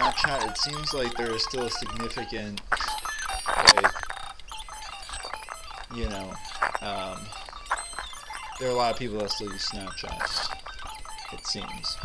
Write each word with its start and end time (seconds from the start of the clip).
Snapchat. 0.00 0.50
It 0.50 0.56
seems 0.56 0.94
like 0.94 1.14
there 1.16 1.30
is 1.30 1.44
still 1.44 1.64
a 1.64 1.70
significant 1.70 2.62
like, 3.76 3.92
you 5.94 6.08
know, 6.08 6.32
um, 6.80 7.18
there 8.58 8.68
are 8.68 8.72
a 8.72 8.74
lot 8.74 8.92
of 8.92 8.98
people 8.98 9.18
that 9.18 9.30
still 9.30 9.52
use 9.52 9.68
Snapchat. 9.68 10.56
It 11.34 11.46
seems. 11.46 11.98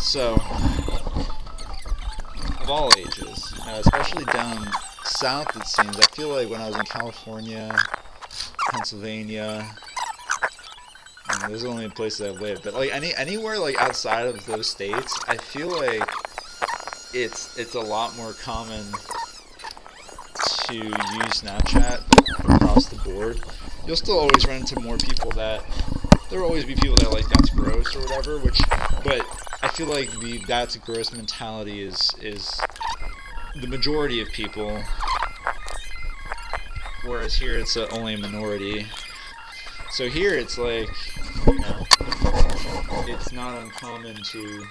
So, 0.00 0.34
of 2.60 2.70
all 2.70 2.92
ages, 2.96 3.52
uh, 3.66 3.82
especially 3.84 4.26
down 4.26 4.70
south, 5.02 5.56
it 5.56 5.66
seems. 5.66 5.98
I 5.98 6.06
feel 6.12 6.28
like 6.28 6.48
when 6.48 6.60
I 6.60 6.68
was 6.68 6.76
in 6.76 6.84
California, 6.84 7.76
Pennsylvania, 8.70 9.74
and 11.30 11.52
those 11.52 11.64
are 11.64 11.66
the 11.66 11.72
only 11.72 11.88
places 11.88 12.28
I've 12.28 12.40
lived, 12.40 12.62
but 12.62 12.74
like 12.74 12.94
any 12.94 13.12
anywhere 13.16 13.58
like 13.58 13.76
outside 13.80 14.28
of 14.28 14.46
those 14.46 14.68
states, 14.68 15.18
I 15.26 15.36
feel 15.36 15.68
like 15.68 16.08
it's 17.14 17.56
it's 17.56 17.74
a 17.76 17.80
lot 17.80 18.16
more 18.16 18.32
common 18.32 18.82
to 20.66 20.74
use 20.74 21.42
Snapchat 21.42 22.02
across 22.40 22.86
the 22.86 22.96
board. 23.08 23.40
You'll 23.86 23.96
still 23.96 24.18
always 24.18 24.44
run 24.46 24.56
into 24.56 24.80
more 24.80 24.98
people 24.98 25.30
that 25.32 25.64
there 26.28 26.40
will 26.40 26.48
always 26.48 26.64
be 26.64 26.74
people 26.74 26.96
that 26.98 27.12
like 27.12 27.28
that's 27.28 27.50
gross 27.50 27.94
or 27.94 28.00
whatever, 28.00 28.38
which 28.38 28.60
but 29.04 29.24
I 29.62 29.68
feel 29.68 29.86
like 29.86 30.10
the 30.20 30.42
that's 30.48 30.76
gross 30.78 31.12
mentality 31.12 31.82
is 31.82 32.12
is 32.20 32.60
the 33.60 33.68
majority 33.68 34.20
of 34.20 34.28
people 34.30 34.82
whereas 37.04 37.36
here 37.36 37.56
it's 37.56 37.76
a, 37.76 37.88
only 37.90 38.14
a 38.14 38.18
minority. 38.18 38.86
So 39.92 40.08
here 40.08 40.34
it's 40.34 40.58
like 40.58 40.88
you 41.46 41.58
know, 41.60 41.86
it's 43.06 43.30
not 43.30 43.62
uncommon 43.62 44.16
to 44.16 44.66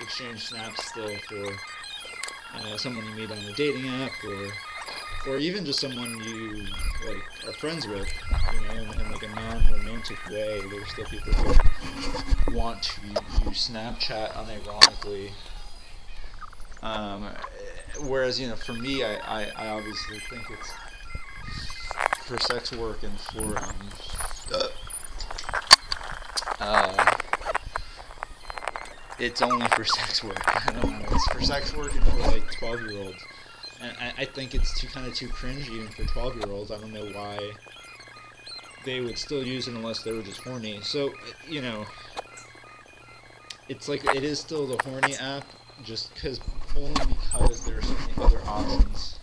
exchange 0.00 0.48
snaps 0.48 0.86
still 0.86 1.16
for 1.28 1.56
someone 2.76 3.04
you 3.06 3.14
meet 3.14 3.30
on 3.30 3.38
a 3.38 3.52
dating 3.52 3.86
app 3.88 4.12
or 4.24 4.52
or 5.26 5.38
even 5.38 5.64
just 5.64 5.80
someone 5.80 6.20
you 6.22 6.66
like 7.06 7.48
are 7.48 7.52
friends 7.54 7.86
with, 7.86 8.06
you 8.52 8.60
know, 8.60 8.74
in, 8.74 9.00
in 9.00 9.12
like 9.12 9.22
a 9.22 9.28
non-romantic 9.28 10.18
way. 10.28 10.60
There's 10.70 10.90
still 10.90 11.04
people 11.06 11.32
who 11.32 12.56
want 12.56 12.82
to 12.82 13.00
use 13.46 13.70
Snapchat 13.70 14.32
unironically. 14.32 15.30
Um, 16.82 17.30
whereas 18.02 18.38
you 18.38 18.48
know, 18.48 18.56
for 18.56 18.74
me, 18.74 19.02
I, 19.02 19.14
I, 19.14 19.50
I 19.56 19.68
obviously 19.68 20.18
think 20.30 20.44
it's 20.50 20.72
for 22.26 22.38
sex 22.40 22.72
work 22.72 23.02
and 23.02 23.18
for 23.20 23.58
um, 23.58 23.76
uh, 26.60 27.13
it's 29.24 29.40
only 29.40 29.66
for 29.68 29.84
sex 29.84 30.22
work. 30.22 30.38
I 30.46 30.72
don't 30.72 31.00
know. 31.00 31.06
It's 31.10 31.28
for 31.28 31.40
sex 31.40 31.74
work 31.74 31.94
and 31.94 32.04
for 32.04 32.18
like 32.30 32.52
twelve 32.58 32.80
year 32.82 33.02
olds. 33.02 33.24
And 33.80 33.96
I, 33.98 34.22
I 34.22 34.24
think 34.26 34.54
it's 34.54 34.78
too 34.78 34.86
kind 34.88 35.06
of 35.06 35.14
too 35.14 35.28
cringy 35.28 35.68
even 35.70 35.88
for 35.88 36.04
twelve 36.04 36.36
year 36.36 36.50
olds. 36.50 36.70
I 36.70 36.76
don't 36.76 36.92
know 36.92 37.06
why 37.06 37.52
they 38.84 39.00
would 39.00 39.16
still 39.16 39.42
use 39.42 39.66
it 39.66 39.74
unless 39.74 40.02
they 40.02 40.12
were 40.12 40.22
just 40.22 40.42
horny. 40.42 40.80
So 40.82 41.12
you 41.48 41.62
know, 41.62 41.86
it's 43.68 43.88
like 43.88 44.04
it 44.14 44.24
is 44.24 44.38
still 44.38 44.66
the 44.66 44.82
horny 44.84 45.14
app, 45.14 45.46
just 45.82 46.14
because 46.14 46.38
only 46.76 46.92
because 46.92 47.64
there 47.64 47.78
are 47.78 47.82
so 47.82 47.94
many 47.94 48.24
other 48.24 48.40
options 48.46 49.18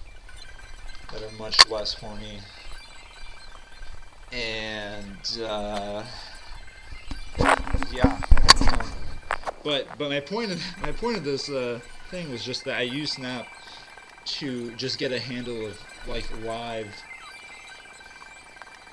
that 1.12 1.22
are 1.22 1.38
much 1.38 1.70
less 1.70 1.94
horny. 1.94 2.40
And 4.32 5.44
uh, 5.44 6.04
yeah, 7.94 8.20
um, 8.72 8.91
but 9.64 9.88
but 9.98 10.10
my 10.10 10.20
point 10.20 10.52
of 10.52 10.62
my 10.82 10.92
point 10.92 11.18
of 11.18 11.24
this 11.24 11.50
uh, 11.50 11.80
thing 12.10 12.32
was 12.32 12.44
just 12.44 12.66
that 12.66 12.78
I 12.78 12.82
use 12.82 13.14
Snap 13.14 13.48
to 14.24 14.72
just 14.76 15.00
get 15.00 15.12
a 15.12 15.20
handle 15.20 15.66
of 15.66 15.80
like 16.08 16.26
live 16.44 16.88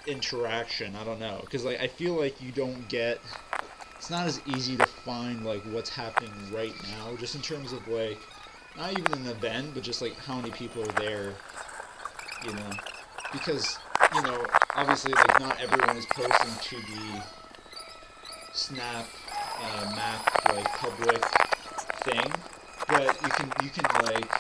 interaction. 0.07 0.95
I 0.97 1.05
don't 1.05 1.21
know 1.21 1.41
because 1.43 1.65
like 1.65 1.81
I 1.81 1.87
feel 1.87 2.15
like 2.15 2.41
you 2.41 2.53
don't 2.53 2.89
get. 2.89 3.21
It's 3.97 4.11
not 4.11 4.27
as 4.27 4.41
easy 4.47 4.77
to 4.77 4.87
find 4.87 5.45
like 5.45 5.63
what's 5.73 5.91
happening 5.91 6.33
right 6.53 6.73
now, 6.93 7.17
just 7.17 7.35
in 7.35 7.43
terms 7.43 7.73
of 7.73 7.87
like 7.89 8.19
not 8.77 8.93
even 8.93 9.13
an 9.13 9.27
event, 9.27 9.75
but 9.75 9.83
just 9.83 10.01
like 10.01 10.17
how 10.17 10.37
many 10.37 10.51
people 10.51 10.83
are 10.83 11.01
there. 11.01 11.35
You 12.45 12.53
know, 12.53 12.71
because 13.33 13.79
you 14.15 14.23
know 14.23 14.47
obviously 14.75 15.13
like 15.13 15.41
not 15.41 15.61
everyone 15.61 15.97
is 15.97 16.07
posting 16.07 16.79
to 16.79 16.87
the 16.87 17.23
Snap 18.53 19.07
uh, 19.61 19.93
map 19.95 20.55
like 20.55 20.67
public 20.79 21.25
thing, 22.05 22.33
but 22.89 23.23
you 23.23 23.29
can 23.31 23.53
you 23.63 23.71
can 23.71 24.05
like 24.05 24.31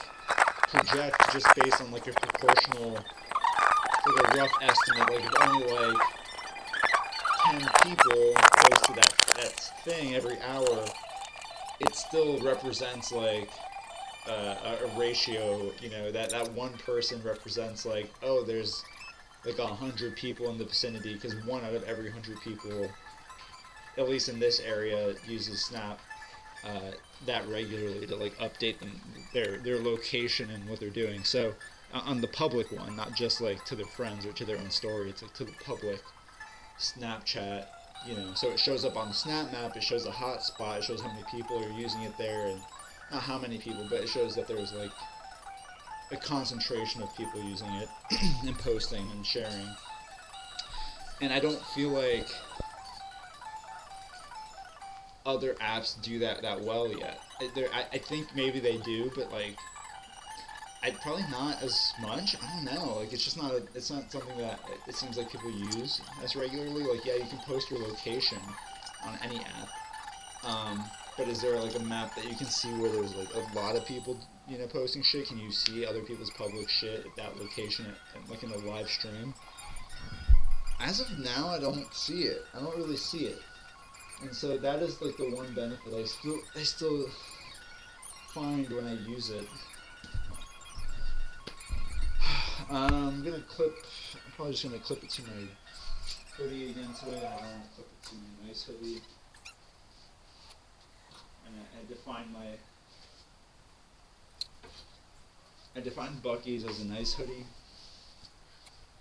project 0.69 1.33
just 1.33 1.47
based 1.57 1.81
on 1.81 1.91
like 1.91 2.07
a 2.07 2.13
proportional, 2.13 2.93
like 2.93 4.35
a 4.35 4.39
rough 4.39 4.53
estimate. 4.63 5.11
Like 5.11 5.25
if 5.25 5.43
only 5.43 5.73
like 5.73 6.03
ten 7.45 7.61
people 7.83 8.33
post 8.35 8.85
to 8.85 8.93
that 8.95 9.15
that 9.37 9.53
thing 9.85 10.15
every 10.15 10.39
hour, 10.41 10.85
it 11.81 11.95
still 11.95 12.39
represents 12.41 13.13
like 13.13 13.51
uh, 14.29 14.55
a, 14.65 14.85
a 14.85 14.99
ratio. 14.99 15.73
You 15.81 15.91
know 15.91 16.13
that 16.13 16.31
that 16.31 16.53
one 16.53 16.73
person 16.75 17.21
represents 17.25 17.85
like 17.85 18.11
oh 18.23 18.45
there's 18.45 18.85
like 19.45 19.59
a 19.59 19.67
hundred 19.67 20.17
people 20.17 20.51
in 20.51 20.59
the 20.59 20.65
vicinity 20.65 21.15
because 21.15 21.35
one 21.47 21.65
out 21.65 21.75
of 21.75 21.85
every 21.85 22.11
hundred 22.11 22.41
people 22.43 22.89
at 23.99 24.09
least 24.09 24.29
in 24.29 24.39
this 24.39 24.61
area, 24.61 25.15
uses 25.27 25.65
Snap 25.65 25.99
uh, 26.65 26.93
that 27.27 27.47
regularly 27.49 28.07
to 28.07 28.17
like 28.17 28.37
update 28.39 28.79
them 28.79 29.01
their 29.35 29.59
their 29.59 29.79
location 29.79 30.51
and 30.51 30.69
what 30.69 30.81
they're 30.81 30.91
doing. 30.91 31.25
So 31.25 31.55
uh, 31.93 32.03
on 32.05 32.21
the 32.21 32.29
public 32.29 32.71
one, 32.73 32.97
not 32.97 33.15
just 33.15 33.41
like 33.41 33.65
to 33.67 33.77
their 33.77 33.87
friends 33.87 34.25
or 34.25 34.33
to 34.33 34.45
their 34.45 34.59
own 34.59 34.71
story, 34.71 35.11
it's 35.11 35.23
like 35.23 35.35
to 35.35 35.45
the 35.45 35.55
public 35.65 36.03
Snapchat. 36.79 37.67
You 38.07 38.15
know, 38.15 38.33
so 38.35 38.49
it 38.51 38.61
shows 38.61 38.85
up 38.85 38.97
on 38.97 39.09
the 39.09 39.15
Snap 39.15 39.53
map. 39.53 39.77
It 39.77 39.83
shows 39.83 40.07
a 40.07 40.11
hotspot. 40.11 40.79
It 40.79 40.85
shows 40.85 41.01
how 41.01 41.09
many 41.09 41.25
people 41.31 41.63
are 41.63 41.71
using 41.79 42.03
it 42.03 42.17
there, 42.17 42.47
and 42.47 42.61
not 43.11 43.23
how 43.23 43.39
many 43.39 43.59
people, 43.59 43.87
but 43.91 44.03
it 44.03 44.09
shows 44.09 44.37
that 44.37 44.47
there's 44.47 44.73
like 44.73 44.93
a 46.13 46.17
concentration 46.17 47.03
of 47.03 47.15
people 47.17 47.43
using 47.43 47.69
it 47.75 47.89
and 48.47 48.57
posting 48.59 49.05
and 49.11 49.27
sharing. 49.27 49.69
And 51.21 51.33
I 51.33 51.41
don't 51.41 51.61
feel 51.75 51.91
like 51.91 52.29
other 55.29 55.53
apps 55.61 56.01
do 56.03 56.19
that 56.19 56.41
that 56.41 56.61
well 56.63 56.91
yet. 56.91 57.21
I, 57.41 57.85
I 57.93 57.99
think 57.99 58.35
maybe 58.35 58.61
they 58.61 58.79
do, 58.79 59.13
but 59.15 59.31
like, 59.31 59.57
I 60.83 60.91
probably 61.03 61.25
not 61.31 61.63
as 61.63 61.93
much. 62.01 62.35
I 62.43 62.65
don't 62.65 62.75
know. 62.75 62.97
Like, 62.97 63.13
it's 63.13 63.25
just 63.25 63.37
not. 63.37 63.53
A, 63.53 63.63
it's 63.75 63.91
not 63.91 64.11
something 64.11 64.37
that 64.39 64.59
it, 64.89 64.95
seems 64.95 65.19
like 65.19 65.31
people 65.31 65.51
use 65.51 66.01
as 66.25 66.35
regularly. 66.35 66.83
Like, 66.85 67.05
yeah, 67.05 67.17
you 67.17 67.27
can 67.29 67.39
post 67.41 67.71
your 67.71 67.81
location 67.81 68.39
on 69.05 69.19
any 69.23 69.39
app. 69.39 69.69
Um, 70.45 70.85
but 71.19 71.29
is 71.29 71.43
there 71.43 71.61
like 71.61 71.75
a 71.75 71.83
map 71.83 72.15
that 72.15 72.25
you 72.25 72.35
can 72.35 72.47
see 72.47 72.73
where 72.75 72.91
there's 72.91 73.15
like 73.15 73.29
a 73.35 73.55
lot 73.55 73.77
of 73.77 73.85
people, 73.85 74.19
you 74.49 74.57
know, 74.57 74.67
posting 74.67 75.03
shit? 75.03 75.27
Can 75.27 75.39
you 75.39 75.53
see 75.53 75.85
other 75.85 76.01
people's 76.01 76.31
public 76.31 76.71
shit 76.71 77.05
at 77.05 77.17
that 77.17 77.39
location, 77.39 77.87
at, 77.87 78.31
like 78.31 78.43
in 78.43 78.51
the 78.51 78.59
live 78.59 78.89
stream? 78.89 79.35
As 80.81 81.01
of 81.01 81.19
now, 81.19 81.49
I 81.49 81.59
don't 81.59 81.93
see 81.93 82.23
it. 82.23 82.45
I 82.55 82.61
don't 82.61 82.77
really 82.77 82.97
see 82.97 83.27
it 83.27 83.39
and 84.23 84.35
so 84.35 84.57
that 84.59 84.83
is 84.83 85.01
like 85.01 85.17
the 85.17 85.31
one 85.31 85.53
benefit 85.55 85.95
I 85.95 86.05
still 86.05 86.39
I 86.57 86.63
still 86.63 87.07
find 88.29 88.69
when 88.71 88.87
I 88.87 88.95
use 89.09 89.31
it. 89.31 89.49
Um, 92.71 92.93
I'm 92.93 93.25
gonna 93.25 93.41
clip. 93.49 93.73
I'm 94.15 94.33
probably 94.37 94.53
just 94.53 94.65
gonna 94.65 94.79
clip 94.79 95.03
it 95.03 95.09
to 95.09 95.23
my 95.23 95.49
hoodie 96.37 96.71
again 96.71 96.91
today. 96.93 97.27
I 97.27 97.31
want 97.31 97.65
to 97.65 97.71
clip 97.75 97.89
it 97.89 98.09
to 98.09 98.15
my 98.15 98.47
nice 98.47 98.63
hoodie. 98.65 99.01
And 101.47 101.55
I, 101.57 101.81
I 101.81 101.89
define 101.89 102.31
my. 102.31 102.47
I 105.75 105.81
define 105.81 106.21
Buc-ee's 106.23 106.65
as 106.67 106.81
a 106.81 106.85
nice 106.85 107.15
hoodie. 107.15 107.47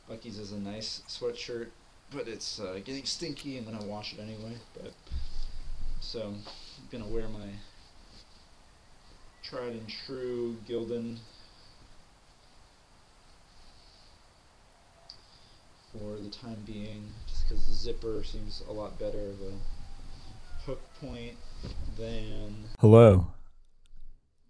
Buc-ee's 0.10 0.40
as 0.40 0.54
a 0.54 0.60
nice 0.60 1.02
sweatshirt 1.10 1.68
but 2.14 2.28
it's 2.28 2.60
uh, 2.60 2.80
getting 2.84 3.06
stinky. 3.06 3.58
I'm 3.58 3.66
gonna 3.66 3.86
wash 3.86 4.14
it 4.14 4.20
anyway. 4.20 4.58
But 4.74 4.94
so 6.00 6.34
I'm 6.34 6.44
gonna 6.92 7.08
wear 7.12 7.28
my 7.28 7.50
tried 9.44 9.74
and 9.74 9.88
true 10.06 10.58
Gildan 10.68 11.18
for 15.92 16.18
the 16.22 16.30
time 16.30 16.58
being, 16.66 17.06
just 17.28 17.48
because 17.48 17.66
the 17.66 17.74
zipper 17.74 18.24
seems 18.24 18.62
a 18.68 18.72
lot 18.72 19.00
better 19.00 19.30
of 19.30 19.42
a 19.42 20.64
hook 20.66 20.82
point 21.00 21.38
than. 21.98 22.66
Hello. 22.80 23.28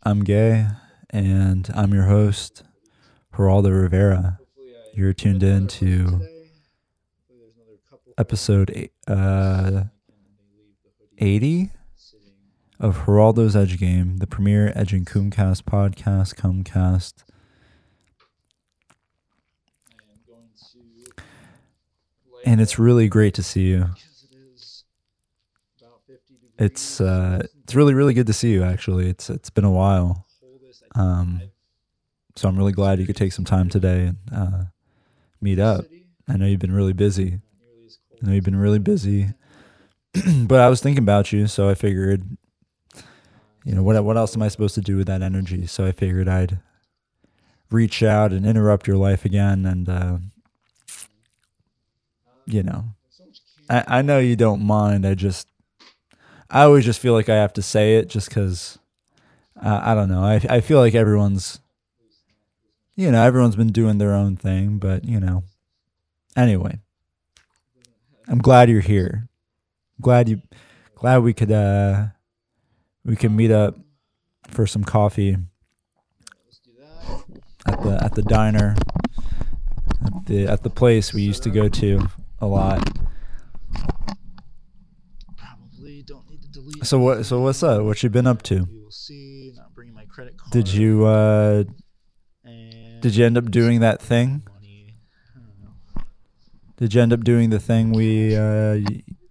I'm 0.04 0.24
Gay, 0.24 0.68
and 1.10 1.70
I'm 1.76 1.94
your 1.94 2.06
host, 2.06 2.64
Geraldo 3.34 3.82
Rivera. 3.82 4.40
You're 4.94 5.14
tuned 5.14 5.44
in 5.44 5.68
to 5.68 6.22
episode 8.18 8.90
uh, 9.08 9.84
80 11.18 11.72
of 12.80 13.06
Geraldo's 13.06 13.56
Edge 13.56 13.80
Game, 13.80 14.18
the 14.18 14.28
premier 14.28 14.72
Edge 14.76 14.94
and 14.94 15.06
Coomcast 15.06 15.64
podcast, 15.64 16.36
Comcast. 16.36 17.24
And 22.46 22.62
it's 22.62 22.80
really 22.80 23.08
great 23.08 23.34
to 23.36 23.44
see 23.44 23.68
you. 23.68 23.90
It's 26.60 27.02
uh, 27.02 27.46
it's 27.64 27.76
really 27.76 27.94
really 27.94 28.14
good 28.14 28.28
to 28.28 28.34
see 28.34 28.52
you. 28.52 28.64
Actually, 28.64 29.10
it's 29.10 29.30
it's 29.30 29.50
been 29.50 29.66
a 29.66 29.72
while. 29.72 30.26
Um, 30.96 31.42
so 32.36 32.48
I'm 32.48 32.58
really 32.58 32.72
glad 32.72 33.00
you 33.00 33.06
could 33.06 33.16
take 33.16 33.34
some 33.34 33.46
time 33.46 33.70
today 33.70 34.08
and 34.08 34.18
uh, 34.34 34.64
meet 35.42 35.60
up. 35.60 35.86
I 36.28 36.38
know 36.38 36.46
you've 36.46 36.60
been 36.60 36.72
really 36.74 36.94
busy. 36.94 37.40
I 38.22 38.26
know 38.26 38.34
you've 38.34 38.44
been 38.44 38.56
really 38.56 38.80
busy, 38.80 39.34
but 40.46 40.60
I 40.60 40.70
was 40.70 40.82
thinking 40.82 41.04
about 41.04 41.32
you, 41.32 41.48
so 41.48 41.70
I 41.70 41.76
figured, 41.76 42.26
you 43.64 43.76
know, 43.76 43.84
what 43.84 44.04
what 44.04 44.18
else 44.18 44.36
am 44.36 44.42
I 44.42 44.48
supposed 44.48 44.76
to 44.76 44.82
do 44.82 44.98
with 44.98 45.08
that 45.08 45.22
energy? 45.22 45.68
So 45.68 45.86
I 45.86 45.92
figured 45.92 46.28
I'd 46.28 46.60
reach 47.70 48.02
out 48.02 48.32
and 48.32 48.46
interrupt 48.46 48.88
your 48.88 48.98
life 48.98 49.26
again, 49.26 49.66
and 49.66 49.90
uh, 49.90 50.18
you 52.46 52.64
know, 52.64 52.86
I 53.70 53.84
I 53.88 54.02
know 54.02 54.20
you 54.20 54.36
don't 54.36 54.62
mind. 54.62 55.06
I 55.06 55.14
just 55.14 55.48
I 56.50 56.64
always 56.64 56.86
just 56.86 57.00
feel 57.00 57.14
like 57.14 57.30
I 57.30 57.36
have 57.36 57.54
to 57.54 57.62
say 57.62 57.98
it 57.98 58.10
just 58.10 58.30
because 58.30 58.80
uh, 59.62 59.82
I 59.84 59.94
don't 59.94 60.10
know. 60.10 60.24
I 60.24 60.36
I 60.50 60.62
feel 60.62 60.80
like 60.80 60.96
everyone's 60.96 61.60
you 62.96 63.12
know 63.12 63.22
everyone's 63.22 63.56
been 63.56 63.72
doing 63.72 63.98
their 63.98 64.14
own 64.14 64.36
thing, 64.38 64.80
but 64.80 65.06
you 65.06 65.20
know. 65.20 65.44
Anyway, 66.36 66.80
I'm 68.28 68.40
glad 68.40 68.70
you're 68.70 68.82
here. 68.82 69.30
Glad 70.02 70.30
you, 70.30 70.42
glad 70.96 71.20
we 71.20 71.34
could 71.34 71.52
uh 71.52 72.08
we 73.06 73.16
could 73.16 73.32
meet 73.32 73.52
up 73.52 73.76
for 74.50 74.68
some 74.68 74.84
coffee 74.84 75.38
at 77.66 77.82
the 77.82 78.00
at 78.04 78.16
the 78.16 78.22
diner 78.22 78.76
at 80.06 80.26
the 80.26 80.48
at 80.48 80.64
the 80.64 80.70
place 80.70 81.14
we 81.14 81.22
used 81.22 81.44
to 81.44 81.50
go 81.50 81.70
to 81.70 82.00
a 82.40 82.46
lot. 82.46 82.88
Probably 85.38 86.04
don't 86.04 86.30
need 86.30 86.42
to 86.44 86.50
delete. 86.50 86.86
So 86.86 87.00
what? 87.00 87.26
So 87.26 87.42
what's 87.42 87.64
up? 87.64 87.84
What 87.84 88.04
you 88.04 88.10
been 88.10 88.28
up 88.28 88.42
to? 88.44 88.64
We 88.64 88.84
will 88.84 88.92
see. 88.92 89.54
Not 89.56 89.74
bringing 89.74 89.96
my 89.96 90.06
credit 90.06 90.38
card. 90.38 90.52
Did 90.52 90.72
you 90.72 91.06
uh 91.06 91.64
did 93.02 93.16
you 93.16 93.26
end 93.26 93.38
up 93.38 93.50
doing 93.52 93.80
that 93.82 94.02
thing? 94.02 94.44
money. 94.54 94.96
I 95.36 95.40
don't 95.40 95.64
know. 95.64 96.04
Did 96.78 96.94
you 96.94 97.02
end 97.02 97.12
up 97.14 97.24
doing 97.24 97.50
the 97.50 97.60
thing 97.60 97.92
we 97.92 98.36
uh 98.36 98.80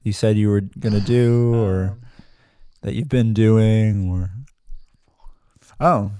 you 0.02 0.12
said 0.12 0.36
you 0.36 0.48
were 0.50 0.60
gonna 0.60 1.00
do 1.00 1.54
or 1.54 1.84
Um, 1.90 2.00
that 2.82 2.94
you've 2.94 3.08
been 3.08 3.32
doing 3.34 4.10
or 4.10 4.30
Oh, 5.80 6.10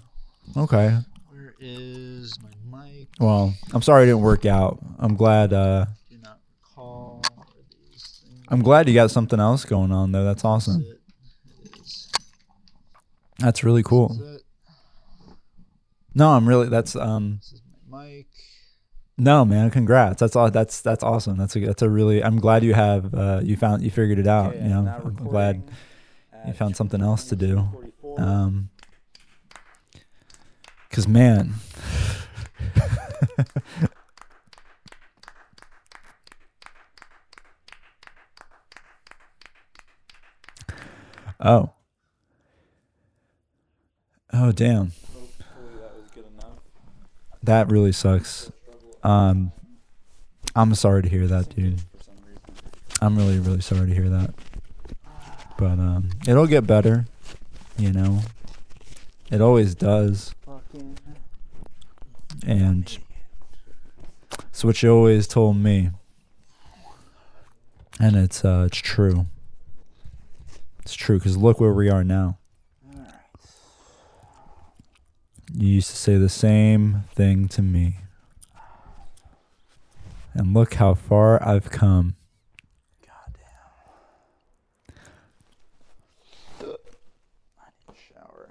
okay. 0.57 0.99
where 1.31 1.55
is 1.61 2.35
my 2.43 2.85
mic? 2.89 3.09
Well, 3.19 3.55
I'm 3.73 3.83
sorry 3.83 4.03
it 4.03 4.07
didn't 4.07 4.21
work 4.23 4.45
out. 4.45 4.79
I'm 4.99 5.17
glad 5.17 5.53
uh 5.53 5.87
Do 6.11 6.19
not 6.19 6.39
recall. 6.63 7.23
These 7.91 8.23
things 8.25 8.45
I'm 8.49 8.63
glad 8.63 8.89
you 8.89 8.95
got 8.95 9.11
something 9.11 9.41
else 9.41 9.65
going 9.65 9.93
on 9.93 10.13
though. 10.13 10.25
That's 10.25 10.45
awesome. 10.45 10.83
Is 10.83 10.89
it? 10.89 11.01
It 11.65 11.81
is. 11.81 12.13
That's 13.39 13.65
really 13.65 13.83
cool. 13.83 14.17
No, 16.15 16.31
I'm 16.31 16.49
really 16.49 16.69
that's 16.69 16.97
um 16.97 17.37
This 17.41 17.53
is 17.55 17.63
my 17.91 18.05
mic. 18.07 18.27
No 19.19 19.45
man, 19.45 19.71
congrats. 19.71 20.21
That's 20.21 20.37
all 20.37 20.51
that's 20.51 20.81
that's 20.83 21.03
awesome. 21.03 21.37
That's 21.39 21.57
a 21.57 21.61
that's 21.61 21.83
a 21.83 21.89
really 21.89 22.23
I'm 22.23 22.39
glad 22.39 22.63
you 22.63 22.75
have 22.75 23.15
uh 23.15 23.41
you 23.43 23.57
found 23.57 23.83
you 23.83 23.91
figured 23.91 24.19
it 24.19 24.27
out, 24.27 24.57
you 24.57 24.69
know. 24.69 25.01
I'm 25.05 25.15
glad 25.15 25.71
you 26.47 26.53
found 26.53 26.77
something 26.77 27.01
else 27.01 27.25
to 27.29 27.37
do. 27.37 27.67
Um, 28.19 28.71
cause 30.91 31.09
man, 31.09 31.55
oh, 41.41 41.71
oh 44.33 44.53
damn, 44.53 44.93
that 47.43 47.71
really 47.71 47.93
sucks. 47.93 48.51
Um, 49.07 49.53
I'm 50.57 50.75
sorry 50.75 51.05
to 51.05 51.09
hear 51.09 51.29
that, 51.29 51.55
dude. 51.55 51.81
I'm 53.01 53.17
really 53.17 53.39
really 53.39 53.61
sorry 53.61 53.87
to 53.87 53.95
hear 53.95 54.09
that. 54.09 54.35
But 55.57 55.79
um, 55.79 56.11
it'll 56.27 56.49
get 56.49 56.67
better, 56.67 57.07
you 57.79 57.93
know. 57.93 58.23
It 59.31 59.41
always 59.41 59.77
does. 59.77 60.35
And 62.45 62.99
it's 64.49 64.65
what 64.65 64.83
you 64.83 64.93
always 64.93 65.29
told 65.29 65.57
me. 65.57 65.91
And 68.01 68.17
it's 68.17 68.45
uh 68.45 68.65
it's 68.67 68.79
true. 68.79 69.27
It's 70.81 70.95
true 70.95 71.21
cuz 71.21 71.37
look 71.37 71.61
where 71.61 71.73
we 71.73 71.89
are 71.89 72.03
now. 72.03 72.39
You 75.55 75.69
used 75.69 75.91
to 75.91 75.97
say 75.97 76.19
the 76.19 76.29
same 76.29 77.05
thing 77.15 77.47
to 77.49 77.63
me. 77.63 77.99
And 80.37 80.53
look 80.53 80.75
how 80.75 80.93
far 80.93 81.43
I've 81.43 81.71
come. 81.71 82.15
Shower. 87.95 88.49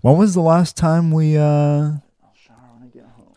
When 0.00 0.16
was 0.16 0.32
the 0.32 0.40
last 0.40 0.76
time 0.76 1.10
we 1.10 1.36
uh 1.36 1.42
I'll 1.42 2.00
shower 2.34 2.56
when 2.78 2.88
I 2.88 2.92
get 2.92 3.04
home. 3.04 3.34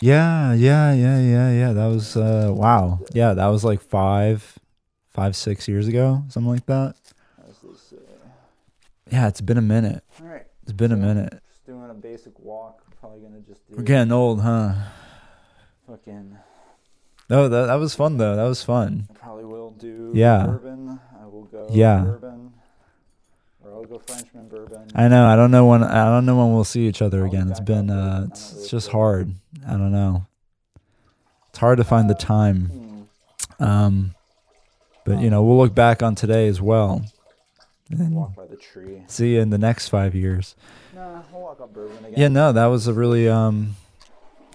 Yeah, 0.00 0.54
yeah, 0.54 0.94
yeah, 0.94 1.20
yeah, 1.20 1.50
yeah. 1.52 1.72
That 1.74 1.86
was 1.88 2.16
uh 2.16 2.50
wow. 2.54 3.00
Yeah, 3.12 3.34
that 3.34 3.46
was 3.48 3.64
like 3.64 3.82
five 3.82 4.58
five, 5.10 5.36
six 5.36 5.68
years 5.68 5.88
ago, 5.88 6.22
something 6.28 6.50
like 6.50 6.66
that. 6.66 6.94
As 7.48 7.56
they 7.58 7.96
say. 7.96 8.02
Yeah, 9.10 9.28
it's 9.28 9.42
been 9.42 9.58
a 9.58 9.62
minute. 9.62 10.02
All 10.20 10.28
right. 10.28 10.46
It's 10.62 10.72
been 10.72 10.92
a 10.92 10.96
minute. 10.96 11.32
Just 11.48 11.66
doing 11.66 11.90
a 11.90 11.94
basic 11.94 12.38
walk. 12.38 12.82
Probably 13.06 13.22
gonna 13.22 13.40
just 13.42 13.68
do. 13.68 13.76
We're 13.76 13.84
getting 13.84 14.10
old, 14.10 14.40
huh? 14.40 14.72
Fucking. 15.86 16.36
No, 17.30 17.48
that 17.48 17.66
that 17.66 17.74
was 17.76 17.94
fun 17.94 18.16
though. 18.16 18.34
That 18.34 18.48
was 18.48 18.64
fun. 18.64 19.06
I 19.10 19.14
probably 19.14 19.44
will 19.44 19.70
do. 19.70 20.10
Yeah. 20.12 20.46
Bourbon. 20.46 20.98
I 21.16 21.26
will 21.26 21.44
go. 21.44 21.68
Yeah. 21.70 22.00
Bourbon. 22.00 22.52
Or 23.62 23.74
I'll 23.74 23.84
go 23.84 24.00
Frenchmen 24.00 24.48
bourbon. 24.48 24.90
I 24.96 25.06
know. 25.06 25.24
I 25.24 25.36
don't 25.36 25.52
know 25.52 25.66
when 25.66 25.84
I 25.84 26.06
don't 26.06 26.26
know 26.26 26.36
when 26.36 26.52
we'll 26.52 26.64
see 26.64 26.88
each 26.88 27.00
other 27.00 27.24
I'll 27.24 27.30
be 27.30 27.36
again. 27.36 27.48
It's 27.48 27.60
back 27.60 27.66
been 27.66 27.90
uh 27.90 28.26
it's, 28.28 28.50
don't 28.50 28.62
it's 28.62 28.70
just 28.70 28.88
hard. 28.88 29.32
I 29.64 29.72
don't 29.72 29.92
know. 29.92 30.26
It's 31.50 31.58
hard 31.58 31.78
to 31.78 31.84
find 31.84 32.10
the 32.10 32.14
time. 32.14 33.06
Hmm. 33.58 33.62
Um 33.62 34.14
but 35.04 35.20
you 35.20 35.30
know, 35.30 35.44
we'll 35.44 35.58
look 35.58 35.76
back 35.76 36.02
on 36.02 36.16
today 36.16 36.48
as 36.48 36.60
well. 36.60 37.04
And 37.88 38.16
Walk 38.16 38.34
by 38.34 38.46
the 38.46 38.56
tree. 38.56 39.04
see 39.06 39.34
you 39.34 39.40
in 39.40 39.50
the 39.50 39.58
next 39.58 39.90
5 39.90 40.16
years. 40.16 40.56
Nah, 40.92 41.22
walk 41.46 41.60
up 41.60 41.72
bourbon 41.72 41.98
again. 42.04 42.14
Yeah, 42.16 42.28
no, 42.28 42.52
that 42.52 42.66
was 42.66 42.86
a 42.88 42.92
really 42.92 43.28
um 43.28 43.76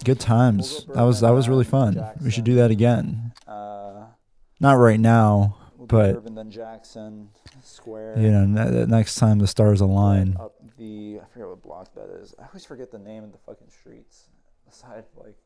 good 0.04 0.20
times. 0.20 0.84
We'll 0.86 0.96
That 0.96 1.02
was 1.02 1.20
that 1.20 1.30
was 1.30 1.48
really 1.48 1.64
fun. 1.64 2.02
We 2.22 2.30
should 2.30 2.44
do 2.44 2.54
that 2.56 2.70
again. 2.70 3.32
Uh, 3.46 4.04
Not 4.60 4.74
right 4.74 5.00
now, 5.00 5.56
we'll 5.76 5.86
But- 5.86 6.34
then 6.34 6.50
Jackson 6.50 7.30
Square. 7.62 8.18
you 8.18 8.30
know, 8.30 8.44
ne- 8.44 8.86
next 8.86 9.16
time 9.16 9.38
the 9.38 9.46
stars 9.46 9.80
align. 9.80 10.36
Up 10.38 10.54
the 10.78 11.20
I 11.22 11.26
forget 11.32 11.48
what 11.48 11.62
block 11.62 11.94
that 11.94 12.08
is. 12.20 12.34
I 12.38 12.46
always 12.46 12.64
forget 12.64 12.90
the 12.90 12.98
name 12.98 13.24
of 13.24 13.32
the 13.32 13.38
fucking 13.38 13.68
streets. 13.70 14.28
Aside 14.70 15.04
like 15.16 15.36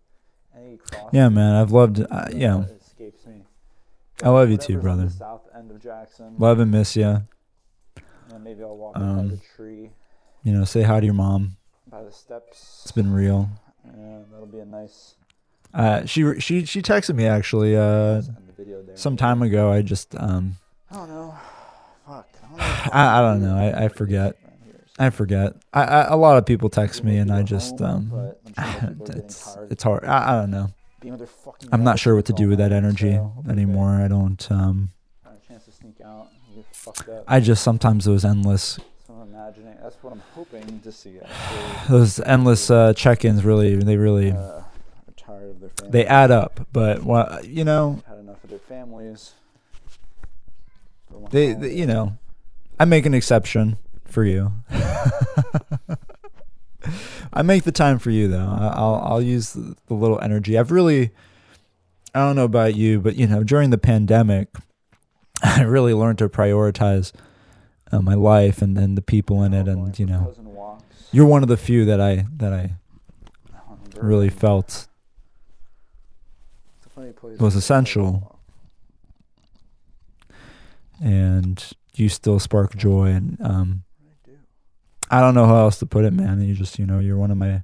any 0.57 0.77
cross. 0.79 1.11
Yeah, 1.13 1.29
man, 1.29 1.55
I've 1.55 1.73
loved 1.73 2.01
uh, 2.01 2.27
yeah. 2.33 2.65
Escapes 2.81 3.27
me. 3.27 3.43
I 4.23 4.31
love 4.31 4.51
you 4.51 4.57
too, 4.57 4.79
brother. 4.79 5.05
The 5.07 5.11
south 5.11 5.43
end 5.55 5.71
of 5.71 5.79
Jackson. 5.83 6.35
Love 6.39 6.59
and 6.61 6.71
miss 6.71 6.97
you. 6.97 7.23
Maybe 8.41 8.63
I'll 8.63 8.77
walk 8.77 8.97
Um, 8.97 9.29
the 9.31 9.37
tree 9.57 9.91
You 10.47 10.53
know, 10.53 10.63
say 10.65 10.83
hi 10.83 11.01
to 11.01 11.05
your 11.05 11.13
mom. 11.15 11.57
by 11.91 12.05
the 12.05 12.13
steps. 12.13 12.83
It's 12.85 12.93
been 12.93 13.13
real. 13.13 13.49
And 13.83 14.27
that'll 14.31 14.47
be 14.47 14.61
a 14.61 14.65
nice. 14.65 15.17
Uh, 15.75 16.05
she 16.07 16.39
she 16.39 16.65
she 16.65 16.81
texted 16.83 17.17
me 17.17 17.27
actually 17.27 17.77
uh 17.77 18.15
nice 18.15 18.29
end 18.29 18.37
the 18.47 18.53
video 18.53 18.81
there. 18.83 18.97
some 18.97 19.17
time 19.17 19.43
ago. 19.43 19.73
I 19.73 19.83
just 19.83 20.15
um 20.17 20.55
I 20.89 20.95
don't 20.95 21.09
know. 21.09 21.35
Fuck. 22.07 22.29
I 22.59 22.61
don't 22.61 22.61
know. 22.61 22.77
if 22.87 22.95
I- 22.95 23.21
don't 23.23 23.43
know. 23.43 23.57
I- 23.57 23.85
I 23.87 23.89
forget. 23.89 24.37
around 24.45 24.61
here, 24.65 24.81
so 24.87 24.95
I 25.05 25.11
forget. 25.11 25.53
I, 25.75 25.83
I 25.83 26.01
a 26.13 26.17
lot 26.17 26.39
of 26.39 26.47
people 26.47 26.69
text 26.71 27.03
me 27.03 27.17
and 27.19 27.33
I 27.33 27.43
just 27.43 27.81
um 27.83 28.07
but 28.13 28.41
I'm 28.47 28.55
sure 28.55 28.91
people 28.91 29.03
are 29.03 29.07
getting 29.07 29.25
it's 29.25 29.57
it's 29.73 29.83
hard. 29.83 30.05
I, 30.05 30.29
I 30.37 30.41
don't 30.43 30.53
know. 30.53 30.69
being 31.01 31.11
with 31.15 31.19
their 31.19 31.27
fucking 31.27 31.71
I'm 31.73 31.83
not 31.83 31.99
sure 31.99 32.15
what 32.15 32.27
to 32.27 32.33
do 32.33 32.49
with 32.49 32.59
that 32.59 32.71
energy 32.71 33.15
so 33.15 33.23
hopefully 33.25 33.47
they 33.57 33.63
anymore. 33.63 33.91
I 34.01 34.07
don't 34.07 34.49
um 34.53 34.91
find 35.25 35.37
a 35.37 35.47
chance 35.49 35.65
to 35.65 35.73
sneak 35.73 36.01
out 36.05 36.29
and 36.47 36.55
get 36.55 36.67
fucked 36.73 37.09
up. 37.09 37.25
I 37.27 37.41
just 37.41 37.65
sometimes 37.65 38.07
it 38.07 38.13
was 38.13 38.25
endless 38.25 38.65
So 38.75 38.83
I'm 38.83 38.85
imagining. 38.85 38.96
That's 39.87 40.03
what 40.03 40.15
I'm 40.15 40.23
hoping 40.35 40.81
to 40.81 40.91
see. 40.91 41.21
Actually, 41.21 41.63
those 41.89 42.19
endless 42.19 42.73
uh, 42.73 42.93
check-ins 42.93 43.45
really 43.45 43.77
they 43.77 43.97
really 43.97 44.33
uh, 44.33 44.37
are 44.37 44.65
tired 45.17 45.51
of 45.51 45.61
their 45.61 45.69
families. 45.69 45.93
they 45.93 46.05
add 46.05 46.33
up. 46.33 46.67
But 46.73 47.05
what 47.05 47.45
you 47.45 47.63
know 47.63 48.03
had 48.09 48.19
enough 48.19 48.43
of 48.43 48.51
their 48.51 48.59
families. 48.59 49.35
They, 51.31 51.53
they, 51.53 51.73
you 51.73 51.87
know 51.87 52.19
I 52.81 52.85
make 52.85 53.07
an 53.07 53.15
exception 53.15 53.79
for 54.07 54.25
you. 54.25 54.51
I 57.33 57.43
make 57.45 57.63
the 57.63 57.71
time 57.71 58.01
for 58.01 58.11
you 58.11 58.27
though. 58.27 58.59
I'll 58.59 59.01
I'll 59.05 59.23
use 59.23 59.53
the, 59.53 59.77
the 59.87 59.95
little 59.95 60.21
energy. 60.21 60.59
I've 60.59 60.73
really 60.73 61.13
I 62.13 62.27
don't 62.27 62.35
know 62.35 62.43
about 62.43 62.75
you, 62.75 62.99
but 62.99 63.15
you 63.15 63.29
know 63.29 63.45
during 63.45 63.71
the 63.71 63.79
pandemic, 63.79 64.49
I 65.45 65.63
really 65.63 65.95
learned 65.95 66.19
to 66.19 66.29
prioritize 66.29 67.13
uh, 67.93 68.01
my 68.01 68.15
life 68.15 68.63
and, 68.63 68.77
and 68.79 68.97
the 68.97 69.03
people 69.03 69.43
in 69.43 69.53
it, 69.55 69.69
and 69.69 69.99
you 69.99 70.07
know 70.07 70.33
you're 71.13 71.27
one 71.27 71.43
of 71.43 71.49
the 71.49 71.57
few 71.57 71.85
that 71.85 72.01
I 72.01 72.27
that 72.37 72.53
I 72.53 72.73
really 74.01 74.29
felt 74.29 74.89
It's 76.79 76.87
a 76.87 76.91
funny 76.91 77.13
place 77.13 77.39
was 77.39 77.55
essential. 77.55 78.39
and 81.03 81.73
you 81.95 82.09
still 82.09 82.39
spark 82.39 82.77
joy 82.77 83.07
and 83.07 83.39
um 83.41 83.83
I 84.03 84.29
do. 84.31 84.37
I 85.11 85.21
don't 85.21 85.35
know 85.35 85.47
how 85.47 85.57
else 85.59 85.79
to 85.79 85.87
put 85.87 86.05
it, 86.05 86.13
man. 86.13 86.41
You 86.43 86.55
just, 86.55 86.79
you 86.79 86.87
know, 86.87 86.99
you're 86.99 87.17
one 87.17 87.31
of 87.31 87.37
my, 87.39 87.63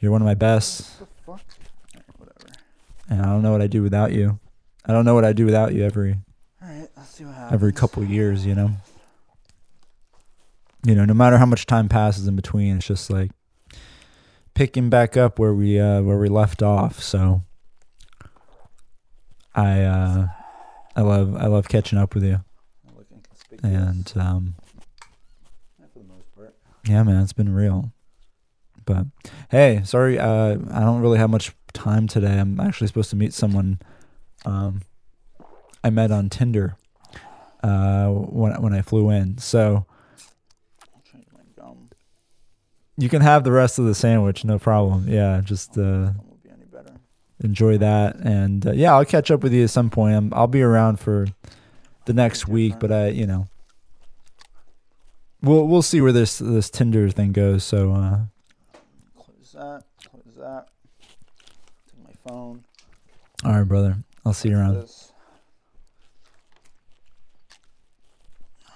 you're 0.00 0.10
one 0.12 0.22
of 0.22 0.26
my 0.26 0.34
best, 0.34 0.88
What 1.00 1.08
the 1.16 1.22
fuck? 1.22 1.40
Alright, 1.94 2.18
whatever. 2.18 2.58
and 3.10 3.22
I 3.22 3.26
don't 3.26 3.42
know 3.42 3.52
what 3.52 3.62
I 3.62 3.66
do 3.66 3.82
without 3.82 4.12
you. 4.12 4.38
I 4.84 4.92
don't 4.92 5.04
know 5.04 5.14
what 5.14 5.24
I 5.24 5.32
do 5.32 5.44
without 5.44 5.74
you 5.74 5.84
every 5.84 6.16
Alright, 6.62 6.88
let's 6.96 7.10
see 7.10 7.24
what 7.24 7.34
happens. 7.34 7.52
every 7.52 7.72
couple 7.72 8.02
of 8.02 8.10
years. 8.10 8.44
You 8.46 8.54
know, 8.54 8.70
you 10.86 10.94
know, 10.94 11.04
no 11.04 11.14
matter 11.14 11.38
how 11.38 11.46
much 11.46 11.66
time 11.66 11.88
passes 11.88 12.26
in 12.26 12.36
between, 12.36 12.76
it's 12.76 12.86
just 12.86 13.10
like 13.10 13.30
picking 14.54 14.88
back 14.88 15.16
up 15.16 15.38
where 15.38 15.52
we 15.54 15.78
uh 15.78 16.00
where 16.02 16.18
we 16.18 16.28
left 16.28 16.62
off. 16.62 17.02
So 17.02 17.42
I 19.54 19.82
uh 19.82 20.28
I 20.94 21.00
love 21.02 21.36
I 21.36 21.46
love 21.46 21.68
catching 21.68 21.98
up 21.98 22.14
with 22.14 22.24
you, 22.24 22.40
and 23.62 24.12
um 24.16 24.54
Yeah, 26.88 27.02
man, 27.02 27.22
it's 27.22 27.32
been 27.32 27.52
real. 27.52 27.92
But 28.84 29.06
hey, 29.50 29.82
sorry, 29.84 30.18
uh, 30.20 30.56
I 30.70 30.80
don't 30.80 31.00
really 31.00 31.18
have 31.18 31.30
much 31.30 31.52
time 31.72 32.06
today. 32.06 32.38
I'm 32.38 32.60
actually 32.60 32.86
supposed 32.86 33.10
to 33.10 33.16
meet 33.16 33.34
someone 33.34 33.80
um, 34.44 34.82
I 35.82 35.90
met 35.90 36.12
on 36.12 36.30
Tinder 36.30 36.76
uh, 37.64 38.06
when 38.08 38.60
when 38.62 38.72
I 38.72 38.82
flew 38.82 39.10
in. 39.10 39.38
So 39.38 39.86
I'll 40.94 41.02
change 41.02 41.26
my 41.32 41.40
gum. 41.56 41.90
You 42.96 43.08
can 43.08 43.22
have 43.22 43.44
the 43.44 43.52
rest 43.52 43.78
of 43.78 43.84
the 43.84 43.94
sandwich, 43.94 44.44
no 44.44 44.58
problem. 44.58 45.08
Yeah, 45.08 45.40
just 45.44 45.72
uh, 45.78 46.10
Gum 46.10 46.16
will 46.28 46.38
be 46.42 46.50
any 46.50 46.64
better. 46.64 46.94
enjoy 47.42 47.78
that, 47.78 48.16
and 48.16 48.66
uh, 48.66 48.72
yeah, 48.72 48.94
I'll 48.94 49.04
catch 49.04 49.30
up 49.30 49.42
with 49.42 49.52
you 49.52 49.64
at 49.64 49.70
some 49.70 49.90
point. 49.90 50.16
I'm, 50.16 50.32
I'll 50.34 50.46
be 50.46 50.62
around 50.62 50.98
for 51.00 51.26
the 52.06 52.12
next 52.12 52.48
week, 52.48 52.74
but 52.80 52.90
I, 52.92 53.08
you 53.08 53.26
know, 53.26 53.48
we'll 55.42 55.66
we'll 55.66 55.82
see 55.82 56.00
where 56.00 56.12
this 56.12 56.38
this 56.38 56.70
Tinder 56.70 57.10
thing 57.10 57.32
goes. 57.32 57.64
So. 57.64 57.92
Uh, 57.92 58.18
Close 59.16 59.52
that. 59.52 59.82
Close 60.10 60.36
that. 60.38 60.68
Take 61.90 62.02
my 62.04 62.12
phone. 62.30 62.64
all 63.44 63.52
right, 63.52 63.62
brother. 63.64 63.96
I'll 64.24 64.32
see 64.32 64.48
you 64.50 64.56
around. 64.58 64.74
This. 64.74 65.12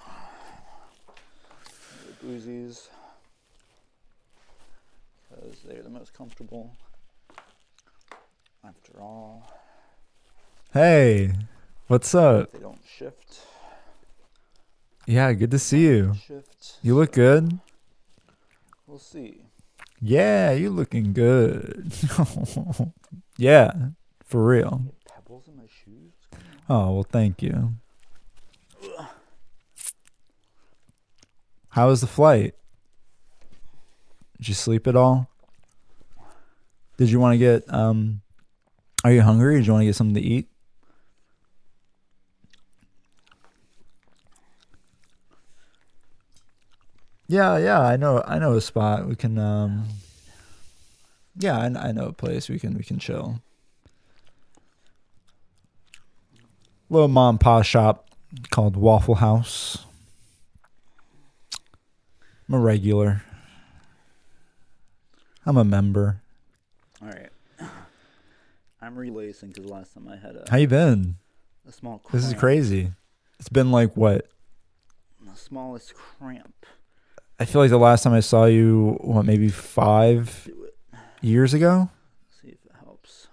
Boozies. 2.25 2.87
Because 5.29 5.59
they're 5.65 5.81
the 5.83 5.89
most 5.89 6.10
comfortable. 6.21 6.77
After 8.63 9.01
all, 9.01 9.51
Hey, 10.71 11.33
what's 11.87 12.13
up? 12.13 12.53
they 12.53 12.59
don't 12.59 12.79
shift. 12.85 13.39
Yeah, 15.07 15.33
good 15.33 15.49
to 15.49 15.57
see 15.57 15.81
you. 15.81 16.13
Shift. 16.13 16.77
You 16.83 16.93
look 16.93 17.13
good. 17.13 17.59
We'll 18.85 18.99
see. 18.99 19.47
Yeah, 19.99 20.51
you 20.51 20.69
looking 20.69 21.13
good. 21.13 21.91
yeah, 23.37 23.71
for 24.23 24.45
real. 24.45 24.93
Pebbles 25.11 25.47
in 25.47 25.57
my 25.57 25.63
shoes. 25.83 26.13
Oh 26.69 26.93
well, 26.93 27.07
thank 27.11 27.41
you. 27.41 27.73
How 31.69 31.87
was 31.87 32.01
the 32.01 32.07
flight? 32.07 32.53
Did 34.37 34.49
you 34.49 34.53
sleep 34.53 34.85
at 34.85 34.95
all? 34.95 35.30
Did 37.01 37.09
you 37.09 37.19
want 37.19 37.33
to 37.33 37.39
get 37.39 37.63
um? 37.73 38.21
Are 39.03 39.11
you 39.11 39.23
hungry? 39.23 39.55
Did 39.55 39.65
you 39.65 39.73
want 39.73 39.81
to 39.81 39.85
get 39.87 39.95
something 39.95 40.13
to 40.13 40.21
eat? 40.21 40.49
Yeah, 47.27 47.57
yeah, 47.57 47.79
I 47.79 47.97
know, 47.97 48.23
I 48.27 48.37
know 48.37 48.53
a 48.53 48.61
spot 48.61 49.07
we 49.07 49.15
can. 49.15 49.39
um 49.39 49.87
Yeah, 51.35 51.57
I, 51.57 51.89
I 51.89 51.91
know 51.91 52.05
a 52.05 52.13
place 52.13 52.47
we 52.47 52.59
can 52.59 52.77
we 52.77 52.83
can 52.83 52.99
chill. 52.99 53.41
Little 56.91 57.07
mom 57.07 57.33
and 57.33 57.39
pop 57.39 57.65
shop 57.65 58.11
called 58.51 58.77
Waffle 58.77 59.15
House. 59.15 59.87
I'm 62.47 62.53
a 62.53 62.59
regular. 62.59 63.23
I'm 65.47 65.57
a 65.57 65.65
member. 65.65 66.20
All 67.01 67.09
right. 67.09 67.29
I'm 68.81 68.95
relacing 68.97 69.49
because 69.49 69.65
last 69.69 69.93
time 69.93 70.07
I 70.07 70.17
had 70.17 70.35
a, 70.35 70.45
How 70.49 70.57
you 70.57 70.67
been? 70.67 71.15
a 71.67 71.71
small 71.71 71.99
cramp. 71.99 72.11
This 72.11 72.25
is 72.25 72.33
crazy. 72.33 72.91
It's 73.39 73.49
been 73.49 73.71
like 73.71 73.95
what? 73.95 74.27
The 75.23 75.35
smallest 75.35 75.93
cramp. 75.95 76.65
I 77.39 77.45
feel 77.45 77.61
like 77.61 77.69
the 77.69 77.77
last 77.77 78.03
time 78.03 78.13
I 78.13 78.19
saw 78.19 78.45
you, 78.45 78.97
what, 79.01 79.25
maybe 79.25 79.49
five 79.49 80.49
years 81.21 81.53
ago? 81.53 81.89
See 82.41 82.49
if 82.49 82.65
it 82.65 82.71
helps. 82.83 83.27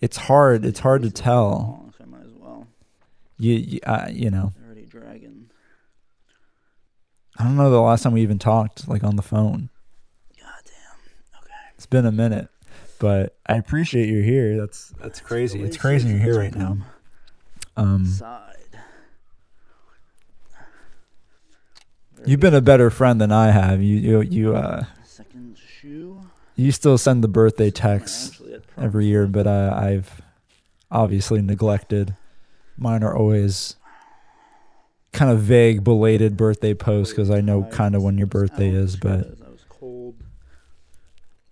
It's 0.00 0.16
hard. 0.16 0.64
It's 0.64 0.80
hard 0.80 1.02
to 1.02 1.10
tell. 1.10 1.48
long, 1.50 1.94
so 1.96 2.04
I 2.04 2.06
might 2.06 2.24
as 2.26 2.32
well. 2.32 2.66
You, 3.38 3.54
you, 3.54 3.80
uh, 3.86 4.08
you 4.10 4.30
know, 4.30 4.52
Already 4.64 4.84
dragging. 4.86 5.50
I 7.38 7.44
don't 7.44 7.56
know 7.56 7.70
the 7.70 7.80
last 7.80 8.02
time 8.02 8.12
we 8.12 8.22
even 8.22 8.38
talked, 8.38 8.86
like 8.88 9.04
on 9.04 9.16
the 9.16 9.22
phone. 9.22 9.70
Goddamn. 11.82 11.82
Okay. 11.82 11.82
It's 11.82 11.86
been 11.86 12.06
a 12.06 12.12
minute, 12.12 12.48
but 12.98 13.36
I 13.46 13.56
appreciate 13.56 14.08
you're 14.08 14.22
here. 14.22 14.56
That's 14.58 14.94
that's 15.00 15.20
crazy. 15.20 15.62
It's 15.62 15.76
crazy 15.76 16.08
you're 16.10 16.18
here 16.18 16.38
right 16.38 16.54
now. 16.54 16.78
Um, 17.76 18.06
Side. 18.06 18.52
you've 22.26 22.40
been 22.40 22.54
a 22.54 22.60
better 22.60 22.90
friend 22.90 23.20
than 23.20 23.32
I 23.32 23.50
have. 23.50 23.82
You, 23.82 23.96
you, 23.96 24.20
you, 24.20 24.56
uh, 24.56 24.84
second 25.04 25.56
shoe. 25.58 26.20
you 26.56 26.72
still 26.72 26.98
send 26.98 27.24
the 27.24 27.28
birthday 27.28 27.70
Somewhere 27.70 27.98
texts 27.98 28.30
actually 28.30 28.54
at 28.54 28.66
prom 28.66 28.86
every 28.86 29.06
year, 29.06 29.26
but 29.26 29.46
uh, 29.46 29.74
I've 29.76 30.20
obviously 30.90 31.40
neglected. 31.42 32.14
Mine 32.76 33.02
are 33.02 33.16
always 33.16 33.76
kind 35.12 35.30
of 35.30 35.40
vague, 35.40 35.84
belated 35.84 36.36
birthday 36.36 36.74
posts 36.74 37.12
because 37.12 37.30
I 37.30 37.40
know 37.40 37.64
kind 37.64 37.94
of 37.94 38.02
when 38.02 38.18
your 38.18 38.26
birthday 38.26 38.68
is, 38.68 38.96
but 38.96 39.10
I 39.10 39.18
was 39.18 39.26
cold, 39.26 39.41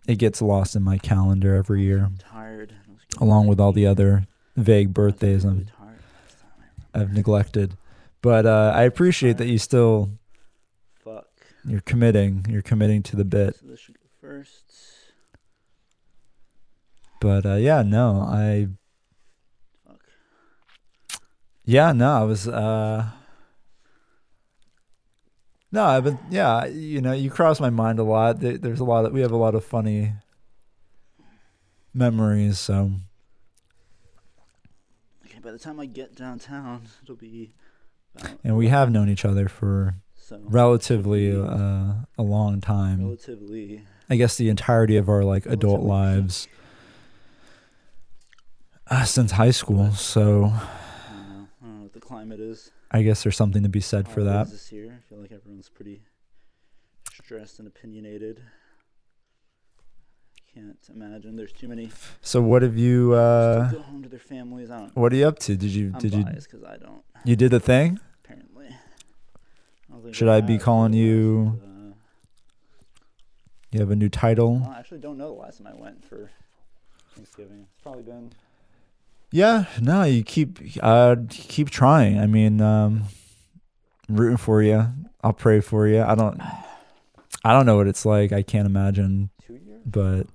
it 0.06 0.16
gets 0.18 0.40
lost 0.42 0.74
in 0.76 0.82
my 0.82 0.98
calendar 0.98 1.54
every 1.54 1.82
year. 1.82 2.10
I 2.32 2.48
was 2.56 2.68
getting 3.08 3.28
along 3.28 3.46
with 3.46 3.60
all 3.60 3.72
the 3.72 3.86
other 3.86 4.26
vague 4.56 4.92
birthdays 4.92 5.44
I'm, 5.44 5.66
tired 5.66 6.00
last 6.22 6.40
time 6.40 6.50
I 6.58 6.98
remember. 6.98 7.10
I've 7.10 7.12
neglected. 7.14 7.76
But 8.22 8.46
uh, 8.46 8.72
I 8.74 8.82
appreciate 8.82 9.38
that 9.38 9.46
you 9.46 9.58
still 9.58 10.10
Fuck. 11.04 11.26
you're 11.64 11.80
committing. 11.80 12.44
You're 12.48 12.62
committing 12.62 13.02
to 13.04 13.16
the 13.16 13.24
bit. 13.24 13.56
So 13.56 13.66
this 13.66 13.80
should 13.80 13.98
go 13.98 14.06
first. 14.20 14.64
But 17.20 17.46
uh, 17.46 17.54
yeah, 17.54 17.82
no, 17.82 18.20
I 18.20 18.68
Fuck. 19.86 20.00
Yeah, 21.64 21.92
no, 21.92 22.12
I 22.12 22.24
was 22.24 22.48
uh 22.48 23.10
No, 25.72 25.84
I've 25.84 26.18
yeah, 26.30 26.66
you 26.66 27.00
know, 27.00 27.12
you 27.12 27.30
cross 27.30 27.60
my 27.60 27.70
mind 27.70 27.98
a 27.98 28.02
lot. 28.02 28.40
There's 28.40 28.80
a 28.80 28.84
lot 28.84 29.04
of 29.04 29.12
we 29.12 29.20
have 29.20 29.30
a 29.30 29.36
lot 29.36 29.54
of 29.54 29.64
funny 29.64 30.14
memories, 31.94 32.58
so 32.58 32.92
Okay, 35.26 35.38
by 35.38 35.52
the 35.52 35.58
time 35.58 35.78
I 35.78 35.86
get 35.86 36.16
downtown, 36.16 36.82
it'll 37.02 37.14
be. 37.16 37.52
About 38.16 38.38
and 38.42 38.56
we 38.56 38.68
have 38.68 38.90
known 38.90 39.08
each 39.08 39.24
other 39.24 39.48
for 39.48 39.94
so 40.16 40.40
relatively 40.42 41.30
uh, 41.32 41.94
a 42.18 42.22
long 42.22 42.60
time. 42.60 43.04
relatively. 43.04 43.84
I 44.08 44.16
guess 44.16 44.36
the 44.36 44.48
entirety 44.48 44.96
of 44.96 45.08
our 45.08 45.22
like 45.22 45.46
adult 45.46 45.82
lives 45.82 46.48
uh, 48.88 49.04
since 49.04 49.30
high 49.32 49.52
school. 49.52 49.92
So 49.92 50.46
I 50.46 51.12
don't 51.12 51.28
know. 51.28 51.48
I 51.62 51.64
don't 51.64 51.76
know 51.76 51.82
what 51.84 51.92
the 51.92 52.00
climate 52.00 52.40
is. 52.40 52.72
I 52.90 53.02
guess 53.02 53.22
there's 53.22 53.36
something 53.36 53.62
to 53.62 53.68
be 53.68 53.80
said 53.80 54.08
for 54.08 54.24
that. 54.24 54.50
This 54.50 54.72
year, 54.72 54.98
I 54.98 55.08
feel 55.08 55.18
like 55.20 55.32
everyone's 55.32 55.68
pretty 55.68 56.02
stressed 57.22 57.58
and 57.58 57.68
opinionated. 57.68 58.42
Can't 60.52 60.76
imagine 60.92 61.36
there's 61.36 61.52
too 61.52 61.68
many. 61.68 61.90
So 62.20 62.42
what 62.42 62.62
have 62.62 62.76
you? 62.76 63.14
Uh, 63.14 63.70
go 63.70 63.80
home 63.82 64.02
to 64.02 64.08
their 64.08 64.18
families. 64.18 64.70
I 64.70 64.78
don't. 64.78 64.96
what 64.96 65.12
are 65.12 65.16
you 65.16 65.28
up 65.28 65.38
to? 65.40 65.56
Did 65.56 65.70
you? 65.70 65.92
I'm 65.94 66.00
did 66.00 66.12
you? 66.14 66.24
because 66.24 66.64
I 66.64 66.76
don't. 66.76 67.02
You 67.24 67.36
did 67.36 67.52
the 67.52 67.60
thing. 67.60 68.00
Apparently. 68.24 68.66
I 69.92 70.12
Should 70.12 70.28
I 70.28 70.40
be 70.40 70.58
calling 70.58 70.92
you- 70.92 71.60
uh, 71.62 71.94
You 73.70 73.78
have 73.78 73.92
a 73.92 73.96
new 73.96 74.08
title. 74.08 74.66
I 74.68 74.80
actually 74.80 74.98
don't 74.98 75.18
know 75.18 75.28
the 75.34 75.40
last 75.40 75.58
time 75.58 75.68
I 75.68 75.80
went 75.80 76.04
for 76.04 76.30
Thanksgiving. 77.14 77.68
It's 77.72 77.82
probably 77.82 78.02
been. 78.02 78.32
Yeah, 79.32 79.66
no, 79.80 80.02
you 80.02 80.24
keep 80.24 80.58
uh 80.82 81.16
keep 81.28 81.70
trying. 81.70 82.18
I 82.18 82.26
mean, 82.26 82.60
um 82.60 83.04
I'm 84.08 84.16
rooting 84.16 84.36
for 84.36 84.60
you. 84.62 84.86
I'll 85.22 85.32
pray 85.32 85.60
for 85.60 85.86
you. 85.86 86.02
I 86.02 86.14
don't 86.14 86.40
I 87.44 87.52
don't 87.52 87.64
know 87.66 87.76
what 87.76 87.86
it's 87.86 88.04
like. 88.04 88.32
I 88.32 88.42
can't 88.42 88.66
imagine, 88.66 89.30
Two 89.46 89.54
years? 89.54 89.82
but 89.86 90.26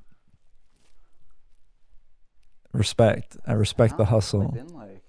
respect. 2.72 3.38
I 3.46 3.54
respect 3.54 3.98
the 3.98 4.06
hustle. 4.06 4.42
Like 4.42 4.54
been 4.54 4.74
like. 4.74 5.02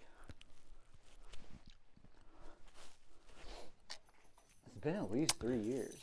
It's 4.69 4.79
been 4.85 4.97
at 4.97 5.13
least 5.13 5.39
three 5.39 5.61
years. 5.61 5.95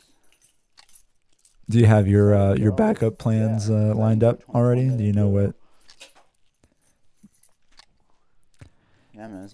Do 1.68 1.78
you 1.78 1.86
have 1.86 2.08
your 2.08 2.34
uh 2.34 2.54
your 2.54 2.72
backup 2.72 3.18
plans 3.18 3.68
uh 3.68 3.92
lined 3.94 4.24
up 4.24 4.42
already? 4.54 4.88
Do 4.88 5.04
you 5.04 5.12
know 5.12 5.28
what 5.28 5.54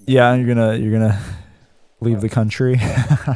Yeah, 0.06 0.34
you're 0.34 0.54
to 0.54 0.78
you're 0.78 0.98
to 0.98 1.18
leave 2.00 2.20
the 2.20 2.28
country. 2.28 2.80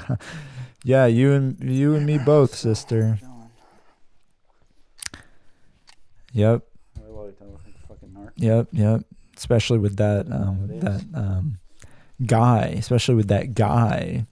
yeah, 0.84 1.06
you 1.06 1.32
and 1.32 1.58
you 1.62 1.94
and 1.94 2.06
me 2.06 2.18
both, 2.18 2.54
sister. 2.54 3.18
Yep. 6.32 6.62
I 6.98 7.10
look 7.10 7.36
like 7.40 7.40
a 7.40 7.88
fucking 7.88 8.08
narc. 8.10 8.30
Yep, 8.36 8.68
yep. 8.72 9.02
Especially 9.36 9.78
with 9.78 9.96
that 9.96 10.30
um 10.30 10.68
that 10.80 11.04
um 11.14 11.58
guy, 12.24 12.66
especially 12.78 13.14
with 13.14 13.28
that 13.28 13.54
guy 13.54 14.26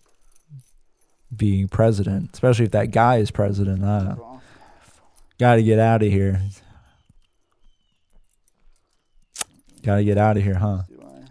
being 1.34 1.68
president, 1.68 2.30
especially 2.34 2.66
if 2.66 2.72
that 2.72 2.90
guy 2.90 3.16
is 3.16 3.30
president. 3.30 3.84
Uh, 3.84 4.16
got 5.38 5.56
to 5.56 5.62
get 5.62 5.78
out 5.78 6.02
of 6.02 6.08
here. 6.08 6.40
Got 9.82 9.96
to 9.96 10.04
get 10.04 10.18
out 10.18 10.36
of 10.36 10.42
here, 10.42 10.54
huh? 10.54 10.82
do 10.88 11.02
I? 11.02 11.24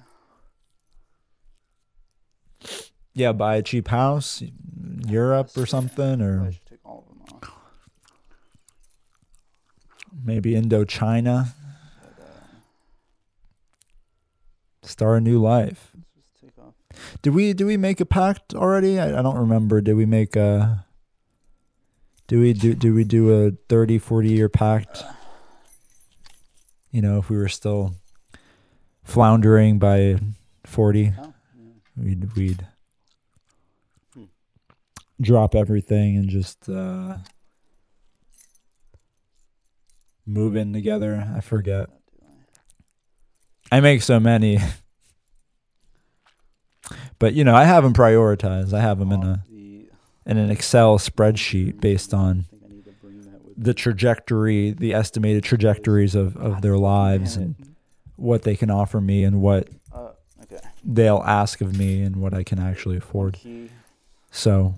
Yeah, 3.14 3.34
buy 3.34 3.58
a 3.58 3.62
cheap 3.62 3.90
house, 3.90 4.42
in 4.42 5.02
Europe 5.08 5.52
or 5.58 5.66
something, 5.66 6.22
or 6.22 6.52
should 6.52 6.66
take 6.66 6.80
all 6.86 7.06
of 7.10 7.28
them 7.28 7.40
off. 7.44 7.52
maybe 10.24 10.54
Indochina. 10.54 11.54
Start 14.84 15.18
a 15.20 15.22
new 15.22 15.40
life. 15.40 15.92
let's 15.96 16.08
just 16.16 16.42
take 16.56 16.66
off. 16.66 16.74
Did 17.22 17.36
we 17.36 17.54
did 17.54 17.66
we 17.66 17.78
make 17.78 18.00
a 18.00 18.06
pact 18.06 18.54
already? 18.56 19.00
I, 19.00 19.20
I 19.20 19.22
don't 19.22 19.38
remember. 19.38 19.82
Did 19.82 19.94
we 19.96 20.06
make 20.06 20.36
a 20.36 20.86
do 22.28 22.40
we 22.40 22.54
do 22.54 22.74
do 22.74 22.94
we 22.94 23.04
do 23.04 23.46
a 23.46 23.52
30 23.70 24.00
40 24.00 24.30
year 24.30 24.50
pact? 24.50 25.04
You 26.92 27.02
know, 27.02 27.20
if 27.20 27.30
we 27.30 27.38
were 27.38 27.48
still 27.48 27.96
floundering 29.04 29.80
by 29.80 30.18
40, 30.66 31.14
Oh, 31.20 31.34
we'd 31.96 32.34
we'd. 32.36 32.68
Drop 35.22 35.56
everything 35.56 36.18
and 36.18 36.30
just 36.30 36.68
uh 36.68 37.18
move 40.26 40.56
in 40.56 40.74
together. 40.74 41.32
I 41.36 41.42
forget. 41.42 41.90
I. 43.72 43.80
Make 43.80 44.02
so 44.02 44.20
many. 44.20 44.60
But 47.20 47.36
you 47.36 47.44
know, 47.44 47.54
I 47.56 47.66
have 47.66 47.84
them 47.84 47.94
prioritized. 47.94 48.74
I 48.74 48.82
have 48.82 48.98
them 48.98 49.12
in 49.12 49.24
a 49.24 49.44
in 50.26 50.38
an 50.38 50.50
Excel 50.50 50.98
spreadsheet 50.98 51.80
based 51.80 52.14
on 52.16 52.48
I 52.52 52.56
think 52.58 52.64
I 52.66 52.74
need 52.74 52.86
to 52.86 52.92
bring 53.00 53.22
that 53.22 53.46
with 53.46 53.64
the 53.64 53.76
trajectory, 53.76 54.72
the 54.72 54.94
estimated 54.96 55.44
trajectories 55.44 56.16
of, 56.16 56.36
of 56.36 56.64
their 56.64 56.78
lives 56.80 57.36
and 57.36 57.76
what 58.16 58.42
they 58.42 58.56
can 58.56 58.72
offer 58.72 59.00
me 59.00 59.24
and 59.24 59.40
what 59.40 59.70
Uh, 59.94 60.10
they'll 60.84 61.24
ask 61.26 61.62
of 61.62 61.78
me 61.78 62.02
and 62.02 62.16
what 62.16 62.34
I 62.34 62.42
can 62.44 62.58
actually 62.60 62.98
afford. 62.98 63.38
So 64.32 64.74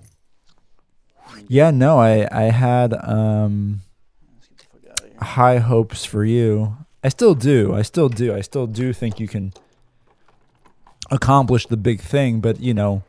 yeah, 1.48 1.70
no, 1.70 1.98
I 1.98 2.28
I 2.30 2.44
had 2.44 2.94
um 2.94 3.80
high 5.20 5.58
hopes 5.58 6.04
for 6.04 6.24
you. 6.24 6.76
I 7.02 7.08
still 7.08 7.34
do. 7.34 7.74
I 7.74 7.82
still 7.82 8.08
do. 8.08 8.34
I 8.34 8.40
still 8.40 8.66
do 8.66 8.92
think 8.92 9.20
you 9.20 9.28
can 9.28 9.52
accomplish 11.10 11.66
the 11.66 11.76
big 11.76 12.00
thing, 12.00 12.40
but 12.40 12.60
you 12.60 12.74
know, 12.74 13.02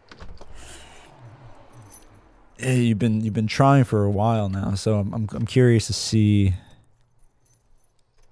eh, 2.60 2.74
you've 2.74 3.00
been 3.00 3.22
you've 3.22 3.34
been 3.34 3.48
trying 3.48 3.84
for 3.84 4.04
a 4.04 4.12
while 4.12 4.50
now, 4.50 4.76
so 4.76 5.00
I'm 5.00 5.14
I'm, 5.14 5.30
I'm 5.34 5.46
curious 5.46 5.88
to 5.88 5.94
see 5.94 6.54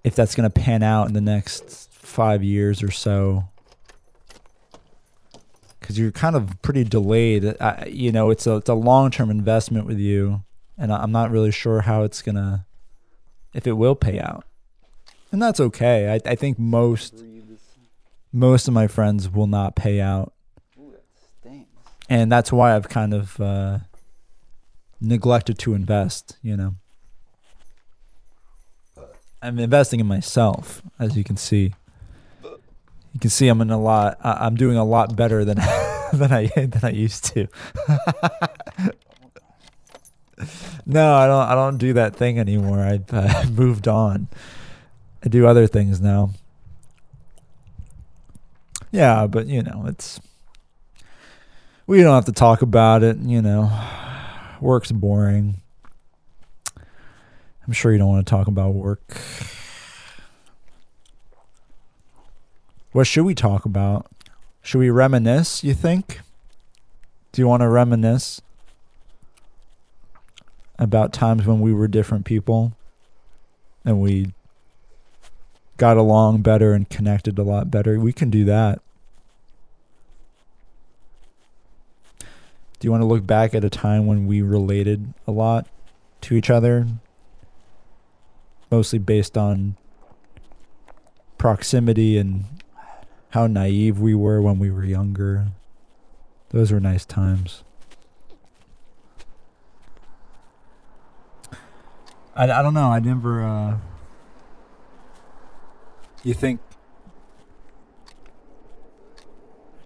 if 0.04 0.16
that's 0.16 0.36
going 0.36 0.50
to 0.50 0.60
pan 0.62 0.84
out 0.84 1.08
in 1.08 1.14
the 1.14 1.22
next 1.22 1.90
5 1.94 2.44
years 2.44 2.84
or 2.84 2.92
so. 2.92 3.46
Cuz 5.84 6.00
you're 6.00 6.12
kind 6.12 6.36
of 6.36 6.60
pretty 6.64 6.84
delayed. 6.84 7.56
I, 7.62 7.86
you 7.86 8.12
know, 8.12 8.32
it's 8.32 8.48
a 8.48 8.56
it's 8.56 8.70
a 8.70 8.74
long-term 8.74 9.30
investment 9.30 9.86
with 9.86 10.00
you, 10.00 10.44
and 10.78 10.92
I- 10.92 11.04
I'm 11.04 11.12
not 11.12 11.30
really 11.30 11.52
sure 11.52 11.82
how 11.82 12.04
it's 12.04 12.22
going 12.24 12.36
to 12.36 12.66
if 13.54 13.68
it 13.68 13.74
will 13.74 13.94
pay 13.96 14.20
out. 14.20 14.46
And 15.32 15.42
that's 15.42 15.60
okay. 15.60 16.14
I, 16.14 16.32
I 16.32 16.36
think 16.36 16.58
most 16.58 17.24
most 18.32 18.68
of 18.68 18.74
my 18.74 18.88
friends 18.88 19.30
will 19.30 19.46
not 19.48 19.76
pay 19.76 20.02
out. 20.02 20.34
Ooh, 20.80 20.94
that. 21.44 21.66
And 22.10 22.32
that's 22.32 22.52
why 22.52 22.76
I've 22.76 22.90
kind 22.90 23.14
of 23.14 23.40
uh, 23.40 23.80
neglected 25.02 25.60
to 25.60 25.74
invest, 25.76 26.38
you 26.42 26.58
know. 26.58 26.76
I'm 29.42 29.60
investing 29.60 30.00
in 30.00 30.08
myself, 30.08 30.82
as 30.98 31.18
you 31.18 31.24
can 31.24 31.36
see. 31.36 31.74
You 33.14 33.20
can 33.20 33.30
see 33.30 33.48
I'm 33.48 33.62
in 33.62 33.70
a 33.70 33.80
lot. 33.80 34.18
I'm 34.24 34.56
doing 34.56 34.76
a 34.78 34.84
lot 34.84 35.16
better 35.16 35.46
than 35.46 35.58
than 36.14 36.32
I 36.32 36.48
than 36.48 36.82
I 36.84 36.90
used 36.90 37.26
to. 37.26 37.48
no, 40.86 41.14
I 41.14 41.28
don't. 41.28 41.48
I 41.48 41.56
don't 41.56 41.78
do 41.78 41.94
that 41.94 42.16
thing 42.16 42.40
anymore. 42.40 42.80
I 42.80 43.00
I 43.12 43.46
moved 43.46 43.88
on. 43.88 44.28
I 45.24 45.30
do 45.30 45.46
other 45.48 45.68
things 45.68 46.02
now. 46.02 46.32
Yeah, 48.92 49.28
but 49.28 49.48
you 49.48 49.62
know, 49.62 49.86
it's 49.88 50.20
we 51.88 52.02
don't 52.02 52.16
have 52.16 52.26
to 52.26 52.32
talk 52.32 52.62
about 52.62 53.04
it, 53.04 53.18
you 53.18 53.42
know. 53.42 53.72
Work's 54.62 54.92
boring. 54.92 55.62
I'm 57.66 57.74
sure 57.74 57.92
you 57.92 57.98
don't 57.98 58.10
want 58.10 58.26
to 58.26 58.30
talk 58.30 58.48
about 58.48 58.74
work. 58.74 59.18
What 62.94 63.08
should 63.08 63.26
we 63.26 63.34
talk 63.34 63.66
about? 63.66 64.06
Should 64.62 64.78
we 64.78 64.92
reminisce, 64.92 65.64
you 65.64 65.74
think? 65.74 66.22
Do 67.32 67.42
you 67.42 67.48
want 67.48 67.62
to 67.62 67.68
reminisce 67.68 68.40
about 70.78 71.12
times 71.12 71.48
when 71.48 71.60
we 71.60 71.74
were 71.74 71.88
different 71.88 72.24
people 72.24 72.74
and 73.84 74.00
we 74.00 74.34
got 75.78 75.98
along 75.98 76.44
better 76.44 76.74
and 76.74 76.88
connected 76.88 77.40
a 77.40 77.44
lot 77.44 77.72
better? 77.72 78.00
We 78.00 78.14
can 78.14 78.30
do 78.30 78.46
that. 78.46 78.80
Do 82.20 82.28
you 82.88 82.92
want 82.92 83.02
to 83.02 83.08
look 83.08 83.26
back 83.26 83.56
at 83.56 83.66
a 83.66 83.72
time 83.72 84.06
when 84.06 84.28
we 84.28 84.44
related 84.44 85.16
a 85.26 85.32
lot 85.32 85.68
to 86.22 86.36
each 86.36 86.52
other? 86.52 86.86
Mostly 88.70 89.00
based 89.00 89.36
on 89.36 89.78
proximity 91.40 92.20
and 92.20 92.46
how 93.34 93.48
naive 93.48 94.00
we 94.00 94.14
were 94.14 94.40
when 94.40 94.60
we 94.60 94.70
were 94.70 94.86
younger. 94.86 95.48
Those 96.50 96.72
were 96.72 96.80
nice 96.80 97.04
times. 97.04 97.64
I, 102.36 102.44
I 102.44 102.62
don't 102.62 102.76
know. 102.76 102.92
I 102.92 103.00
never. 103.00 103.44
Uh, 103.44 103.78
you 106.24 106.36
think. 106.36 106.62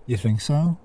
You 0.05 0.17
think 0.17 0.41
so? 0.41 0.77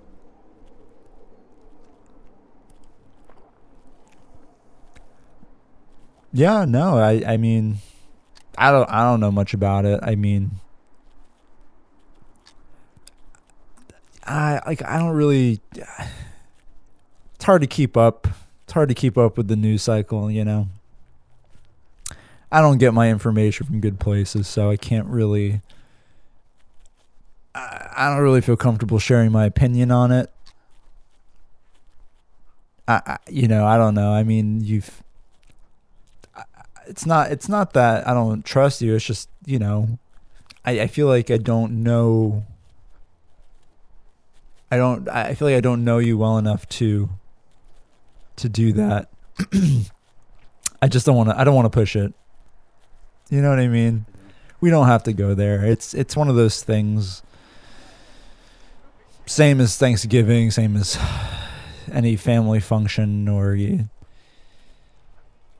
Yeah, 6.32 6.64
no, 6.64 6.96
I 6.98 7.24
I 7.26 7.36
mean 7.38 7.78
I 8.56 8.70
don't 8.70 8.88
I 8.88 9.02
don't 9.02 9.18
know 9.18 9.32
much 9.32 9.52
about 9.52 9.84
it. 9.84 9.98
I 10.02 10.14
mean 10.14 10.52
I 14.24 14.60
like 14.66 14.82
I 14.84 14.98
don't 14.98 15.14
really. 15.16 15.60
It's 17.34 17.44
hard 17.44 17.60
to 17.62 17.66
keep 17.66 17.96
up. 17.96 18.28
It's 18.64 18.72
hard 18.72 18.88
to 18.88 18.94
keep 18.94 19.18
up 19.18 19.36
with 19.36 19.48
the 19.48 19.56
news 19.56 19.82
cycle. 19.82 20.30
You 20.30 20.44
know. 20.44 20.68
I 22.50 22.60
don't 22.60 22.76
get 22.78 22.92
my 22.92 23.08
information 23.10 23.66
from 23.66 23.80
good 23.80 23.98
places, 23.98 24.46
so 24.46 24.70
I 24.70 24.76
can't 24.76 25.06
really. 25.06 25.60
I, 27.54 27.88
I 27.96 28.08
don't 28.10 28.22
really 28.22 28.40
feel 28.42 28.56
comfortable 28.56 28.98
sharing 28.98 29.32
my 29.32 29.44
opinion 29.46 29.90
on 29.90 30.12
it. 30.12 30.30
I, 32.86 33.00
I 33.06 33.18
you 33.28 33.48
know, 33.48 33.64
I 33.66 33.76
don't 33.76 33.94
know. 33.94 34.12
I 34.12 34.22
mean, 34.22 34.60
you've. 34.62 35.02
I- 36.36 36.44
It's 36.86 37.06
not. 37.06 37.32
It's 37.32 37.48
not 37.48 37.72
that 37.72 38.06
I 38.06 38.12
don't 38.14 38.44
trust 38.44 38.82
you. 38.82 38.94
It's 38.94 39.04
just 39.04 39.28
you 39.46 39.58
know, 39.58 39.98
I, 40.64 40.80
I 40.82 40.86
feel 40.86 41.06
like 41.06 41.30
I 41.30 41.38
don't 41.38 41.82
know. 41.82 42.44
I 44.72 44.78
don't. 44.78 45.06
I 45.06 45.34
feel 45.34 45.48
like 45.48 45.56
I 45.58 45.60
don't 45.60 45.84
know 45.84 45.98
you 45.98 46.16
well 46.16 46.38
enough 46.38 46.66
to. 46.80 47.10
To 48.36 48.48
do 48.48 48.72
that. 48.72 49.10
I 50.82 50.88
just 50.88 51.04
don't 51.04 51.14
want 51.14 51.28
to. 51.28 51.38
I 51.38 51.44
don't 51.44 51.54
want 51.54 51.66
to 51.66 51.70
push 51.70 51.94
it. 51.94 52.14
You 53.28 53.42
know 53.42 53.50
what 53.50 53.58
I 53.58 53.68
mean? 53.68 54.06
We 54.62 54.70
don't 54.70 54.86
have 54.86 55.02
to 55.02 55.12
go 55.12 55.34
there. 55.34 55.62
It's 55.62 55.92
it's 55.92 56.16
one 56.16 56.30
of 56.30 56.36
those 56.36 56.62
things. 56.62 57.22
Same 59.26 59.60
as 59.60 59.76
Thanksgiving, 59.76 60.50
same 60.50 60.74
as 60.76 60.98
any 61.92 62.16
family 62.16 62.58
function, 62.58 63.28
or 63.28 63.54
you 63.54 63.90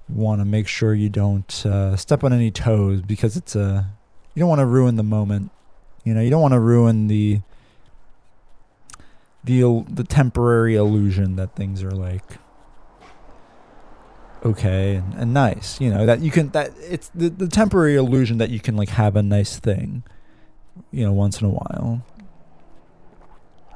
want 0.09 0.41
to 0.41 0.47
make 0.47 0.69
sure 0.69 0.95
you 0.95 1.11
don't 1.11 1.67
uh, 1.67 1.97
step 1.97 2.25
on 2.25 2.33
any 2.33 2.51
toes 2.51 3.03
because 3.03 3.37
it's 3.37 3.55
a. 3.55 3.89
You 4.35 4.41
don't 4.41 4.49
want 4.49 4.61
to 4.61 4.67
ruin 4.67 4.97
the 4.97 5.03
moment. 5.03 5.51
You 6.03 6.15
know, 6.15 6.23
you 6.23 6.31
don't 6.31 6.41
want 6.41 6.55
to 6.55 6.61
ruin 6.61 7.09
the 7.09 7.43
the 9.45 9.85
the 9.89 10.05
temporary 10.05 10.77
illusion 10.77 11.37
that 11.37 11.55
things 11.57 11.83
are 11.83 11.91
like 11.91 12.39
okay 14.45 14.97
and, 14.97 15.15
and 15.15 15.35
nice 15.35 15.81
you 15.81 15.91
know 15.91 16.05
that 16.05 16.21
you 16.21 16.31
can 16.31 16.49
that 16.51 16.71
it's 16.79 17.11
the, 17.15 17.29
the 17.29 17.49
temporary 17.49 17.97
illusion 17.97 18.39
that 18.39 18.51
you 18.51 18.61
can 18.61 18.77
like 18.77 18.91
have 18.91 19.17
a 19.17 19.23
nice 19.23 19.59
thing 19.59 20.03
you 20.91 21.05
know 21.05 21.13
once 21.13 21.41
in 21.41 21.47
a 21.47 21.51
while. 21.51 22.03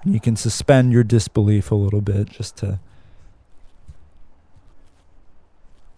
And 0.02 0.14
you 0.14 0.20
can 0.20 0.36
suspend 0.36 0.92
your 0.92 1.02
disbelief 1.02 1.70
a 1.70 1.74
little 1.74 2.00
bit 2.00 2.30
just 2.30 2.56
to 2.58 2.78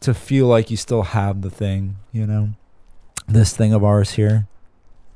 to 0.01 0.15
feel 0.15 0.47
like 0.47 0.71
you 0.71 0.77
still 0.77 1.03
have 1.03 1.43
the 1.43 1.51
thing 1.51 1.97
you 2.13 2.27
know? 2.27 2.51
This 3.27 3.55
thing 3.55 3.75
of 3.75 3.85
ours 3.85 4.13
here 4.13 4.47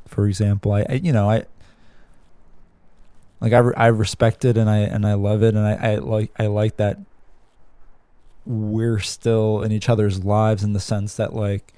for 0.06 0.26
example 0.26 0.72
i, 0.72 0.84
I 0.86 0.94
you 1.02 1.12
know 1.12 1.30
i 1.30 1.46
like 3.42 3.52
I, 3.52 3.58
re- 3.58 3.74
I 3.76 3.86
respect 3.88 4.44
it 4.44 4.56
and 4.56 4.70
I 4.70 4.78
and 4.78 5.04
I 5.04 5.14
love 5.14 5.42
it 5.42 5.56
and 5.56 5.66
I, 5.66 5.72
I 5.74 5.94
like 5.96 6.30
I 6.38 6.46
like 6.46 6.76
that 6.76 6.98
we're 8.46 9.00
still 9.00 9.62
in 9.62 9.72
each 9.72 9.88
other's 9.88 10.24
lives 10.24 10.62
in 10.62 10.72
the 10.72 10.80
sense 10.80 11.16
that 11.16 11.34
like 11.34 11.72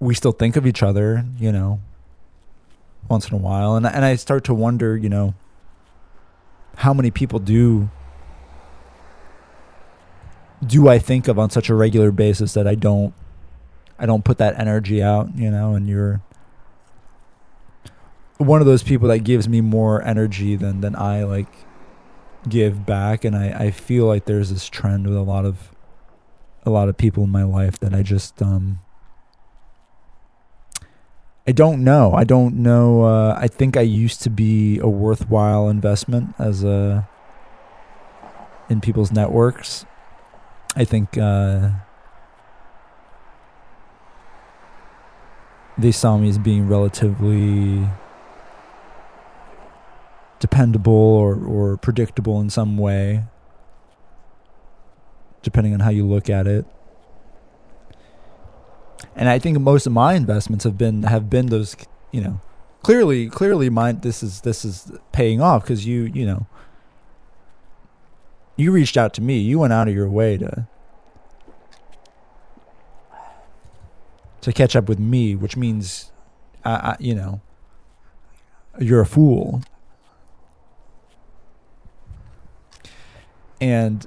we 0.00 0.14
still 0.14 0.32
think 0.32 0.56
of 0.56 0.66
each 0.66 0.82
other, 0.82 1.24
you 1.38 1.52
know, 1.52 1.80
once 3.08 3.28
in 3.28 3.34
a 3.34 3.38
while. 3.38 3.76
And 3.76 3.86
and 3.86 4.04
I 4.04 4.16
start 4.16 4.42
to 4.44 4.54
wonder, 4.54 4.96
you 4.96 5.08
know, 5.08 5.34
how 6.78 6.92
many 6.92 7.12
people 7.12 7.38
do 7.38 7.88
do 10.66 10.88
I 10.88 10.98
think 10.98 11.28
of 11.28 11.38
on 11.38 11.50
such 11.50 11.68
a 11.68 11.74
regular 11.76 12.10
basis 12.10 12.54
that 12.54 12.66
I 12.66 12.74
don't 12.74 13.14
I 14.00 14.06
don't 14.06 14.24
put 14.24 14.38
that 14.38 14.58
energy 14.58 15.00
out, 15.00 15.36
you 15.36 15.50
know, 15.50 15.74
and 15.74 15.88
you're 15.88 16.22
one 18.38 18.60
of 18.60 18.66
those 18.66 18.82
people 18.84 19.08
that 19.08 19.20
gives 19.20 19.48
me 19.48 19.60
more 19.60 20.02
energy 20.02 20.56
than 20.56 20.80
than 20.80 20.94
I 20.96 21.24
like 21.24 21.48
give 22.48 22.86
back 22.86 23.24
and 23.24 23.36
I, 23.36 23.66
I 23.66 23.70
feel 23.70 24.06
like 24.06 24.24
there's 24.24 24.50
this 24.50 24.68
trend 24.68 25.06
with 25.06 25.16
a 25.16 25.22
lot 25.22 25.44
of 25.44 25.72
a 26.64 26.70
lot 26.70 26.88
of 26.88 26.96
people 26.96 27.24
in 27.24 27.30
my 27.30 27.42
life 27.42 27.78
that 27.80 27.92
I 27.92 28.02
just 28.02 28.40
um 28.40 28.80
I 31.46 31.52
don't 31.52 31.82
know. 31.82 32.12
I 32.12 32.24
don't 32.24 32.56
know 32.56 33.02
uh 33.02 33.34
I 33.36 33.48
think 33.48 33.76
I 33.76 33.80
used 33.80 34.22
to 34.22 34.30
be 34.30 34.78
a 34.78 34.88
worthwhile 34.88 35.68
investment 35.68 36.34
as 36.38 36.62
a 36.62 37.08
in 38.70 38.80
people's 38.80 39.10
networks. 39.10 39.84
I 40.76 40.84
think 40.84 41.18
uh 41.18 41.70
they 45.76 45.90
saw 45.92 46.18
me 46.18 46.28
as 46.28 46.38
being 46.38 46.68
relatively 46.68 47.88
dependable 50.40 50.92
or, 50.92 51.34
or 51.34 51.76
predictable 51.76 52.40
in 52.40 52.50
some 52.50 52.76
way, 52.76 53.24
depending 55.42 55.74
on 55.74 55.80
how 55.80 55.90
you 55.90 56.06
look 56.06 56.30
at 56.30 56.46
it. 56.46 56.64
And 59.14 59.28
I 59.28 59.38
think 59.38 59.58
most 59.58 59.86
of 59.86 59.92
my 59.92 60.14
investments 60.14 60.64
have 60.64 60.78
been 60.78 61.02
have 61.02 61.28
been 61.28 61.46
those, 61.46 61.76
you 62.12 62.20
know, 62.20 62.40
clearly 62.82 63.28
clearly 63.28 63.68
mine 63.68 64.00
this 64.00 64.22
is 64.22 64.42
this 64.42 64.64
is 64.64 64.92
paying 65.12 65.40
off 65.40 65.62
because 65.62 65.84
you 65.86 66.04
you 66.14 66.24
know 66.24 66.46
you 68.58 68.72
reached 68.72 68.96
out 68.96 69.14
to 69.14 69.22
me, 69.22 69.38
you 69.38 69.60
went 69.60 69.72
out 69.72 69.88
of 69.88 69.94
your 69.94 70.10
way 70.10 70.36
to 70.36 70.66
to 74.40 74.52
catch 74.52 74.76
up 74.76 74.88
with 74.88 74.98
me, 74.98 75.34
which 75.34 75.56
means, 75.56 76.12
I, 76.64 76.70
I 76.70 76.96
you 76.98 77.14
know, 77.14 77.40
you're 78.78 79.00
a 79.00 79.06
fool. 79.06 79.62
And 83.60 84.06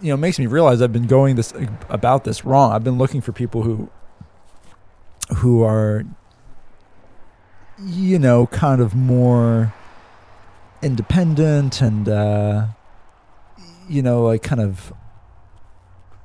you 0.00 0.10
know 0.10 0.16
makes 0.16 0.38
me 0.38 0.46
realize 0.46 0.80
I've 0.80 0.92
been 0.92 1.06
going 1.06 1.36
this 1.36 1.52
about 1.88 2.24
this 2.24 2.44
wrong. 2.44 2.72
I've 2.72 2.84
been 2.84 2.98
looking 2.98 3.20
for 3.20 3.32
people 3.32 3.62
who 3.62 3.90
who 5.36 5.62
are 5.62 6.04
you 7.78 8.18
know 8.18 8.46
kind 8.46 8.80
of 8.80 8.94
more 8.94 9.72
independent 10.82 11.80
and 11.80 12.08
uh 12.08 12.66
you 13.88 14.02
know 14.02 14.24
like 14.24 14.42
kind 14.42 14.60
of 14.60 14.92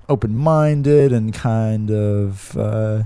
open-minded 0.09 1.11
and 1.11 1.33
kind 1.33 1.91
of 1.91 2.57
uh 2.57 3.03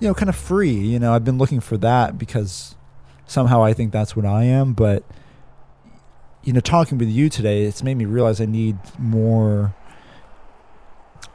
you 0.00 0.08
know 0.08 0.14
kind 0.14 0.28
of 0.28 0.36
free 0.36 0.72
you 0.72 0.98
know 0.98 1.14
i've 1.14 1.24
been 1.24 1.38
looking 1.38 1.60
for 1.60 1.76
that 1.76 2.18
because 2.18 2.74
somehow 3.26 3.62
i 3.62 3.72
think 3.72 3.92
that's 3.92 4.16
what 4.16 4.24
i 4.24 4.44
am 4.44 4.72
but 4.72 5.02
you 6.46 6.52
know, 6.52 6.60
talking 6.60 6.96
with 6.96 7.08
you 7.08 7.28
today, 7.28 7.64
it's 7.64 7.82
made 7.82 7.96
me 7.96 8.04
realize 8.04 8.40
I 8.40 8.46
need 8.46 8.78
more. 9.00 9.74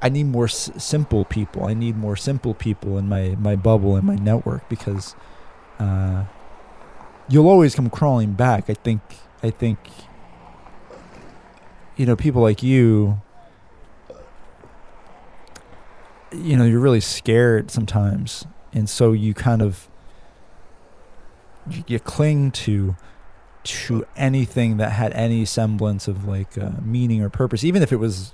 I 0.02 0.08
need 0.08 0.24
more 0.24 0.45
s- 0.45 0.71
simple 0.78 1.26
people. 1.26 1.65
I 1.65 1.74
need 1.74 1.97
more 1.97 2.15
simple 2.15 2.54
people 2.54 2.97
in 2.97 3.10
my 3.10 3.36
my 3.38 3.58
bubble 3.58 3.97
and 3.97 4.08
my 4.08 4.15
network 4.15 4.67
because 4.69 5.13
uh, 5.80 6.24
you'll 7.28 7.50
always 7.50 7.76
come 7.76 7.89
crawling 7.89 8.34
back. 8.34 8.69
I 8.69 8.74
think. 8.74 9.02
I 9.43 9.50
think. 9.50 9.80
You 11.97 12.06
know, 12.06 12.15
people 12.15 12.41
like 12.41 12.63
you. 12.63 13.19
You 16.32 16.56
know, 16.56 16.63
you're 16.63 16.80
really 16.80 17.02
scared 17.02 17.69
sometimes, 17.69 18.45
and 18.71 18.89
so 18.89 19.12
you 19.12 19.34
kind 19.34 19.62
of 19.62 19.89
you, 21.69 21.84
you 21.86 22.00
cling 22.00 22.52
to 22.52 22.95
to 23.63 24.06
anything 24.15 24.78
that 24.78 24.91
had 24.91 25.13
any 25.13 25.45
semblance 25.45 26.08
of 26.08 26.28
like 26.28 26.58
uh, 26.58 26.71
meaning 26.82 27.21
or 27.21 27.30
purpose 27.30 27.63
even 27.63 27.84
if 27.84 27.91
it 27.91 27.97
was 27.97 28.34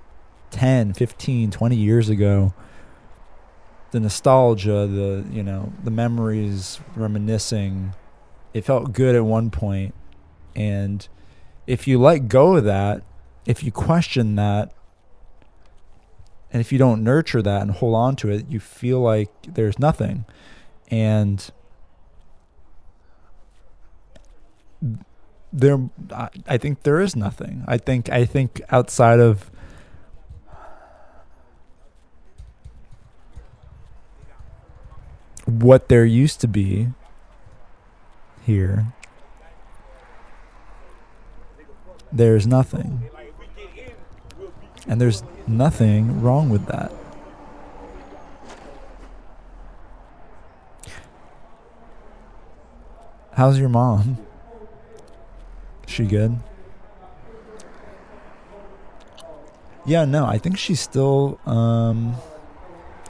10 0.52 0.94
15 0.94 1.52
20 1.52 1.76
years 1.76 2.08
ago 2.08 2.54
the 3.92 4.00
nostalgia 4.00 4.88
the 4.88 5.26
you 5.32 5.44
know 5.44 5.74
the 5.84 5.92
memories 5.92 6.80
reminiscing 6.96 7.94
it 8.54 8.64
felt 8.64 8.94
good 8.94 9.16
at 9.16 9.24
one 9.24 9.50
point. 9.50 9.94
point 9.94 9.96
and 10.56 11.08
if 11.68 11.88
you 11.88 12.00
let 12.00 12.30
go 12.30 12.56
of 12.56 12.64
that 12.64 13.04
if 13.46 13.64
you 13.64 13.72
question 13.72 14.36
that 14.36 14.72
and 16.52 16.62
if 16.62 16.72
you 16.72 16.78
don't 16.78 17.04
nurture 17.04 17.42
that 17.42 17.62
and 17.62 17.72
hold 17.72 17.96
on 17.96 18.16
to 18.16 18.30
it 18.30 18.46
you 18.50 18.60
feel 18.60 19.02
like 19.02 19.30
there's 19.44 19.78
nothing 19.78 20.26
and 20.90 21.52
there 25.52 25.90
I, 26.48 26.58
think 26.58 26.84
there 26.84 27.00
is 27.02 27.16
nothing. 27.16 27.64
I 27.68 27.78
think 27.78 28.10
i 28.10 28.26
think 28.26 28.62
outside 28.70 29.20
of 29.20 29.50
what 35.46 35.88
there 35.88 36.06
used 36.06 36.42
to 36.42 36.48
be 36.48 36.90
here 38.44 38.88
there's 42.12 42.48
nothing. 42.48 43.10
And 44.88 45.02
there's 45.02 45.24
nothing 45.48 46.22
wrong 46.22 46.50
with 46.50 46.66
that. 46.68 46.92
How's 53.34 53.60
your 53.60 53.70
mom 53.70 54.18
she 55.88 56.06
good? 56.06 56.38
Yeah, 59.86 60.04
no, 60.06 60.26
I 60.26 60.38
think 60.38 60.58
she's 60.58 60.82
still. 60.82 61.40
Um, 61.46 62.16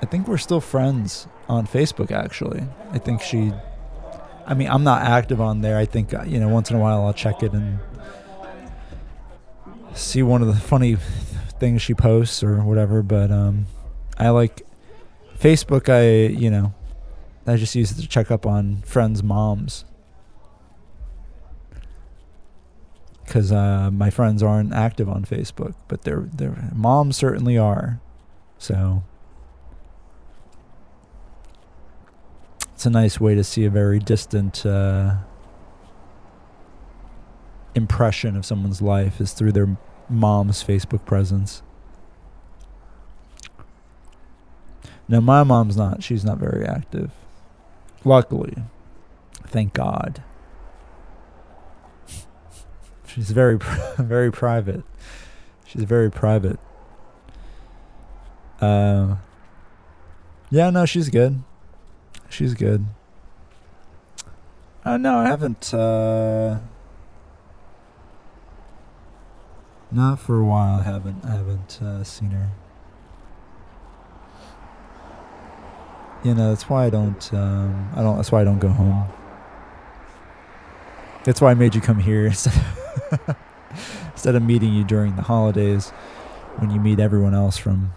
I 0.01 0.05
think 0.05 0.27
we're 0.27 0.37
still 0.37 0.61
friends 0.61 1.27
on 1.49 1.65
Facebook. 1.65 2.11
Actually, 2.11 2.63
I 2.91 2.99
think 2.99 3.21
she. 3.21 3.51
I 4.45 4.53
mean, 4.53 4.69
I'm 4.69 4.83
not 4.83 5.01
active 5.01 5.41
on 5.41 5.61
there. 5.61 5.77
I 5.77 5.85
think 5.85 6.13
uh, 6.13 6.23
you 6.23 6.39
know 6.39 6.47
once 6.47 6.69
in 6.69 6.77
a 6.77 6.79
while 6.79 7.03
I'll 7.03 7.13
check 7.13 7.41
it 7.41 7.51
and 7.51 7.79
see 9.93 10.21
one 10.21 10.43
of 10.43 10.47
the 10.47 10.55
funny 10.61 10.95
things 11.59 11.81
she 11.81 11.95
posts 11.95 12.43
or 12.43 12.63
whatever. 12.63 13.01
But 13.01 13.31
um, 13.31 13.65
I 14.19 14.29
like 14.29 14.61
Facebook. 15.39 15.89
I 15.89 16.31
you 16.31 16.51
know, 16.51 16.75
I 17.47 17.55
just 17.55 17.73
use 17.73 17.91
it 17.91 18.01
to 18.01 18.07
check 18.07 18.29
up 18.29 18.45
on 18.45 18.83
friends' 18.83 19.23
moms 19.23 19.83
because 23.27 23.51
uh, 23.51 23.91
my 23.91 24.09
friends 24.09 24.41
aren't 24.41 24.73
active 24.73 25.09
on 25.09 25.25
Facebook, 25.25 25.75
but 25.89 26.03
their 26.03 26.21
their 26.33 26.69
moms 26.73 27.17
certainly 27.17 27.57
are. 27.57 27.99
So 28.57 29.03
it's 32.73 32.85
a 32.85 32.89
nice 32.89 33.19
way 33.19 33.35
to 33.35 33.43
see 33.43 33.65
a 33.65 33.69
very 33.69 33.99
distant 33.99 34.65
uh, 34.65 35.17
impression 37.75 38.37
of 38.37 38.45
someone's 38.45 38.81
life 38.81 39.19
is 39.19 39.33
through 39.33 39.51
their 39.51 39.77
mom's 40.09 40.63
Facebook 40.63 41.03
presence. 41.05 41.61
Now, 45.09 45.19
my 45.19 45.43
mom's 45.43 45.75
not. 45.75 46.01
She's 46.01 46.23
not 46.23 46.37
very 46.37 46.65
active. 46.65 47.11
Luckily, 48.05 48.55
thank 49.45 49.73
God. 49.73 50.23
She's 53.17 53.31
very, 53.31 53.57
very 53.97 54.31
private. 54.31 54.83
She's 55.65 55.81
very 55.85 56.11
private. 56.11 56.59
Uh, 58.61 59.15
yeah, 60.51 60.69
no, 60.69 60.85
she's 60.85 61.09
good. 61.09 61.41
She's 62.29 62.53
good. 62.53 62.85
Uh, 64.85 64.97
no, 64.97 65.17
I 65.17 65.25
haven't. 65.25 65.73
Uh, 65.73 66.59
not 69.91 70.19
for 70.19 70.39
a 70.39 70.45
while. 70.45 70.81
I 70.81 70.83
haven't. 70.83 71.25
I 71.25 71.31
haven't 71.31 71.81
uh, 71.81 72.03
seen 72.03 72.29
her. 72.29 72.51
You 76.23 76.35
know, 76.35 76.49
that's 76.49 76.69
why 76.69 76.85
I 76.85 76.91
don't. 76.91 77.33
Um, 77.33 77.89
I 77.95 78.03
don't. 78.03 78.15
That's 78.17 78.31
why 78.31 78.41
I 78.41 78.43
don't 78.43 78.59
go 78.59 78.69
home. 78.69 79.07
That's 81.23 81.41
why 81.41 81.49
I 81.49 81.55
made 81.55 81.73
you 81.73 81.81
come 81.81 81.97
here 81.97 82.31
instead 84.11 84.35
of, 84.35 84.43
meeting 84.43 84.73
you 84.73 84.83
during 84.83 85.15
the 85.15 85.21
holidays 85.23 85.89
when 86.57 86.71
you 86.71 86.79
meet 86.79 86.99
everyone 86.99 87.33
else 87.33 87.57
from 87.57 87.93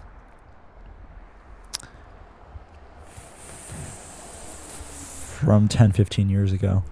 from 5.39 5.67
10 5.67 5.91
15 5.91 6.29
years 6.29 6.51
ago. 6.51 6.83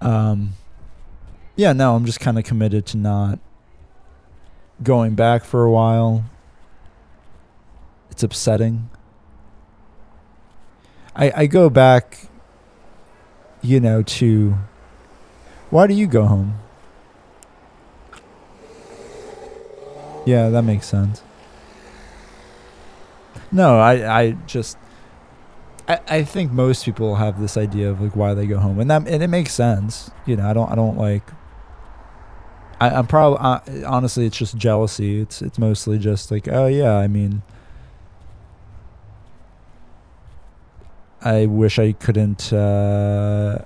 Um 0.00 0.52
yeah 1.56 1.72
no 1.72 1.96
i'm 1.96 2.04
just 2.04 2.20
kind 2.20 2.38
of 2.38 2.44
committed 2.44 2.84
to 2.84 2.98
not 2.98 3.38
going 4.82 5.14
back 5.14 5.44
for 5.44 5.64
a 5.64 5.70
while. 5.70 6.24
It's 8.10 8.22
upsetting. 8.22 8.90
I 11.14 11.32
i 11.34 11.46
go 11.46 11.70
back 11.70 12.28
you 13.62 13.80
know 13.80 14.02
to 14.02 14.56
why 15.70 15.86
do 15.86 15.94
you 15.94 16.06
go 16.06 16.26
home 16.26 16.58
yeah 20.26 20.50
that 20.50 20.62
makes 20.62 20.86
sense 20.86 21.22
no 23.50 23.78
i 23.78 24.20
i 24.20 24.30
just 24.46 24.76
I, 25.88 26.00
I 26.08 26.24
think 26.24 26.52
most 26.52 26.84
people 26.84 27.16
have 27.16 27.40
this 27.40 27.56
idea 27.56 27.90
of 27.90 28.00
like 28.00 28.16
why 28.16 28.34
they 28.34 28.46
go 28.46 28.58
home, 28.58 28.80
and 28.80 28.90
that 28.90 29.06
and 29.06 29.22
it 29.22 29.28
makes 29.28 29.52
sense. 29.52 30.10
You 30.26 30.36
know, 30.36 30.48
I 30.48 30.52
don't 30.52 30.70
I 30.70 30.74
don't 30.74 30.98
like. 30.98 31.22
I, 32.80 32.90
I'm 32.90 33.06
probably 33.06 33.84
honestly, 33.84 34.26
it's 34.26 34.36
just 34.36 34.56
jealousy. 34.56 35.20
It's 35.20 35.42
it's 35.42 35.58
mostly 35.58 35.98
just 35.98 36.30
like, 36.30 36.48
oh 36.48 36.66
yeah, 36.66 36.96
I 36.96 37.06
mean, 37.06 37.42
I 41.22 41.46
wish 41.46 41.78
I 41.78 41.92
couldn't. 41.92 42.52
Uh, 42.52 43.64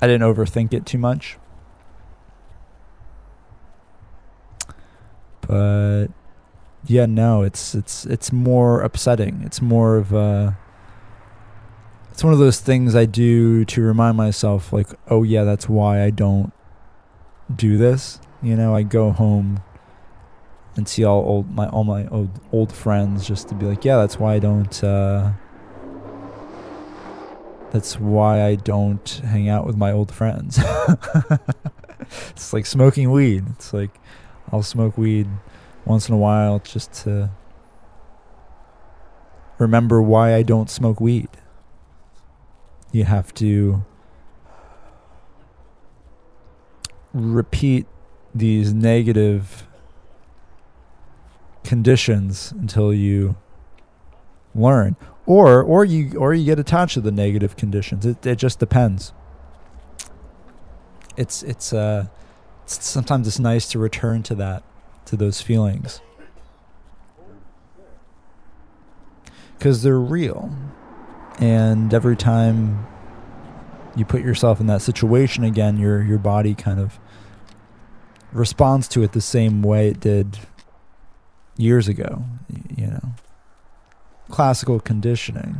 I 0.00 0.06
didn't 0.06 0.22
overthink 0.22 0.72
it 0.72 0.86
too 0.86 0.98
much, 0.98 1.36
but 5.46 6.08
yeah, 6.86 7.06
no, 7.06 7.42
it's 7.42 7.74
it's 7.74 8.04
it's 8.06 8.32
more 8.32 8.80
upsetting. 8.82 9.42
It's 9.44 9.62
more 9.62 9.96
of 9.96 10.12
a 10.12 10.58
it's 12.10 12.22
one 12.22 12.32
of 12.32 12.38
those 12.38 12.60
things 12.60 12.94
I 12.94 13.06
do 13.06 13.64
to 13.64 13.82
remind 13.82 14.16
myself 14.16 14.72
like, 14.72 14.88
oh 15.08 15.22
yeah, 15.22 15.44
that's 15.44 15.68
why 15.68 16.02
I 16.02 16.10
don't 16.10 16.52
do 17.54 17.76
this. 17.76 18.20
You 18.42 18.54
know, 18.56 18.74
I 18.74 18.82
go 18.82 19.10
home 19.10 19.62
and 20.76 20.88
see 20.88 21.04
all 21.04 21.24
old 21.24 21.50
my 21.54 21.68
all 21.68 21.84
my 21.84 22.06
old 22.08 22.30
old 22.52 22.72
friends 22.72 23.26
just 23.26 23.48
to 23.48 23.54
be 23.54 23.66
like, 23.66 23.84
yeah, 23.84 23.96
that's 23.96 24.18
why 24.18 24.34
I 24.34 24.38
don't 24.38 24.84
uh 24.84 25.32
that's 27.72 27.98
why 27.98 28.44
I 28.44 28.54
don't 28.54 29.08
hang 29.24 29.48
out 29.48 29.66
with 29.66 29.76
my 29.76 29.90
old 29.90 30.12
friends. 30.12 30.60
it's 32.30 32.52
like 32.52 32.66
smoking 32.66 33.10
weed. 33.10 33.44
It's 33.56 33.72
like 33.72 33.90
I'll 34.52 34.62
smoke 34.62 34.96
weed 34.98 35.28
once 35.84 36.08
in 36.08 36.14
a 36.14 36.18
while 36.18 36.58
just 36.58 36.92
to 37.04 37.30
remember 39.58 40.02
why 40.02 40.34
I 40.34 40.42
don't 40.42 40.70
smoke 40.70 41.00
weed. 41.00 41.28
You 42.92 43.04
have 43.04 43.34
to 43.34 43.84
repeat 47.12 47.86
these 48.34 48.72
negative 48.72 49.66
conditions 51.62 52.52
until 52.52 52.92
you 52.92 53.36
learn. 54.54 54.96
Or 55.26 55.62
or 55.62 55.84
you 55.84 56.18
or 56.18 56.34
you 56.34 56.44
get 56.44 56.58
attached 56.58 56.94
to 56.94 57.00
the 57.00 57.10
negative 57.10 57.56
conditions. 57.56 58.04
It 58.04 58.24
it 58.26 58.36
just 58.36 58.58
depends. 58.58 59.12
It's 61.16 61.42
it's 61.42 61.72
uh 61.72 62.08
sometimes 62.66 63.26
it's 63.26 63.38
nice 63.38 63.68
to 63.70 63.78
return 63.78 64.22
to 64.24 64.34
that 64.36 64.62
to 65.06 65.16
those 65.16 65.40
feelings 65.40 66.00
because 69.58 69.82
they're 69.82 69.98
real. 69.98 70.54
And 71.38 71.92
every 71.94 72.16
time 72.16 72.86
you 73.96 74.04
put 74.04 74.22
yourself 74.22 74.60
in 74.60 74.66
that 74.66 74.82
situation 74.82 75.44
again, 75.44 75.78
your 75.78 76.02
your 76.02 76.18
body 76.18 76.54
kind 76.54 76.78
of 76.78 76.98
responds 78.32 78.88
to 78.88 79.02
it 79.02 79.12
the 79.12 79.20
same 79.20 79.62
way 79.62 79.88
it 79.88 80.00
did 80.00 80.38
years 81.56 81.88
ago. 81.88 82.24
You 82.76 82.88
know, 82.88 83.14
classical 84.28 84.80
conditioning. 84.80 85.56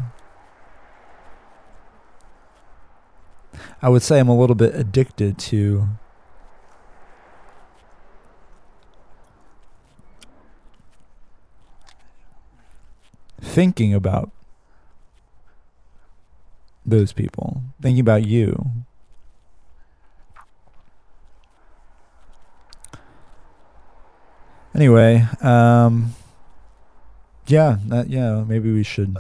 I 3.81 3.89
would 3.89 4.03
say 4.03 4.19
I'm 4.19 4.29
a 4.29 4.37
little 4.37 4.57
bit 4.57 4.75
addicted 4.75 5.39
to 5.39 5.89
thinking 13.45 13.95
about 13.95 14.31
those 16.85 17.13
people, 17.13 17.63
thinking 17.81 18.01
about 18.01 18.25
you. 18.25 18.67
Anyway, 24.75 25.27
um, 25.41 26.15
yeah, 27.47 27.79
that, 27.87 28.11
yeah, 28.11 28.43
maybe 28.47 28.73
we 28.73 28.83
should. 28.83 29.17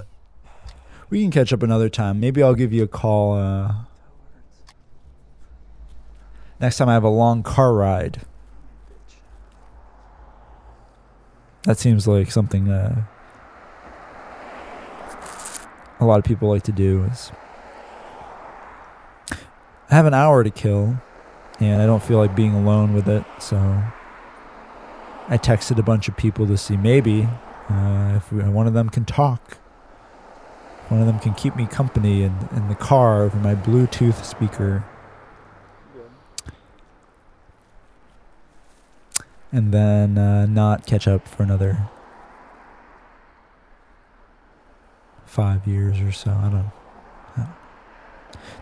We 1.10 1.22
can 1.22 1.30
catch 1.30 1.52
up 1.52 1.62
another 1.62 1.88
time. 1.88 2.18
Maybe 2.18 2.42
I'll 2.42 2.54
give 2.54 2.72
you 2.72 2.82
a 2.82 2.88
call 2.88 3.34
uh, 3.34 3.72
next 6.58 6.78
time 6.78 6.88
I 6.88 6.94
have 6.94 7.04
a 7.04 7.08
long 7.08 7.42
car 7.42 7.72
ride. 7.72 8.22
That 11.62 11.78
seems 11.78 12.08
like 12.08 12.30
something 12.30 12.68
uh, 12.68 13.04
a 16.00 16.04
lot 16.04 16.18
of 16.18 16.24
people 16.24 16.48
like 16.48 16.62
to 16.64 16.72
do 16.72 17.04
is 17.04 17.33
I 19.30 19.94
have 19.94 20.07
an 20.07 20.14
hour 20.14 20.42
to 20.42 20.50
kill 20.50 20.96
and 21.61 21.80
I 21.80 21.87
don't 21.87 22.02
feel 22.02 22.18
like 22.18 22.35
being 22.35 22.54
alone 22.54 22.94
with 22.94 23.09
it. 23.09 23.24
So 23.38 23.57
I 25.28 25.38
texted 25.38 25.78
a 25.78 25.83
bunch 25.83 26.09
of 26.09 26.16
people 26.16 26.46
to 26.46 26.57
see 26.57 26.76
maybe 26.76 27.28
uh, 27.68 28.14
if 28.16 28.33
one 28.33 28.66
of 28.66 28.74
them 28.74 28.88
can 28.88 29.04
talk. 29.04 29.59
One 30.88 31.00
of 31.00 31.07
them 31.07 31.18
can 31.18 31.35
keep 31.35 31.57
me 31.57 31.66
company 31.66 32.22
in, 32.22 32.48
in 32.54 32.68
the 32.68 32.74
car 32.74 33.22
over 33.22 33.38
my 33.38 33.54
Bluetooth 33.54 34.24
speaker. 34.24 34.85
and 39.54 39.72
then 39.72 40.18
uh, 40.18 40.46
not 40.46 40.85
catch 40.85 41.07
up 41.07 41.28
for 41.28 41.44
another 41.44 41.88
five 45.35 45.66
years 45.66 46.01
or 46.01 46.12
so. 46.12 46.31
I 46.31 46.49
don't. 46.49 46.70
Don't. 47.37 47.49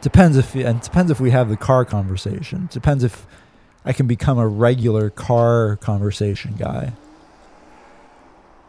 Depends 0.01 0.37
if 0.37 0.55
and 0.55 0.81
depends 0.81 1.11
if 1.11 1.21
we 1.21 1.31
have 1.31 1.49
the 1.49 1.57
car 1.57 1.85
conversation. 1.85 2.69
Depends 2.73 3.05
if 3.05 3.27
I 3.85 3.93
can 3.93 4.07
become 4.07 4.39
a 4.39 4.49
regular 4.49 5.11
car 5.11 5.77
conversation 5.77 6.55
guy. 6.59 6.95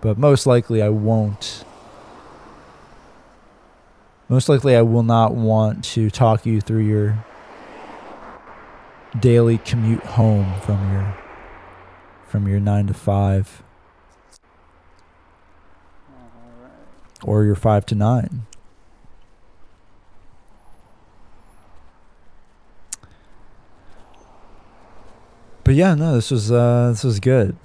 But 0.02 0.18
most 0.18 0.46
likely 0.46 0.82
I 0.82 0.90
won't. 0.90 1.64
Most 4.28 4.50
likely 4.50 4.76
I 4.76 4.82
will 4.82 5.04
not 5.04 5.34
want 5.34 5.84
to 5.86 6.10
talk 6.10 6.46
you 6.46 6.60
through 6.60 6.86
your 6.86 7.26
daily 9.20 9.60
commute 9.60 10.04
home 10.04 10.60
from 10.62 10.92
your 10.92 11.18
from 12.28 12.48
your 12.48 12.60
9 12.60 12.88
to 12.88 12.94
5 12.96 13.64
All 16.10 16.22
right. 16.64 17.13
Or 17.26 17.44
your 17.44 17.56
5 17.56 17.86
to 17.88 17.96
9. 17.96 18.46
But 25.64 25.76
yeah, 25.76 25.96
no, 25.96 26.16
this 26.16 26.30
was 26.30 26.52
uh 26.52 26.90
this 26.90 27.04
was 27.04 27.20
good. 27.20 27.56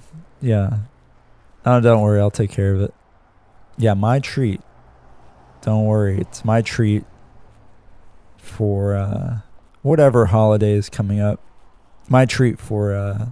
Yeah. 0.41 0.79
Oh, 1.65 1.81
don't 1.81 2.01
worry, 2.01 2.19
I'll 2.19 2.31
take 2.31 2.49
care 2.49 2.73
of 2.73 2.81
it. 2.81 2.93
Yeah, 3.77 3.93
my 3.93 4.19
treat. 4.19 4.61
Don't 5.61 5.85
worry, 5.85 6.19
it's 6.21 6.45
my 6.45 6.61
treat 6.61 7.03
for 8.37 8.95
uh 8.95 9.39
whatever 9.81 10.27
holiday 10.27 10.73
is 10.73 10.89
coming 10.89 11.19
up. 11.19 11.41
My 12.07 12.25
treat 12.25 12.57
for 12.57 12.93
uh 12.93 13.27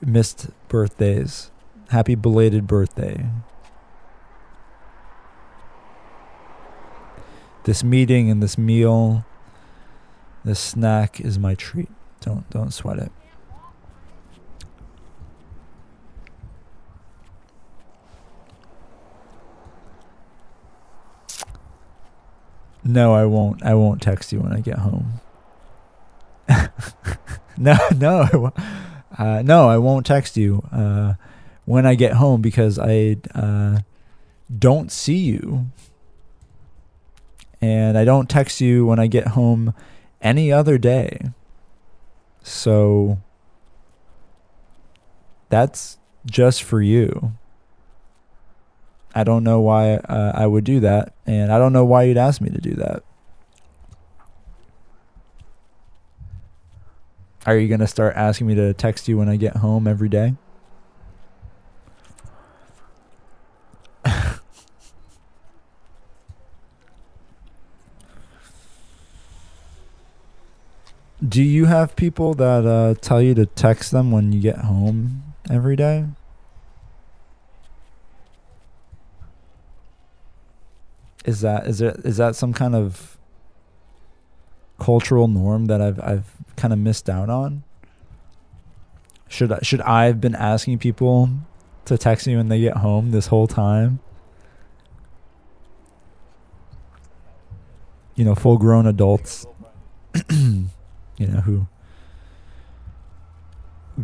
missed 0.00 0.50
birthdays. 0.68 1.50
Happy 1.88 2.14
belated 2.14 2.66
birthday. 2.66 3.26
This 7.64 7.84
meeting 7.84 8.30
and 8.30 8.42
this 8.42 8.58
meal, 8.58 9.24
this 10.44 10.58
snack 10.58 11.20
is 11.20 11.38
my 11.38 11.54
treat. 11.54 11.88
Don't 12.20 12.48
don't 12.50 12.72
sweat 12.72 12.98
it. 12.98 13.12
No, 22.84 23.14
I 23.14 23.24
won't. 23.26 23.62
I 23.62 23.74
won't 23.74 24.02
text 24.02 24.32
you 24.32 24.40
when 24.40 24.52
I 24.52 24.60
get 24.60 24.78
home. 24.78 25.20
no, 27.56 27.76
no, 27.96 28.52
Uh, 29.16 29.42
no, 29.44 29.68
I 29.68 29.76
won't 29.76 30.06
text 30.06 30.36
you 30.36 30.64
uh, 30.72 31.14
when 31.64 31.86
I 31.86 31.94
get 31.94 32.14
home 32.14 32.40
because 32.40 32.78
I 32.78 33.18
uh, 33.34 33.80
don't 34.58 34.90
see 34.90 35.18
you, 35.18 35.66
and 37.62 37.96
I 37.96 38.04
don't 38.04 38.28
text 38.28 38.60
you 38.60 38.84
when 38.84 38.98
I 38.98 39.06
get 39.06 39.28
home 39.28 39.72
any 40.20 40.52
other 40.52 40.76
day. 40.76 41.30
So 42.42 43.18
that's 45.48 45.98
just 46.26 46.64
for 46.64 46.82
you. 46.82 47.32
I 49.14 49.24
don't 49.24 49.44
know 49.44 49.60
why 49.60 49.94
uh, 49.94 50.32
I 50.34 50.46
would 50.46 50.64
do 50.64 50.80
that, 50.80 51.14
and 51.26 51.52
I 51.52 51.58
don't 51.58 51.72
know 51.72 51.84
why 51.84 52.04
you'd 52.04 52.16
ask 52.16 52.40
me 52.40 52.50
to 52.50 52.60
do 52.60 52.74
that. 52.74 53.04
Are 57.44 57.56
you 57.58 57.68
going 57.68 57.80
to 57.80 57.86
start 57.86 58.16
asking 58.16 58.46
me 58.46 58.54
to 58.54 58.72
text 58.72 59.08
you 59.08 59.18
when 59.18 59.28
I 59.28 59.36
get 59.36 59.56
home 59.56 59.86
every 59.86 60.08
day? 60.08 60.34
Do 71.26 71.42
you 71.42 71.66
have 71.66 71.94
people 71.94 72.34
that 72.34 72.66
uh, 72.66 72.94
tell 73.00 73.22
you 73.22 73.34
to 73.34 73.46
text 73.46 73.92
them 73.92 74.10
when 74.10 74.32
you 74.32 74.40
get 74.40 74.58
home 74.58 75.34
every 75.48 75.76
day? 75.76 76.06
Is 81.24 81.40
that 81.42 81.68
is 81.68 81.80
it 81.80 82.00
is 82.04 82.16
that 82.16 82.34
some 82.34 82.52
kind 82.52 82.74
of 82.74 83.16
cultural 84.80 85.28
norm 85.28 85.66
that 85.66 85.80
I've 85.80 86.00
I've 86.00 86.32
kind 86.56 86.72
of 86.72 86.80
missed 86.80 87.08
out 87.08 87.30
on? 87.30 87.62
Should 89.28 89.52
I, 89.52 89.60
should 89.62 89.80
I 89.82 90.06
have 90.06 90.20
been 90.20 90.34
asking 90.34 90.78
people 90.78 91.30
to 91.84 91.96
text 91.96 92.26
me 92.26 92.36
when 92.36 92.48
they 92.48 92.60
get 92.60 92.78
home 92.78 93.12
this 93.12 93.28
whole 93.28 93.46
time? 93.46 94.00
You 98.16 98.24
know, 98.24 98.34
full 98.34 98.58
grown 98.58 98.86
adults, 98.86 99.46
you 101.22 101.28
know, 101.28 101.40
who 101.40 101.66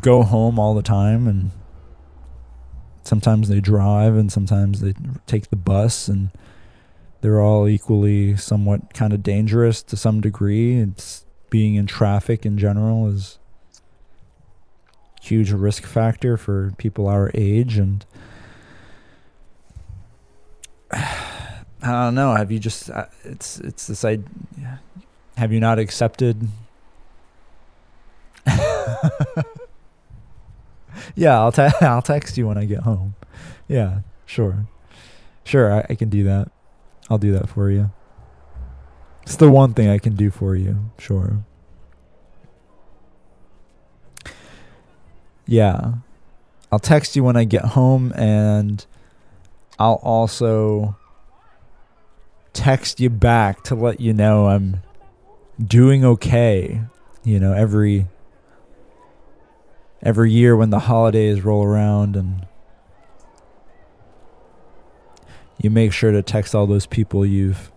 go 0.00 0.22
home 0.22 0.58
all 0.58 0.74
the 0.74 0.82
time 0.82 1.26
and 1.26 1.50
sometimes 3.02 3.48
they 3.48 3.60
drive 3.60 4.16
and 4.16 4.30
sometimes 4.30 4.80
they 4.80 4.94
take 5.26 5.50
the 5.50 5.56
bus 5.56 6.08
and 6.08 6.30
they're 7.20 7.40
all 7.40 7.66
equally 7.66 8.36
somewhat 8.36 8.94
kind 8.94 9.12
of 9.12 9.22
dangerous 9.22 9.82
to 9.82 9.96
some 9.96 10.20
degree. 10.20 10.78
It's 10.78 11.24
being 11.50 11.74
in 11.74 11.86
traffic 11.86 12.44
in 12.44 12.58
general 12.58 13.08
is 13.08 13.38
huge 15.20 15.50
risk 15.50 15.84
factor 15.84 16.36
for 16.36 16.72
people 16.78 17.08
our 17.08 17.30
age 17.34 17.76
and 17.76 18.04
I 21.80 22.04
don't 22.04 22.14
know. 22.14 22.34
Have 22.34 22.50
you 22.50 22.58
just 22.58 22.90
uh, 22.90 23.06
it's 23.24 23.60
it's 23.60 23.86
this 23.86 24.04
I 24.04 24.18
have 25.36 25.52
you 25.52 25.60
not 25.60 25.78
accepted 25.78 26.48
Yeah, 31.14 31.38
I'll 31.38 31.52
te- 31.52 31.68
I'll 31.80 32.02
text 32.02 32.36
you 32.38 32.46
when 32.46 32.58
I 32.58 32.64
get 32.64 32.80
home. 32.80 33.14
Yeah, 33.66 34.00
sure. 34.26 34.66
Sure, 35.44 35.72
I, 35.72 35.86
I 35.90 35.94
can 35.94 36.08
do 36.08 36.24
that. 36.24 36.50
I'll 37.10 37.18
do 37.18 37.32
that 37.32 37.48
for 37.48 37.70
you. 37.70 37.90
It's 39.22 39.36
the 39.36 39.50
one 39.50 39.74
thing 39.74 39.88
I 39.88 39.98
can 39.98 40.14
do 40.14 40.30
for 40.30 40.54
you, 40.54 40.90
sure. 40.98 41.44
Yeah. 45.46 45.94
I'll 46.70 46.78
text 46.78 47.16
you 47.16 47.24
when 47.24 47.36
I 47.36 47.44
get 47.44 47.64
home 47.64 48.12
and 48.14 48.84
I'll 49.78 50.00
also 50.02 50.96
text 52.52 53.00
you 53.00 53.08
back 53.08 53.64
to 53.64 53.74
let 53.74 54.00
you 54.00 54.12
know 54.12 54.46
I'm 54.46 54.82
doing 55.62 56.04
okay. 56.04 56.82
You 57.24 57.40
know, 57.40 57.54
every 57.54 58.06
every 60.02 60.30
year 60.30 60.56
when 60.56 60.70
the 60.70 60.80
holidays 60.80 61.44
roll 61.44 61.64
around 61.64 62.16
and 62.16 62.46
you 65.60 65.70
make 65.70 65.92
sure 65.92 66.12
to 66.12 66.22
text 66.22 66.54
all 66.54 66.66
those 66.66 66.86
people 66.86 67.26
you've 67.26 67.72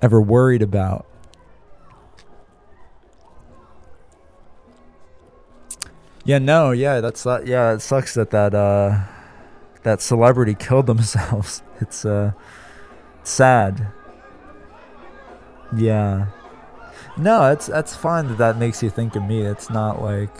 ever 0.00 0.20
worried 0.20 0.62
about. 0.62 1.06
Yeah, 6.24 6.38
no, 6.38 6.70
yeah, 6.70 7.00
that's 7.00 7.26
uh, 7.26 7.42
yeah, 7.44 7.74
it 7.74 7.80
sucks 7.80 8.14
that 8.14 8.30
that 8.30 8.54
uh 8.54 9.00
that 9.82 10.00
celebrity 10.00 10.54
killed 10.58 10.86
themselves. 10.86 11.62
It's 11.80 12.04
uh 12.04 12.32
sad. 13.24 13.88
Yeah. 15.76 16.26
No, 17.16 17.52
it's 17.52 17.66
that's 17.66 17.94
fine 17.94 18.26
that 18.28 18.38
that 18.38 18.58
makes 18.58 18.82
you 18.82 18.90
think 18.90 19.14
of 19.14 19.22
me. 19.22 19.42
It's 19.42 19.70
not 19.70 20.02
like 20.02 20.30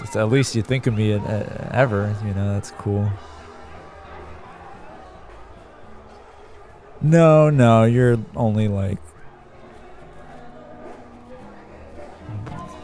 it's 0.00 0.14
at 0.14 0.28
least 0.30 0.54
you 0.54 0.62
think 0.62 0.86
of 0.86 0.96
me 0.96 1.14
uh, 1.14 1.44
ever. 1.72 2.14
You 2.24 2.34
know, 2.34 2.54
that's 2.54 2.70
cool. 2.72 3.10
No, 7.00 7.50
no, 7.50 7.84
you're 7.84 8.18
only 8.36 8.68
like 8.68 8.98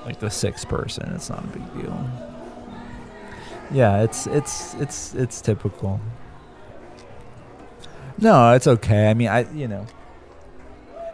like 0.05 0.19
the 0.19 0.31
sixth 0.31 0.69
person. 0.69 1.13
It's 1.15 1.31
not 1.31 1.45
a 1.45 1.47
big 1.47 1.75
deal. 1.75 2.11
Yeah, 3.71 4.03
it's 4.03 4.27
it's 4.27 4.75
it's 4.75 5.15
it's 5.15 5.41
typical. 5.41 6.01
No, 8.19 8.53
it's 8.53 8.67
okay. 8.67 9.11
I 9.11 9.15
mean, 9.15 9.29
I 9.29 9.51
you 9.53 9.69
know, 9.69 9.87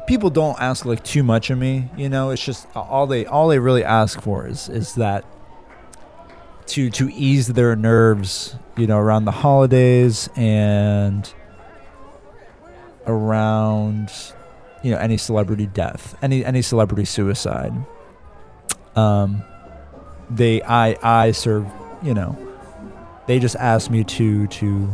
people 0.07 0.31
don't 0.31 0.61
ask 0.61 0.85
like 0.85 1.03
too 1.03 1.23
much 1.23 1.51
of 1.51 1.59
me. 1.59 1.89
You 1.97 2.09
know, 2.09 2.31
it's 2.31 2.45
just 2.45 2.67
all 2.75 3.07
they 3.07 3.27
all 3.27 3.49
they 3.49 3.59
really 3.59 3.85
ask 3.85 4.21
for 4.21 4.47
is 4.47 4.69
is 4.69 4.95
that 4.97 5.25
to 6.69 6.91
to 6.91 7.11
ease 7.13 7.49
their 7.49 7.75
nerves. 7.77 8.57
You 8.77 8.87
know, 8.87 8.99
around 8.99 9.25
the 9.25 9.33
holidays 9.33 10.29
and 10.37 11.33
around 13.07 14.11
you 14.83 14.91
know 14.91 14.99
any 14.99 15.17
celebrity 15.17 15.67
death, 15.67 16.17
any 16.23 16.45
any 16.45 16.63
celebrity 16.63 17.05
suicide. 17.05 17.73
Um, 18.97 19.43
they 20.29 20.63
I 20.63 20.97
I 21.03 21.31
serve 21.33 21.67
you 22.03 22.15
know, 22.15 22.37
they 23.27 23.39
just 23.39 23.57
asked 23.57 23.91
me 23.91 24.05
to 24.05 24.47
to 24.49 24.89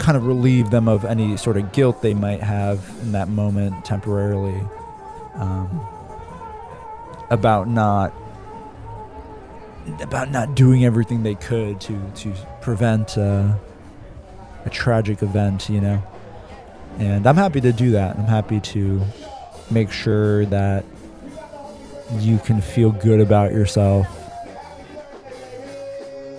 kind 0.00 0.16
of 0.16 0.26
relieve 0.26 0.70
them 0.70 0.88
of 0.88 1.04
any 1.04 1.36
sort 1.36 1.58
of 1.58 1.72
guilt 1.72 2.00
they 2.00 2.14
might 2.14 2.42
have 2.42 2.88
in 3.02 3.12
that 3.12 3.28
moment 3.28 3.84
temporarily 3.84 4.58
um, 5.34 5.86
about 7.30 7.68
not 7.68 8.12
about 10.00 10.30
not 10.30 10.54
doing 10.54 10.84
everything 10.84 11.22
they 11.22 11.34
could 11.34 11.80
to 11.82 12.00
to 12.14 12.34
prevent 12.62 13.18
uh, 13.18 13.52
a 14.64 14.70
tragic 14.70 15.22
event, 15.22 15.68
you 15.68 15.80
know. 15.80 16.02
And 16.98 17.26
I'm 17.26 17.36
happy 17.36 17.60
to 17.60 17.72
do 17.72 17.92
that. 17.92 18.16
I'm 18.16 18.26
happy 18.26 18.60
to 18.60 19.02
make 19.70 19.92
sure 19.92 20.46
that 20.46 20.84
you 22.18 22.38
can 22.38 22.60
feel 22.60 22.90
good 22.90 23.20
about 23.20 23.52
yourself 23.52 24.06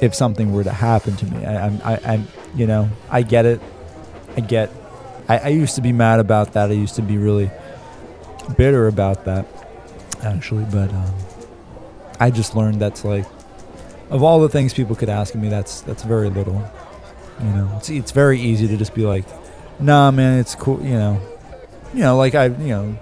if 0.01 0.15
something 0.15 0.51
were 0.51 0.63
to 0.63 0.71
happen 0.71 1.15
to 1.17 1.25
me. 1.27 1.45
I, 1.45 1.67
I'm, 1.67 1.81
I, 1.83 1.99
I'm, 2.03 2.27
you 2.55 2.67
know, 2.67 2.89
I 3.09 3.21
get 3.21 3.45
it. 3.45 3.61
I 4.35 4.41
get. 4.41 4.71
I, 5.27 5.37
I 5.37 5.47
used 5.49 5.75
to 5.75 5.81
be 5.81 5.91
mad 5.91 6.19
about 6.19 6.53
that. 6.53 6.69
I 6.69 6.73
used 6.73 6.95
to 6.95 7.01
be 7.01 7.17
really 7.17 7.49
bitter 8.57 8.87
about 8.87 9.25
that, 9.25 9.45
actually. 10.23 10.65
But 10.65 10.91
um, 10.93 11.13
I 12.19 12.31
just 12.31 12.55
learned 12.55 12.81
that's 12.81 13.05
like, 13.05 13.25
of 14.09 14.23
all 14.23 14.39
the 14.39 14.49
things 14.49 14.73
people 14.73 14.95
could 14.95 15.09
ask 15.09 15.35
me, 15.35 15.49
that's 15.49 15.81
that's 15.81 16.03
very 16.03 16.29
little. 16.29 16.69
You 17.39 17.49
know, 17.49 17.73
it's 17.77 17.89
it's 17.89 18.11
very 18.11 18.39
easy 18.39 18.67
to 18.67 18.77
just 18.77 18.93
be 18.93 19.05
like, 19.05 19.25
nah, 19.79 20.11
man, 20.11 20.39
it's 20.39 20.55
cool. 20.55 20.81
You 20.81 20.93
know, 20.93 21.21
you 21.93 22.01
know, 22.01 22.17
like 22.17 22.35
I, 22.35 22.45
you 22.45 22.67
know, 22.67 22.97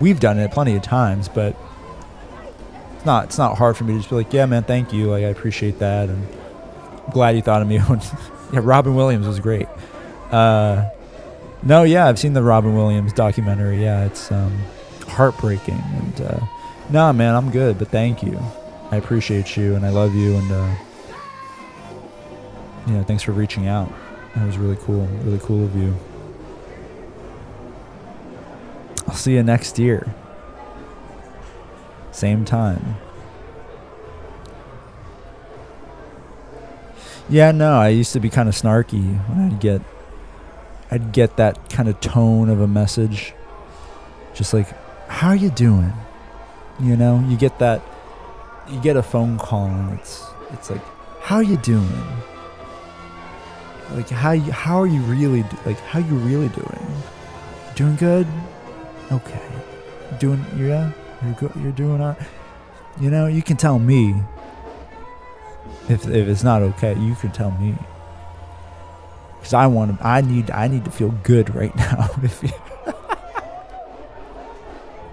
we've 0.00 0.20
done 0.20 0.38
it 0.38 0.50
plenty 0.52 0.76
of 0.76 0.82
times, 0.82 1.28
but 1.28 1.56
it's 2.94 3.06
not 3.06 3.24
it's 3.24 3.38
not 3.38 3.56
hard 3.56 3.76
for 3.76 3.84
me 3.84 3.94
to 3.94 3.98
just 3.98 4.10
be 4.10 4.16
like, 4.16 4.32
yeah, 4.32 4.46
man, 4.46 4.62
thank 4.64 4.92
you. 4.92 5.10
Like 5.10 5.24
I 5.24 5.28
appreciate 5.28 5.78
that, 5.78 6.08
and 6.08 6.26
I'm 7.06 7.10
glad 7.10 7.36
you 7.36 7.42
thought 7.42 7.62
of 7.62 7.68
me. 7.68 7.80
Yeah, 8.52 8.60
Robin 8.62 8.94
Williams 8.94 9.26
was 9.26 9.40
great. 9.40 9.68
Uh, 10.30 10.88
no, 11.62 11.82
yeah, 11.82 12.06
I've 12.06 12.18
seen 12.18 12.32
the 12.32 12.42
Robin 12.42 12.74
Williams 12.74 13.12
documentary. 13.12 13.82
Yeah, 13.82 14.04
it's 14.04 14.30
um, 14.30 14.56
heartbreaking, 15.08 15.82
and 15.94 16.20
uh, 16.20 16.40
nah, 16.90 17.12
man, 17.12 17.34
I'm 17.34 17.50
good, 17.50 17.78
but 17.78 17.88
thank 17.88 18.22
you. 18.22 18.38
I 18.90 18.96
appreciate 18.96 19.56
you, 19.56 19.74
and 19.74 19.84
I 19.84 19.90
love 19.90 20.14
you, 20.14 20.36
and 20.36 20.52
uh, 20.52 20.74
know, 22.96 23.02
thanks 23.02 23.22
for 23.22 23.32
reaching 23.32 23.66
out. 23.66 23.92
That 24.34 24.46
was 24.46 24.58
really 24.58 24.76
cool, 24.76 25.06
really 25.24 25.40
cool 25.40 25.64
of 25.64 25.74
you. 25.76 25.96
I'll 29.08 29.14
see 29.14 29.34
you 29.34 29.42
next 29.42 29.78
year. 29.78 30.14
Same 32.12 32.44
time. 32.44 32.96
Yeah, 37.28 37.50
no, 37.50 37.80
I 37.80 37.88
used 37.88 38.12
to 38.12 38.20
be 38.20 38.30
kind 38.30 38.48
of 38.48 38.54
snarky 38.54 39.18
when 39.28 39.50
I'd 39.52 39.60
get 39.60 39.82
I'd 40.90 41.10
get 41.12 41.36
that 41.38 41.70
kind 41.70 41.88
of 41.88 42.00
tone 42.00 42.48
of 42.48 42.60
a 42.60 42.68
message. 42.68 43.34
Just 44.34 44.54
like, 44.54 44.68
"How 45.08 45.28
are 45.30 45.36
you 45.36 45.50
doing?" 45.50 45.92
You 46.78 46.96
know, 46.96 47.24
you 47.28 47.36
get 47.36 47.58
that 47.58 47.82
you 48.68 48.80
get 48.80 48.96
a 48.96 49.02
phone 49.02 49.38
call 49.38 49.66
and 49.66 49.98
it's 49.98 50.22
it's 50.52 50.70
like, 50.70 50.82
"How 51.20 51.36
are 51.36 51.42
you 51.42 51.56
doing?" 51.58 52.02
Like 53.92 54.08
how 54.08 54.32
you, 54.32 54.52
how 54.52 54.80
are 54.80 54.86
you 54.86 55.00
really 55.02 55.44
like 55.64 55.80
how 55.80 55.98
you 55.98 56.14
really 56.14 56.48
doing? 56.48 56.86
Doing 57.74 57.96
good? 57.96 58.26
Okay. 59.10 59.42
Doing 60.20 60.44
yeah? 60.56 60.92
You're 61.24 61.34
good. 61.34 61.52
You're 61.56 61.72
doing 61.72 62.00
all. 62.00 62.16
You 63.00 63.10
know, 63.10 63.26
you 63.26 63.42
can 63.42 63.56
tell 63.56 63.78
me 63.78 64.14
if 65.88 66.06
if 66.06 66.28
it's 66.28 66.42
not 66.42 66.62
okay. 66.62 66.98
You 66.98 67.14
can 67.14 67.32
tell 67.32 67.50
me 67.52 67.76
because 69.46 69.54
I 69.54 69.66
want 69.68 69.96
to. 69.96 70.06
I 70.06 70.22
need. 70.22 70.50
I 70.50 70.66
need 70.66 70.84
to 70.86 70.90
feel 70.90 71.10
good 71.22 71.54
right 71.54 71.74
now. 71.76 72.10
if 72.22 72.42
you, 72.42 72.50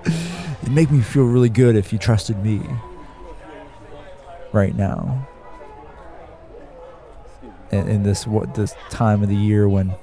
it 0.64 0.70
make 0.72 0.90
me 0.90 1.02
feel 1.02 1.26
really 1.26 1.50
good 1.50 1.76
if 1.76 1.94
you 1.94 2.00
trusted 2.00 2.44
me 2.44 2.62
right 4.52 4.76
now. 4.76 5.28
In, 7.72 7.88
in 7.88 8.04
this 8.04 8.26
what 8.26 8.56
this 8.56 8.74
time 8.90 9.22
of 9.22 9.30
the 9.30 9.36
year 9.36 9.70
when 9.70 9.94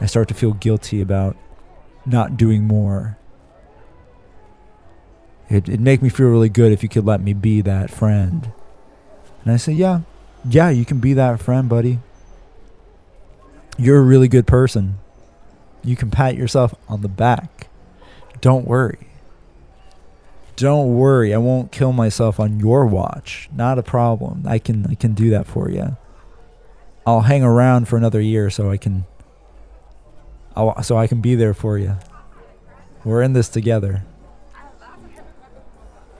I 0.00 0.06
start 0.06 0.26
to 0.28 0.34
feel 0.34 0.52
guilty 0.52 1.00
about 1.00 1.36
not 2.04 2.36
doing 2.36 2.64
more. 2.64 3.18
It, 5.48 5.68
it'd 5.68 5.80
make 5.80 6.02
me 6.02 6.08
feel 6.08 6.26
really 6.26 6.48
good 6.48 6.72
if 6.72 6.82
you 6.82 6.88
could 6.88 7.04
let 7.04 7.20
me 7.20 7.32
be 7.32 7.60
that 7.60 7.88
friend. 7.88 8.52
And 9.46 9.54
I 9.54 9.58
said, 9.58 9.76
yeah, 9.76 10.00
yeah, 10.44 10.70
you 10.70 10.84
can 10.84 10.98
be 10.98 11.14
that 11.14 11.40
friend, 11.40 11.68
buddy. 11.68 12.00
You're 13.78 13.98
a 13.98 14.02
really 14.02 14.26
good 14.26 14.44
person. 14.44 14.98
You 15.84 15.94
can 15.94 16.10
pat 16.10 16.34
yourself 16.34 16.74
on 16.88 17.02
the 17.02 17.08
back. 17.08 17.68
Don't 18.40 18.66
worry. 18.66 19.06
Don't 20.56 20.96
worry. 20.96 21.32
I 21.32 21.38
won't 21.38 21.70
kill 21.70 21.92
myself 21.92 22.40
on 22.40 22.58
your 22.58 22.86
watch. 22.86 23.48
Not 23.54 23.78
a 23.78 23.84
problem. 23.84 24.42
I 24.48 24.58
can 24.58 24.86
I 24.86 24.96
can 24.96 25.14
do 25.14 25.30
that 25.30 25.46
for 25.46 25.70
you. 25.70 25.96
I'll 27.06 27.20
hang 27.20 27.44
around 27.44 27.86
for 27.86 27.96
another 27.96 28.20
year 28.20 28.50
so 28.50 28.72
I 28.72 28.78
can 28.78 29.04
I'll, 30.56 30.82
so 30.82 30.96
I 30.96 31.06
can 31.06 31.20
be 31.20 31.36
there 31.36 31.54
for 31.54 31.78
you. 31.78 31.96
We're 33.04 33.22
in 33.22 33.32
this 33.32 33.48
together. 33.48 34.02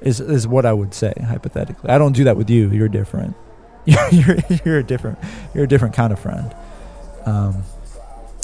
Is 0.01 0.21
is 0.21 0.47
what 0.47 0.67
I 0.67 0.73
would 0.73 0.93
say 0.95 1.13
hypothetically. 1.27 1.91
I 1.91 1.99
don't 1.99 2.13
do 2.13 2.25
that 2.25 2.37
with 2.37 2.51
you. 2.51 2.71
You're 2.71 2.89
different. 2.89 3.35
You're 3.87 4.37
you're, 4.65 4.79
a 4.79 4.83
different 4.83 5.17
you're 5.55 5.63
a 5.63 5.69
different 5.69 5.95
kind 5.95 6.13
of 6.13 6.19
friend. 6.19 6.53
Um, 7.25 7.63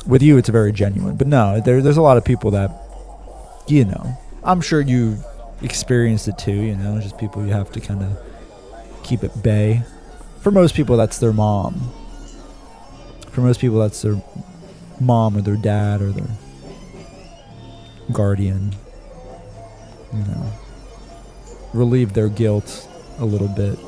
with 0.07 0.23
you, 0.23 0.37
it's 0.37 0.49
very 0.49 0.73
genuine. 0.73 1.17
But 1.17 1.27
no, 1.27 1.61
there, 1.61 1.81
there's 1.81 1.97
a 1.97 2.03
lot 2.03 2.17
of 2.17 2.25
people 2.25 2.51
that, 2.53 2.71
you 3.67 3.85
know, 3.85 4.19
I'm 4.45 4.61
sure 4.61 4.81
you've 4.81 5.25
experienced 5.63 6.29
it 6.29 6.39
too. 6.39 6.53
You 6.53 6.77
know, 6.77 7.01
just 7.01 7.19
people 7.19 7.45
you 7.45 7.53
have 7.53 7.71
to 7.73 7.81
kind 7.81 8.03
of 8.03 8.19
keep 9.03 9.23
at 9.25 9.43
bay. 9.43 9.83
For 10.41 10.51
most 10.51 10.75
people, 10.75 10.97
that's 10.97 11.19
their 11.19 11.33
mom. 11.33 11.93
For 13.31 13.41
most 13.41 13.61
people, 13.61 13.79
that's 13.79 14.03
their 14.03 14.21
mom 15.01 15.37
or 15.37 15.41
their 15.41 15.57
dad 15.57 16.03
or 16.03 16.11
their 16.11 16.29
guardian. 18.13 18.75
You 20.13 20.19
know, 20.19 20.53
relieve 21.75 22.13
their 22.13 22.29
guilt 22.29 22.89
a 23.19 23.25
little 23.25 23.49
bit. 23.49 23.79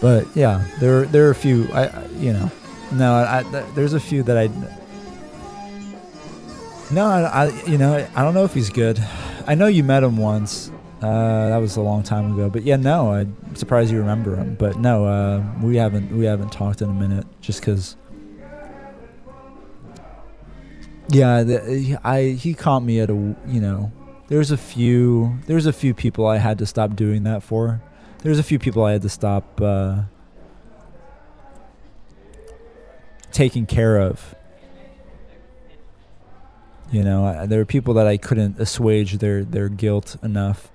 But 0.00 0.26
yeah, 0.34 0.64
there 0.78 1.06
there 1.06 1.26
are 1.26 1.30
a 1.30 1.34
few. 1.34 1.68
I, 1.72 1.86
I 1.86 2.06
you 2.18 2.32
know, 2.32 2.50
no, 2.92 3.14
I, 3.14 3.42
there's 3.74 3.94
a 3.94 4.00
few 4.00 4.22
that 4.24 4.38
I. 4.38 4.48
No, 6.92 7.06
I, 7.06 7.46
I 7.46 7.64
you 7.64 7.78
know 7.78 8.06
I 8.14 8.22
don't 8.22 8.34
know 8.34 8.44
if 8.44 8.54
he's 8.54 8.70
good. 8.70 9.00
I 9.46 9.54
know 9.54 9.66
you 9.66 9.82
met 9.82 10.02
him 10.02 10.16
once. 10.16 10.70
Uh, 11.00 11.50
that 11.50 11.58
was 11.58 11.76
a 11.76 11.80
long 11.80 12.02
time 12.02 12.32
ago. 12.32 12.50
But 12.50 12.64
yeah, 12.64 12.76
no, 12.76 13.12
I'm 13.12 13.54
surprised 13.54 13.92
you 13.92 13.98
remember 13.98 14.34
him. 14.34 14.56
But 14.56 14.78
no, 14.78 15.04
uh, 15.04 15.44
we 15.62 15.76
haven't 15.76 16.16
we 16.16 16.24
haven't 16.24 16.50
talked 16.50 16.82
in 16.82 16.90
a 16.90 16.94
minute 16.94 17.26
just 17.40 17.60
because. 17.60 17.96
Yeah, 21.10 21.42
the, 21.42 21.98
I 22.04 22.30
he 22.30 22.52
caught 22.52 22.80
me 22.80 23.00
at 23.00 23.10
a 23.10 23.14
you 23.14 23.60
know, 23.60 23.92
there's 24.28 24.50
a 24.50 24.56
few 24.56 25.38
there's 25.46 25.66
a 25.66 25.72
few 25.72 25.94
people 25.94 26.26
I 26.26 26.38
had 26.38 26.58
to 26.58 26.66
stop 26.66 26.96
doing 26.96 27.22
that 27.22 27.42
for. 27.42 27.80
There's 28.22 28.38
a 28.38 28.42
few 28.42 28.58
people 28.58 28.82
I 28.84 28.92
had 28.92 29.02
to 29.02 29.08
stop 29.08 29.60
uh, 29.60 30.02
taking 33.30 33.66
care 33.66 33.98
of. 33.98 34.34
You 36.90 37.04
know, 37.04 37.24
I, 37.24 37.46
there 37.46 37.58
were 37.58 37.64
people 37.64 37.94
that 37.94 38.06
I 38.06 38.16
couldn't 38.16 38.58
assuage 38.58 39.18
their 39.18 39.44
their 39.44 39.68
guilt 39.68 40.16
enough, 40.22 40.70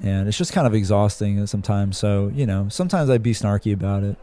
and 0.00 0.28
it's 0.28 0.38
just 0.38 0.52
kind 0.52 0.66
of 0.66 0.74
exhausting 0.74 1.46
sometimes. 1.46 1.98
So 1.98 2.30
you 2.34 2.46
know, 2.46 2.68
sometimes 2.68 3.10
I'd 3.10 3.22
be 3.22 3.32
snarky 3.32 3.72
about 3.72 4.02
it. 4.02 4.16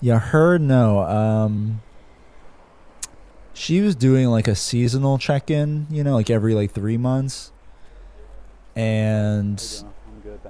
Yeah, 0.00 0.18
her 0.18 0.58
no. 0.58 1.00
Um, 1.00 1.82
she 3.52 3.82
was 3.82 3.94
doing 3.94 4.28
like 4.28 4.48
a 4.48 4.54
seasonal 4.54 5.18
check-in, 5.18 5.86
you 5.90 6.02
know, 6.02 6.14
like 6.14 6.30
every 6.30 6.54
like 6.54 6.72
three 6.72 6.96
months. 6.96 7.52
And 8.74 9.58
good, 10.22 10.40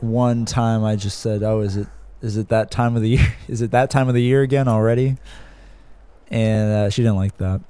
one 0.00 0.44
time 0.46 0.82
I 0.82 0.96
just 0.96 1.20
said, 1.20 1.42
"Oh, 1.44 1.60
is 1.60 1.76
it 1.76 1.86
is 2.22 2.36
it 2.36 2.48
that 2.48 2.70
time 2.70 2.96
of 2.96 3.02
the 3.02 3.10
year? 3.10 3.34
Is 3.48 3.62
it 3.62 3.70
that 3.70 3.90
time 3.90 4.08
of 4.08 4.14
the 4.14 4.22
year 4.22 4.42
again 4.42 4.66
already?" 4.66 5.16
And 6.28 6.72
uh, 6.72 6.90
she 6.90 7.02
didn't 7.02 7.16
like 7.16 7.36
that. 7.38 7.60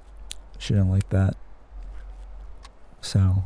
She 0.58 0.74
didn't 0.74 0.90
like 0.90 1.08
that. 1.10 1.36
So 3.00 3.44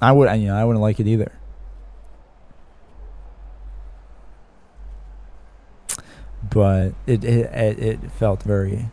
I 0.00 0.12
would, 0.12 0.30
you 0.40 0.48
know, 0.48 0.56
I 0.56 0.64
wouldn't 0.64 0.82
like 0.82 1.00
it 1.00 1.06
either. 1.06 1.32
But 6.48 6.94
it 7.06 7.24
it 7.24 7.78
it, 7.78 8.10
felt 8.12 8.42
very 8.42 8.90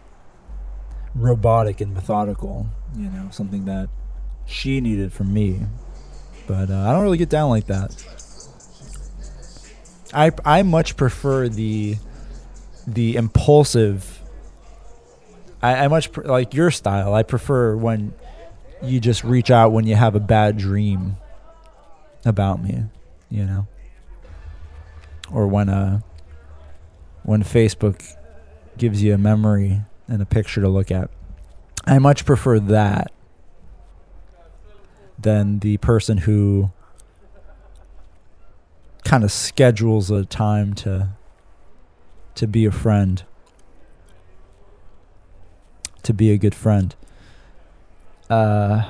robotic 1.14 1.82
and 1.82 1.94
methodical. 1.94 2.68
You 2.96 3.10
know, 3.10 3.28
something 3.32 3.66
that 3.66 3.90
she 4.46 4.82
needed 4.82 5.14
from 5.14 5.34
me. 5.34 5.62
But 6.48 6.70
uh, 6.70 6.80
I 6.80 6.92
don't 6.94 7.04
really 7.04 7.18
get 7.18 7.30
down 7.30 7.50
like 7.50 7.68
that. 7.68 8.04
I 10.14 10.32
I 10.46 10.64
much 10.64 10.98
prefer 10.98 11.48
the 11.48 11.98
the 12.88 13.16
impulsive. 13.16 14.23
I, 15.64 15.86
I 15.86 15.88
much 15.88 16.16
like 16.18 16.54
your 16.54 16.70
style. 16.70 17.14
I 17.14 17.24
prefer 17.24 17.76
when 17.76 18.14
you 18.84 19.00
just 19.00 19.24
reach 19.24 19.50
out 19.50 19.72
when 19.72 19.88
you 19.88 19.96
have 19.96 20.14
a 20.14 20.20
bad 20.20 20.58
dream 20.58 21.16
about 22.26 22.62
me, 22.62 22.84
you 23.32 23.46
know, 23.46 23.66
or 25.32 25.48
when 25.48 25.70
uh 25.70 26.02
when 27.24 27.44
Facebook 27.44 28.06
gives 28.78 29.02
you 29.02 29.14
a 29.14 29.18
memory 29.18 29.82
and 30.10 30.22
a 30.22 30.26
picture 30.26 30.60
to 30.60 30.68
look 30.68 30.92
at. 30.92 31.10
I 31.86 31.98
much 31.98 32.26
prefer 32.26 32.60
that 32.60 33.12
than 35.18 35.60
the 35.60 35.78
person 35.78 36.20
who 36.20 36.72
kind 39.06 39.24
of 39.24 39.32
schedules 39.32 40.12
a 40.12 40.26
time 40.26 40.74
to 40.74 41.10
to 42.36 42.48
be 42.48 42.66
a 42.66 42.72
friend 42.72 43.24
to 46.04 46.14
be 46.14 46.32
a 46.32 46.38
good 46.38 46.56
friend 46.56 46.96
uh 48.30 48.90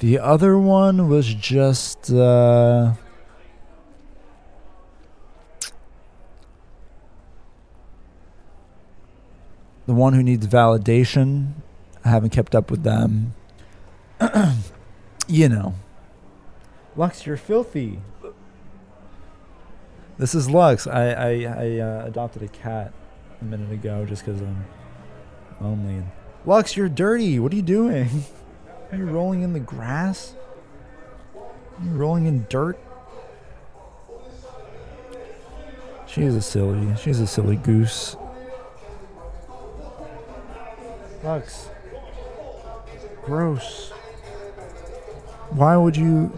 the 0.00 0.18
other 0.18 0.58
one 0.58 1.08
was 1.08 1.32
just 1.34 2.12
uh 2.12 2.92
the 9.86 9.94
one 9.94 10.12
who 10.12 10.22
needs 10.22 10.46
validation 10.46 11.52
i 12.04 12.08
haven't 12.08 12.30
kept 12.30 12.54
up 12.54 12.70
with 12.70 12.82
them 12.82 13.34
you 15.28 15.48
know 15.48 15.74
Lux, 16.96 17.26
you're 17.26 17.36
filthy. 17.36 17.98
This 20.16 20.34
is 20.34 20.48
Lux. 20.48 20.86
I 20.86 21.08
I, 21.08 21.30
I 21.42 21.78
uh, 21.80 22.04
adopted 22.06 22.42
a 22.42 22.48
cat 22.48 22.92
a 23.40 23.44
minute 23.44 23.72
ago 23.72 24.06
just 24.06 24.24
because 24.24 24.40
I'm 24.40 24.64
lonely. 25.64 26.02
Lux, 26.44 26.76
you're 26.76 26.88
dirty. 26.88 27.38
What 27.38 27.52
are 27.52 27.56
you 27.56 27.62
doing? 27.62 28.24
Are 28.92 28.98
you 28.98 29.06
rolling 29.06 29.42
in 29.42 29.54
the 29.54 29.60
grass? 29.60 30.34
Are 31.34 31.84
you 31.84 31.90
rolling 31.90 32.26
in 32.26 32.46
dirt? 32.48 32.78
She's 36.06 36.34
a 36.34 36.42
silly. 36.42 36.94
She's 36.96 37.18
a 37.18 37.26
silly 37.26 37.56
goose. 37.56 38.14
Lux. 41.24 41.68
Gross. 43.24 43.90
Why 45.50 45.76
would 45.76 45.96
you 45.96 46.30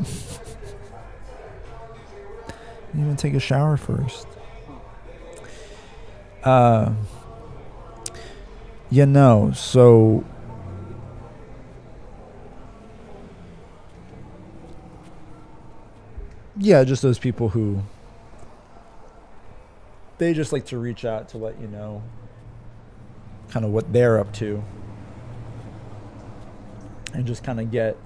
even 2.94 3.16
take 3.16 3.34
a 3.34 3.40
shower 3.40 3.76
first? 3.76 4.26
Uh, 6.42 6.92
you 8.90 9.06
know, 9.06 9.52
so 9.54 10.24
yeah, 16.58 16.84
just 16.84 17.02
those 17.02 17.18
people 17.18 17.50
who 17.50 17.82
they 20.18 20.32
just 20.32 20.52
like 20.52 20.66
to 20.66 20.78
reach 20.78 21.04
out 21.04 21.28
to 21.30 21.38
let 21.38 21.60
you 21.60 21.66
know 21.66 22.02
kind 23.50 23.64
of 23.64 23.70
what 23.72 23.92
they're 23.92 24.18
up 24.18 24.32
to. 24.34 24.62
And 27.12 27.26
just 27.26 27.42
kind 27.42 27.60
of 27.60 27.70
get 27.70 27.96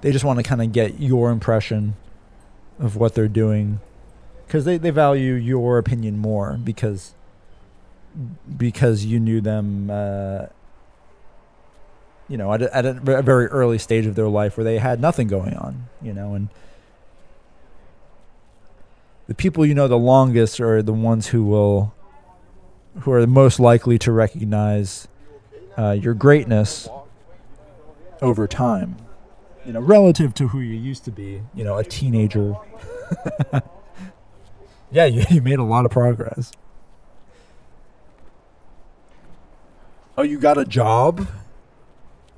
they 0.00 0.12
just 0.12 0.24
want 0.24 0.38
to 0.38 0.42
kind 0.42 0.62
of 0.62 0.72
get 0.72 1.00
your 1.00 1.30
impression 1.30 1.96
of 2.78 2.96
what 2.96 3.14
they're 3.14 3.28
doing. 3.28 3.80
Because 4.46 4.64
they, 4.64 4.78
they 4.78 4.90
value 4.90 5.34
your 5.34 5.76
opinion 5.76 6.16
more 6.16 6.58
because 6.62 7.14
because 8.56 9.04
you 9.04 9.20
knew 9.20 9.40
them 9.40 9.90
uh, 9.90 10.46
you 12.28 12.36
know 12.36 12.52
at 12.52 12.62
a, 12.62 12.76
at 12.76 12.84
a 12.86 12.92
very 12.92 13.46
early 13.46 13.78
stage 13.78 14.06
of 14.06 14.14
their 14.14 14.28
life 14.28 14.56
where 14.56 14.64
they 14.64 14.78
had 14.78 15.00
nothing 15.00 15.28
going 15.28 15.54
on 15.54 15.88
you 16.02 16.12
know 16.12 16.34
and 16.34 16.48
the 19.26 19.34
people 19.34 19.64
you 19.64 19.74
know 19.74 19.88
the 19.88 19.98
longest 19.98 20.60
are 20.60 20.82
the 20.82 20.92
ones 20.92 21.28
who 21.28 21.44
will 21.44 21.94
who 23.00 23.12
are 23.12 23.20
the 23.20 23.26
most 23.26 23.60
likely 23.60 23.98
to 23.98 24.10
recognize 24.10 25.06
uh, 25.76 25.92
your 25.92 26.14
greatness 26.14 26.88
over 28.20 28.46
time 28.48 28.96
you 29.64 29.72
know 29.72 29.80
relative 29.80 30.34
to 30.34 30.48
who 30.48 30.60
you 30.60 30.74
used 30.74 31.04
to 31.04 31.10
be 31.10 31.42
you 31.54 31.64
know 31.64 31.76
a 31.76 31.84
teenager. 31.84 32.56
Yeah 34.90 35.04
you, 35.04 35.22
you 35.30 35.42
made 35.42 35.58
a 35.58 35.64
lot 35.64 35.84
of 35.84 35.90
progress 35.90 36.50
oh 40.18 40.22
you 40.22 40.38
got 40.38 40.58
a 40.58 40.64
job? 40.64 41.26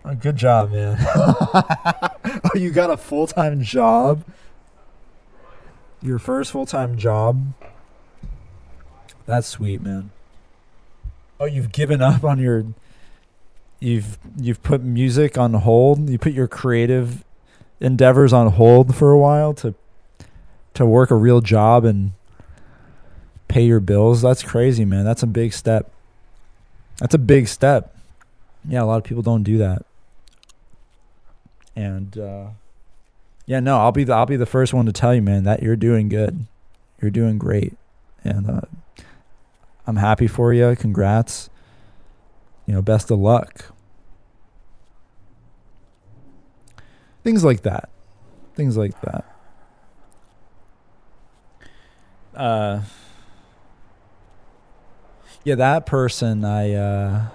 Oh, 0.04 0.14
good 0.14 0.36
job 0.36 0.70
man. 0.70 0.98
Oh 2.42 2.58
you 2.58 2.70
got 2.70 2.90
a 2.90 2.96
full-time 2.96 3.62
job? 3.62 4.24
Your 6.00 6.18
first 6.18 6.52
full-time 6.52 6.96
job? 6.96 7.54
That's 9.26 9.46
sweet 9.46 9.82
man. 9.82 10.10
Oh 11.38 11.44
you've 11.46 11.72
given 11.72 12.02
up 12.02 12.24
on 12.24 12.38
your 12.38 12.66
you've 13.78 14.18
you've 14.36 14.62
put 14.62 14.82
music 14.82 15.38
on 15.38 15.54
hold? 15.54 16.08
You 16.08 16.18
put 16.18 16.32
your 16.32 16.48
creative 16.48 17.24
endeavors 17.80 18.32
on 18.32 18.52
hold 18.52 18.94
for 18.94 19.10
a 19.10 19.18
while 19.18 19.54
to 19.54 19.74
to 20.74 20.86
work 20.86 21.10
a 21.10 21.16
real 21.16 21.40
job 21.40 21.84
and 21.84 22.12
pay 23.48 23.62
your 23.62 23.80
bills? 23.80 24.22
That's 24.22 24.42
crazy 24.42 24.84
man. 24.84 25.04
That's 25.04 25.22
a 25.22 25.28
big 25.28 25.52
step 25.52 25.90
that's 27.00 27.14
a 27.14 27.18
big 27.18 27.48
step. 27.48 27.96
Yeah 28.68 28.82
a 28.82 28.84
lot 28.84 28.98
of 28.98 29.04
people 29.04 29.22
don't 29.22 29.42
do 29.42 29.58
that. 29.58 29.84
And 31.74 32.16
uh 32.16 32.48
yeah 33.46 33.58
no 33.58 33.78
i'll 33.78 33.90
be 33.90 34.04
the 34.04 34.12
i'll 34.12 34.26
be 34.26 34.36
the 34.36 34.46
first 34.46 34.72
one 34.72 34.86
to 34.86 34.92
tell 34.92 35.14
you 35.14 35.22
man 35.22 35.44
that 35.44 35.62
you're 35.62 35.76
doing 35.76 36.08
good. 36.08 36.46
You're 37.00 37.10
doing 37.10 37.38
great. 37.38 37.76
And 38.22 38.48
uh 38.48 38.60
i'm 39.86 39.96
happy 39.96 40.26
for 40.26 40.52
you 40.52 40.76
congrats. 40.76 41.48
You 42.66 42.74
know 42.74 42.82
best 42.82 43.10
of 43.10 43.18
luck. 43.18 43.64
Things 47.24 47.42
like 47.44 47.62
that. 47.62 47.88
Things 48.54 48.76
like 48.76 49.00
that. 49.00 49.24
Uh 52.34 52.82
yeah 55.44 55.54
that 55.54 55.86
person 55.86 56.44
i 56.44 56.72
uh 56.72 57.26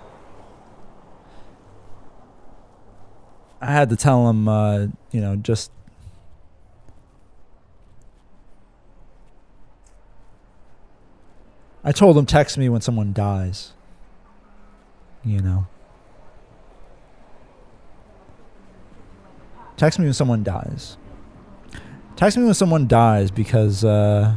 i 3.61 3.71
had 3.71 3.89
to 3.89 3.95
tell 3.95 4.29
him 4.29 4.47
uh 4.47 4.87
you 5.11 5.21
know 5.21 5.35
just 5.35 5.71
i 11.83 11.91
told 11.91 12.17
him 12.17 12.25
text 12.25 12.57
me 12.57 12.69
when 12.69 12.81
someone 12.81 13.13
dies 13.13 13.73
you 15.25 15.41
know. 15.41 15.65
Text 19.75 19.99
me 19.99 20.05
when 20.05 20.13
someone 20.13 20.43
dies. 20.43 20.97
Text 22.15 22.37
me 22.37 22.45
when 22.45 22.53
someone 22.53 22.87
dies 22.87 23.31
because 23.31 23.83
uh 23.83 24.35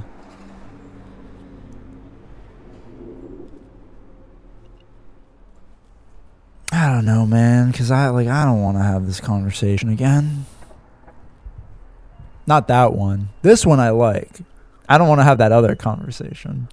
I 6.73 6.93
don't 6.93 7.05
know, 7.05 7.27
man, 7.27 7.73
cuz 7.73 7.91
I 7.91 8.09
like 8.09 8.29
I 8.29 8.45
don't 8.45 8.61
want 8.62 8.77
to 8.77 8.83
have 8.83 9.07
this 9.07 9.21
conversation 9.21 9.89
again. 9.89 10.47
Not 12.47 12.69
that 12.69 12.95
one. 12.95 13.29
This 13.43 13.66
one 13.66 13.81
I 13.81 13.91
like. 13.91 14.41
I 14.89 14.97
don't 14.97 15.09
want 15.09 15.21
to 15.21 15.25
have 15.25 15.39
that 15.39 15.53
other 15.53 15.75
conversation. 15.75 16.69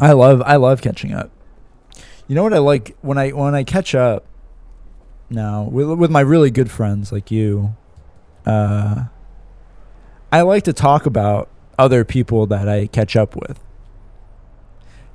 I 0.00 0.12
love 0.12 0.42
I 0.42 0.56
love 0.56 0.82
catching 0.82 1.12
up. 1.12 1.30
You 2.28 2.34
know 2.34 2.42
what 2.42 2.52
I 2.52 2.58
like 2.58 2.96
when 3.00 3.18
I 3.18 3.30
when 3.30 3.54
I 3.54 3.64
catch 3.64 3.94
up 3.94 4.24
now 5.30 5.62
with 5.64 5.88
with 5.98 6.10
my 6.10 6.20
really 6.20 6.50
good 6.50 6.70
friends 6.70 7.12
like 7.12 7.30
you. 7.30 7.74
Uh 8.44 9.04
I 10.30 10.42
like 10.42 10.64
to 10.64 10.72
talk 10.72 11.06
about 11.06 11.48
other 11.78 12.04
people 12.04 12.46
that 12.46 12.68
I 12.68 12.88
catch 12.88 13.16
up 13.16 13.36
with. 13.36 13.58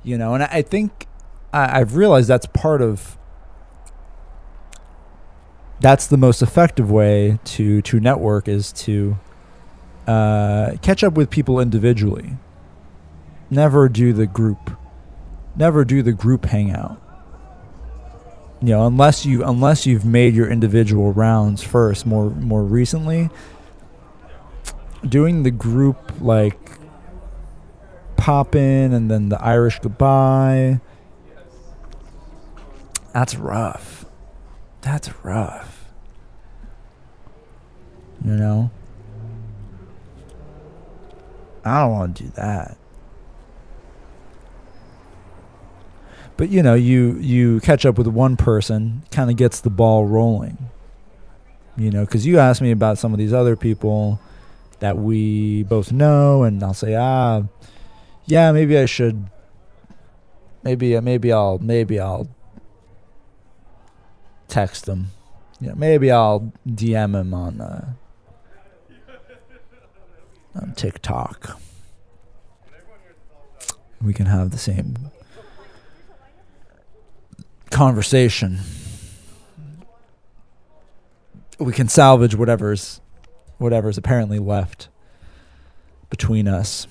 You 0.04 0.18
know, 0.18 0.34
and 0.34 0.42
I, 0.42 0.62
think 0.62 1.06
I, 1.52 1.80
I've 1.80 1.94
realized 1.94 2.28
that's 2.28 2.46
part 2.46 2.82
of 2.82 3.16
that's 5.80 6.06
the 6.06 6.16
most 6.16 6.42
effective 6.42 6.90
way 6.90 7.38
to 7.44 7.82
to 7.82 7.98
network 8.00 8.46
is 8.48 8.72
to 8.72 9.16
uh, 10.06 10.76
catch 10.82 11.04
up 11.04 11.14
with 11.14 11.30
people 11.30 11.60
individually. 11.60 12.36
Never 13.50 13.88
do 13.88 14.12
the 14.12 14.26
group. 14.26 14.70
Never 15.56 15.84
do 15.84 16.02
the 16.02 16.12
group 16.12 16.46
hangout. 16.46 17.00
You 18.60 18.68
know, 18.68 18.86
unless 18.86 19.26
you 19.26 19.44
unless 19.44 19.86
you've 19.86 20.04
made 20.04 20.34
your 20.34 20.48
individual 20.48 21.12
rounds 21.12 21.62
first. 21.62 22.06
More 22.06 22.30
more 22.30 22.62
recently, 22.62 23.28
doing 25.08 25.42
the 25.42 25.50
group 25.50 26.12
like 26.20 26.78
pop 28.22 28.54
in 28.54 28.92
and 28.92 29.10
then 29.10 29.30
the 29.30 29.42
Irish 29.42 29.80
goodbye. 29.80 30.80
That's 33.12 33.34
rough. 33.34 34.04
That's 34.80 35.10
rough. 35.24 35.88
You 38.24 38.36
know? 38.36 38.70
I 41.64 41.80
don't 41.80 41.92
want 41.92 42.16
to 42.16 42.22
do 42.22 42.28
that. 42.36 42.76
But 46.36 46.48
you 46.48 46.62
know, 46.62 46.74
you 46.74 47.16
you 47.18 47.58
catch 47.60 47.84
up 47.84 47.98
with 47.98 48.06
one 48.06 48.36
person, 48.36 49.02
kind 49.10 49.30
of 49.30 49.36
gets 49.36 49.60
the 49.60 49.70
ball 49.70 50.06
rolling. 50.06 50.70
You 51.76 51.90
know, 51.90 52.04
because 52.04 52.24
you 52.24 52.38
asked 52.38 52.62
me 52.62 52.70
about 52.70 52.98
some 52.98 53.12
of 53.12 53.18
these 53.18 53.32
other 53.32 53.56
people 53.56 54.20
that 54.78 54.96
we 54.96 55.64
both 55.64 55.90
know, 55.90 56.44
and 56.44 56.62
I'll 56.62 56.72
say, 56.72 56.94
ah, 56.94 57.42
yeah, 58.26 58.52
maybe 58.52 58.78
I 58.78 58.86
should. 58.86 59.26
Maybe 60.62 60.98
maybe 61.00 61.32
I'll 61.32 61.58
maybe 61.58 61.98
I'll 61.98 62.28
text 64.48 64.88
him. 64.88 65.08
Yeah, 65.60 65.72
maybe 65.74 66.10
I'll 66.10 66.52
DM 66.66 67.18
him 67.18 67.34
on 67.34 67.60
uh, 67.60 67.92
on 70.54 70.72
TikTok. 70.74 71.58
We 74.00 74.12
can 74.12 74.26
have 74.26 74.50
the 74.50 74.58
same 74.58 75.10
conversation. 77.70 78.60
We 81.58 81.72
can 81.72 81.88
salvage 81.88 82.34
whatever's 82.34 83.00
whatever's 83.58 83.96
apparently 83.96 84.38
left 84.38 84.88
between 86.10 86.48
us. 86.48 86.86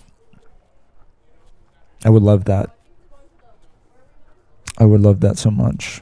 I 2.04 2.10
would 2.10 2.24
love 2.24 2.46
that. 2.46 2.76
I 4.78 4.86
would 4.86 5.02
love 5.02 5.20
that 5.20 5.38
so 5.38 5.52
much. 5.52 6.02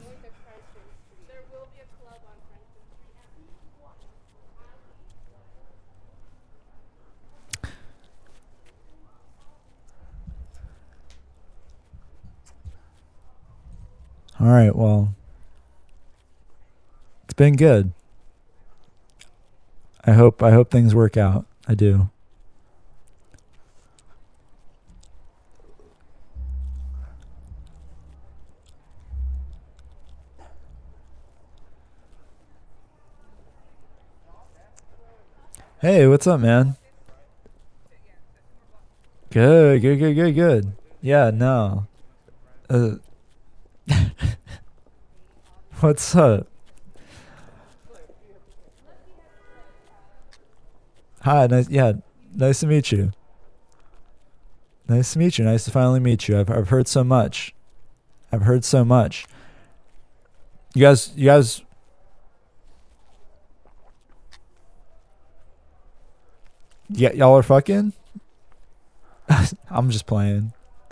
All 14.39 14.47
right, 14.47 14.73
well, 14.73 15.13
it's 17.25 17.33
been 17.33 17.57
good. 17.57 17.91
I 20.05 20.13
hope 20.13 20.41
I 20.41 20.51
hope 20.51 20.71
things 20.71 20.95
work 20.95 21.17
out. 21.17 21.45
I 21.67 21.75
do. 21.75 22.09
Hey, 35.81 36.07
what's 36.07 36.27
up, 36.27 36.41
man? 36.41 36.75
Good, 39.29 39.81
good, 39.81 39.97
good, 39.97 40.13
good, 40.13 40.35
good. 40.35 40.73
Yeah, 41.01 41.31
no. 41.33 41.87
Uh, 42.69 42.95
what's 45.79 46.13
up? 46.17 46.47
Hi, 51.21 51.47
nice. 51.47 51.69
Yeah, 51.69 51.93
nice 52.35 52.59
to 52.59 52.67
meet 52.67 52.91
you. 52.91 53.13
Nice 54.89 55.13
to 55.13 55.19
meet 55.19 55.37
you. 55.37 55.45
Nice 55.45 55.63
to 55.63 55.71
finally 55.71 56.01
meet 56.01 56.27
you. 56.27 56.37
I've 56.41 56.49
I've 56.49 56.67
heard 56.67 56.89
so 56.89 57.05
much. 57.05 57.55
I've 58.33 58.41
heard 58.41 58.65
so 58.65 58.83
much. 58.83 59.27
You 60.75 60.81
guys, 60.81 61.13
you 61.15 61.23
guys. 61.23 61.61
Yeah, 66.89 67.11
y'all 67.13 67.37
are 67.37 67.43
fucking. 67.43 67.93
I'm 69.69 69.89
just 69.89 70.05
playing. 70.05 70.53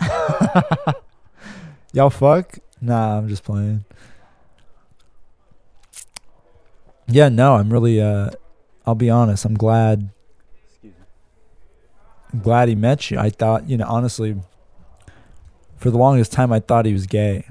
y'all 1.92 2.10
fuck? 2.10 2.58
Nah, 2.80 3.18
I'm 3.18 3.28
just 3.28 3.42
playing. 3.42 3.84
Yeah, 7.08 7.28
no, 7.28 7.54
I'm 7.54 7.72
really. 7.72 8.00
uh 8.00 8.30
I'll 8.86 8.94
be 8.94 9.10
honest. 9.10 9.44
I'm 9.44 9.54
glad. 9.54 10.08
Excuse 10.64 10.94
me. 10.94 11.04
I'm 12.32 12.40
glad 12.40 12.68
he 12.70 12.74
met 12.74 13.10
you. 13.10 13.18
I 13.18 13.28
thought, 13.28 13.68
you 13.68 13.76
know, 13.76 13.86
honestly, 13.86 14.40
for 15.76 15.90
the 15.90 15.98
longest 15.98 16.32
time, 16.32 16.52
I 16.52 16.60
thought 16.60 16.86
he 16.86 16.94
was 16.94 17.06
gay. 17.06 17.44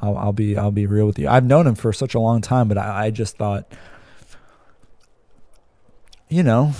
I'll, 0.00 0.16
I'll 0.16 0.32
be, 0.32 0.56
I'll 0.56 0.70
be 0.70 0.86
real 0.86 1.06
with 1.06 1.18
you. 1.18 1.26
I've 1.26 1.44
known 1.44 1.66
him 1.66 1.74
for 1.74 1.92
such 1.92 2.14
a 2.14 2.20
long 2.20 2.40
time, 2.40 2.68
but 2.68 2.78
I, 2.78 3.06
I 3.06 3.10
just 3.10 3.36
thought, 3.36 3.66
you 6.28 6.44
know, 6.44 6.72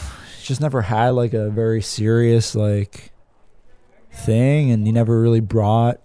just 0.47 0.61
never 0.61 0.83
had 0.83 1.11
like 1.11 1.35
a 1.35 1.51
very 1.51 1.83
serious 1.83 2.55
like 2.55 3.13
thing, 4.13 4.71
and 4.71 4.87
he 4.87 4.93
never 4.93 5.21
really 5.21 5.41
brought 5.41 6.01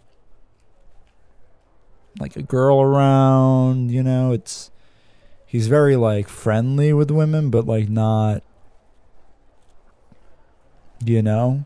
like 2.20 2.36
a 2.36 2.42
girl 2.42 2.82
around. 2.82 3.92
You 3.92 4.04
know, 4.04 4.32
it's 4.32 4.72
he's 5.46 5.68
very 5.68 5.96
like 5.96 6.28
friendly 6.28 6.94
with 6.94 7.12
women, 7.12 7.50
but 7.50 7.66
like 7.66 7.90
not, 7.90 8.44
you 11.06 11.22
know. 11.22 11.66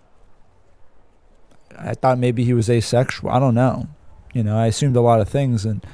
I 1.78 1.94
thought 1.94 2.18
maybe 2.18 2.46
he 2.46 2.54
was 2.54 2.70
asexual. 2.70 3.30
I 3.30 3.40
don't 3.40 3.56
know. 3.56 3.90
You 4.34 4.44
know, 4.44 4.58
I 4.58 4.68
assumed 4.68 4.96
a 4.96 5.02
lot 5.02 5.20
of 5.20 5.28
things, 5.28 5.66
and 5.66 5.86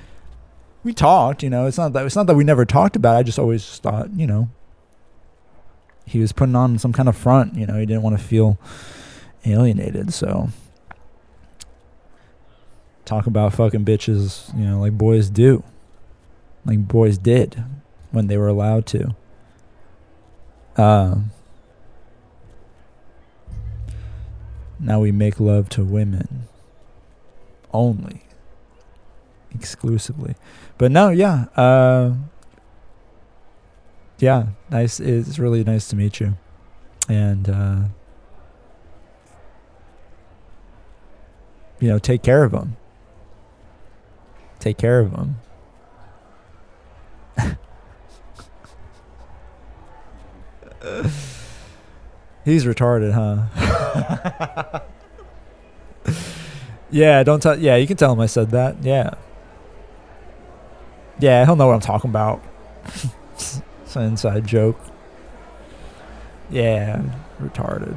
we 0.84 0.93
talked. 0.93 1.43
You 1.43 1.49
know, 1.49 1.65
it's 1.65 1.77
not 1.77 1.93
that 1.93 2.05
it's 2.05 2.15
not 2.15 2.27
that 2.27 2.36
we 2.36 2.43
never 2.43 2.65
talked 2.65 2.95
about. 2.95 3.15
It. 3.15 3.19
I 3.19 3.23
just 3.23 3.39
always 3.39 3.79
thought, 3.79 4.11
you 4.15 4.27
know, 4.27 4.49
he 6.05 6.19
was 6.19 6.31
putting 6.31 6.55
on 6.55 6.77
some 6.77 6.93
kind 6.93 7.07
of 7.09 7.15
front. 7.15 7.55
You 7.55 7.65
know, 7.65 7.77
he 7.77 7.85
didn't 7.85 8.03
want 8.03 8.17
to 8.17 8.23
feel 8.23 8.57
alienated. 9.45 10.13
So 10.13 10.49
talk 13.05 13.27
about 13.27 13.53
fucking 13.53 13.85
bitches. 13.85 14.55
You 14.57 14.65
know, 14.65 14.79
like 14.81 14.97
boys 14.97 15.29
do, 15.29 15.63
like 16.65 16.87
boys 16.87 17.17
did 17.17 17.63
when 18.11 18.27
they 18.27 18.37
were 18.37 18.47
allowed 18.47 18.85
to. 18.87 19.15
Um. 20.77 21.31
Now 24.83 24.99
we 24.99 25.11
make 25.11 25.39
love 25.39 25.69
to 25.69 25.83
women 25.83 26.47
only, 27.71 28.23
exclusively. 29.53 30.33
But 30.79 30.91
no, 30.91 31.09
yeah, 31.09 31.45
uh, 31.55 32.15
yeah, 34.22 34.47
nice. 34.69 34.99
It's 34.99 35.39
really 35.39 35.63
nice 35.63 35.88
to 35.89 35.95
meet 35.95 36.19
you, 36.19 36.38
and 37.09 37.49
uh, 37.49 37.82
you 41.80 41.88
know, 41.88 41.97
take 41.97 42.22
care 42.22 42.43
of 42.43 42.51
them. 42.51 42.78
Take 44.59 44.78
care 44.78 44.99
of 44.99 45.11
them. 45.11 45.38
He's 52.45 52.65
retarded, 52.65 53.13
huh? 53.13 54.82
yeah, 56.91 57.24
don't 57.24 57.41
tell. 57.41 57.57
Yeah, 57.57 57.76
you 57.78 57.88
can 57.88 57.97
tell 57.97 58.13
him 58.13 58.19
I 58.19 58.28
said 58.28 58.51
that. 58.51 58.84
Yeah. 58.84 59.15
Yeah, 61.19 61.45
he'll 61.45 61.55
know 61.55 61.67
what 61.67 61.74
I'm 61.74 61.80
talking 61.82 62.09
about. 62.09 62.43
it's 63.91 63.97
an 63.97 64.03
inside 64.03 64.47
joke. 64.47 64.79
Yeah, 66.49 67.03
retarded. 67.41 67.93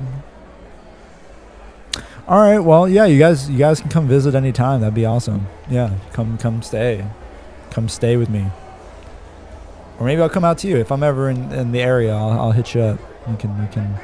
All 2.27 2.41
right, 2.41 2.59
well, 2.59 2.89
yeah, 2.89 3.05
you 3.05 3.17
guys, 3.17 3.49
you 3.49 3.59
guys 3.59 3.81
can 3.81 3.91
come 3.91 4.09
visit 4.09 4.35
anytime. 4.35 4.81
That'd 4.81 4.93
be 4.93 5.05
awesome. 5.05 5.47
Yeah, 5.71 5.97
come, 6.13 6.37
come 6.37 6.63
stay, 6.63 7.07
come 7.71 7.89
stay 7.89 8.17
with 8.17 8.29
me. 8.29 8.47
Or 10.01 10.07
maybe 10.07 10.21
I'll 10.21 10.29
come 10.29 10.45
out 10.45 10.59
to 10.59 10.69
you 10.69 10.79
if 10.79 10.91
I'm 10.91 11.05
ever 11.05 11.31
in, 11.31 11.53
in 11.53 11.71
the 11.71 11.81
area. 11.81 12.13
I'll, 12.13 12.41
I'll 12.41 12.53
hit 12.53 12.75
you 12.75 12.81
up. 12.81 12.99
We 13.29 13.37
can, 13.37 13.57
we 13.61 13.69
can, 13.69 13.97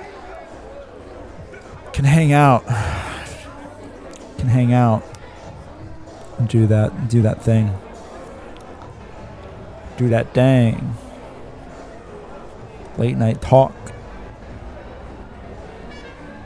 can 1.92 2.04
hang 2.04 2.32
out. 2.32 2.64
Can 4.38 4.48
hang 4.48 4.72
out. 4.72 5.02
Do 6.46 6.66
that, 6.68 7.08
do 7.10 7.20
that 7.20 7.42
thing. 7.42 7.76
Do 9.98 10.08
that 10.08 10.32
dang. 10.32 10.96
Late 13.00 13.16
night 13.16 13.40
talk. 13.40 13.74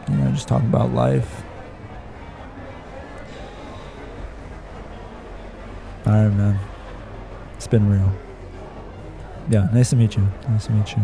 You 0.09 0.15
know, 0.15 0.31
just 0.31 0.47
talking 0.47 0.69
about 0.69 0.95
life. 0.95 1.43
All 6.07 6.13
right, 6.13 6.29
man. 6.29 6.61
It's 7.57 7.67
been 7.67 7.91
real. 7.91 8.13
Yeah, 9.51 9.69
nice 9.73 9.91
to 9.91 9.97
meet 9.97 10.17
you. 10.17 10.29
Nice 10.49 10.67
to 10.67 10.73
meet 10.73 10.93
you. 10.93 11.03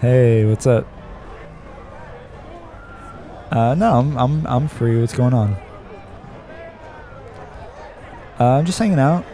Hey, 0.00 0.46
what's 0.46 0.66
up? 0.66 0.86
Uh, 3.50 3.74
no, 3.74 3.98
I'm 3.98 4.16
I'm 4.16 4.46
I'm 4.46 4.68
free. 4.68 5.00
What's 5.00 5.12
going 5.12 5.34
on? 5.34 5.56
Uh, 8.40 8.56
I'm 8.56 8.64
just 8.64 8.78
hanging 8.78 8.98
out, 8.98 9.26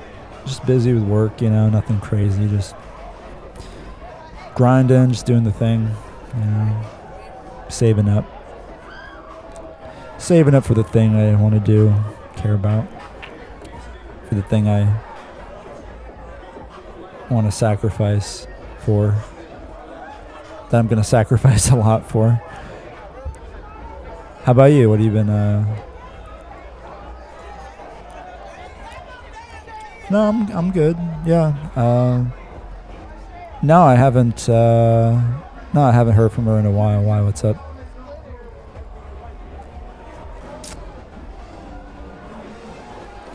just 0.46 0.66
busy 0.66 0.92
with 0.92 1.04
work. 1.04 1.40
You 1.40 1.48
know, 1.48 1.70
nothing 1.70 2.00
crazy. 2.00 2.48
Just 2.48 2.74
grinding, 4.56 5.12
just 5.12 5.26
doing 5.26 5.44
the 5.44 5.52
thing. 5.52 5.88
You 6.36 6.44
know, 6.44 6.84
saving 7.68 8.08
up, 8.08 8.24
saving 10.18 10.56
up 10.56 10.64
for 10.64 10.74
the 10.74 10.82
thing 10.82 11.14
I 11.14 11.40
want 11.40 11.54
to 11.54 11.60
do, 11.60 11.94
care 12.34 12.54
about, 12.54 12.84
for 14.28 14.34
the 14.34 14.42
thing 14.42 14.66
I 14.68 14.92
want 17.30 17.46
to 17.46 17.52
sacrifice 17.52 18.48
for. 18.80 19.14
That 20.70 20.78
I'm 20.78 20.88
gonna 20.88 21.04
sacrifice 21.18 21.70
a 21.70 21.76
lot 21.76 22.10
for. 22.10 22.42
How 24.42 24.50
about 24.50 24.72
you? 24.72 24.90
What 24.90 24.98
have 24.98 25.06
you 25.06 25.12
been? 25.12 25.30
Uh... 25.30 25.85
No, 30.08 30.20
I'm 30.28 30.50
I'm 30.52 30.70
good. 30.70 30.96
Yeah. 31.24 31.48
Uh, 31.74 32.24
no, 33.62 33.82
I 33.82 33.96
haven't. 33.96 34.48
Uh, 34.48 35.20
no, 35.74 35.82
I 35.82 35.90
haven't 35.90 36.14
heard 36.14 36.30
from 36.30 36.44
her 36.44 36.58
in 36.60 36.66
a 36.66 36.70
while. 36.70 37.02
Why? 37.02 37.20
What's 37.22 37.42
up? 37.44 37.56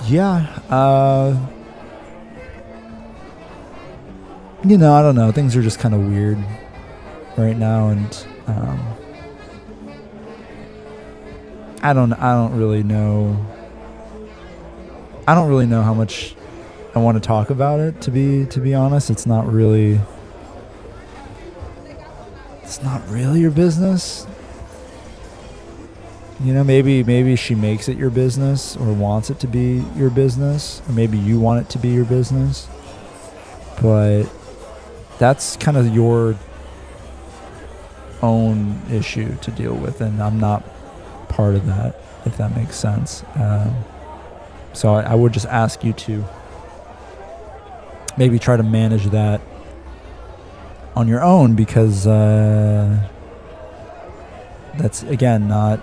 Yeah. 0.05 0.47
Uh, 0.69 1.37
you 4.63 4.77
know, 4.77 4.93
I 4.93 5.01
don't 5.01 5.15
know. 5.15 5.31
Things 5.33 5.57
are 5.57 5.61
just 5.61 5.79
kind 5.79 5.93
of 5.93 6.01
weird 6.01 6.37
right 7.37 7.57
now, 7.57 7.89
and 7.89 8.25
um, 8.47 8.79
I 11.83 11.91
don't. 11.91 12.13
I 12.13 12.33
don't 12.33 12.57
really 12.57 12.83
know. 12.83 13.45
I 15.27 15.35
don't 15.35 15.49
really 15.49 15.67
know 15.67 15.81
how 15.81 15.93
much 15.93 16.35
I 16.93 16.99
want 16.99 17.21
to 17.21 17.25
talk 17.25 17.49
about 17.49 17.79
it. 17.79 18.01
To 18.01 18.11
be 18.11 18.45
to 18.47 18.59
be 18.59 18.73
honest, 18.73 19.09
it's 19.09 19.25
not 19.25 19.51
really. 19.51 19.99
It's 22.63 22.83
not 22.83 23.07
really 23.09 23.39
your 23.41 23.51
business. 23.51 24.27
You 26.43 26.53
know, 26.53 26.63
maybe 26.63 27.03
maybe 27.03 27.35
she 27.35 27.55
makes 27.55 27.87
it 27.87 27.97
your 27.97 28.09
business 28.09 28.75
or 28.75 28.91
wants 28.91 29.29
it 29.29 29.39
to 29.41 29.47
be 29.47 29.83
your 29.95 30.09
business, 30.09 30.81
or 30.87 30.93
maybe 30.93 31.17
you 31.17 31.39
want 31.39 31.61
it 31.65 31.69
to 31.71 31.77
be 31.77 31.89
your 31.89 32.05
business. 32.05 32.67
But 33.81 34.23
that's 35.17 35.55
kind 35.57 35.77
of 35.77 35.93
your 35.93 36.35
own 38.21 38.81
issue 38.91 39.35
to 39.37 39.51
deal 39.51 39.75
with, 39.75 40.01
and 40.01 40.21
I'm 40.21 40.39
not 40.39 40.63
part 41.29 41.55
of 41.55 41.65
that, 41.67 41.95
if 42.25 42.37
that 42.37 42.55
makes 42.55 42.75
sense. 42.75 43.23
Um, 43.35 43.75
so 44.73 44.93
I, 44.93 45.03
I 45.03 45.15
would 45.15 45.33
just 45.33 45.47
ask 45.47 45.83
you 45.83 45.93
to 45.93 46.25
maybe 48.17 48.39
try 48.39 48.57
to 48.57 48.63
manage 48.63 49.05
that 49.07 49.41
on 50.95 51.07
your 51.07 51.23
own 51.23 51.55
because 51.55 52.05
uh, 52.05 53.07
that's 54.77 55.03
again 55.03 55.47
not 55.47 55.81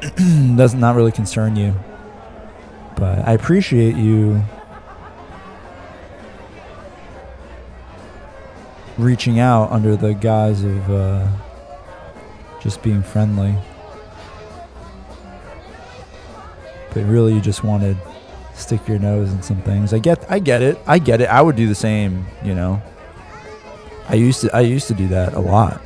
does 0.56 0.74
not 0.74 0.96
really 0.96 1.12
concern 1.12 1.56
you. 1.56 1.74
But 2.96 3.26
I 3.26 3.32
appreciate 3.32 3.96
you 3.96 4.42
reaching 8.98 9.38
out 9.38 9.70
under 9.70 9.96
the 9.96 10.14
guise 10.14 10.62
of 10.62 10.90
uh, 10.90 11.28
just 12.60 12.82
being 12.82 13.02
friendly. 13.02 13.54
But 16.94 17.04
really, 17.04 17.34
you 17.34 17.40
just 17.40 17.64
wanted 17.64 17.96
stick 18.54 18.86
your 18.88 18.98
nose 18.98 19.32
in 19.32 19.42
some 19.42 19.60
things. 19.62 19.92
I 19.92 19.98
get, 19.98 20.24
I 20.30 20.38
get 20.38 20.62
it, 20.62 20.78
I 20.86 20.98
get 20.98 21.20
it. 21.20 21.28
I 21.28 21.40
would 21.42 21.56
do 21.56 21.68
the 21.68 21.74
same, 21.74 22.26
you 22.44 22.54
know. 22.54 22.82
I 24.08 24.14
used 24.14 24.42
to, 24.42 24.54
I 24.54 24.60
used 24.60 24.88
to 24.88 24.94
do 24.94 25.08
that 25.08 25.34
a 25.34 25.40
lot. 25.40 25.80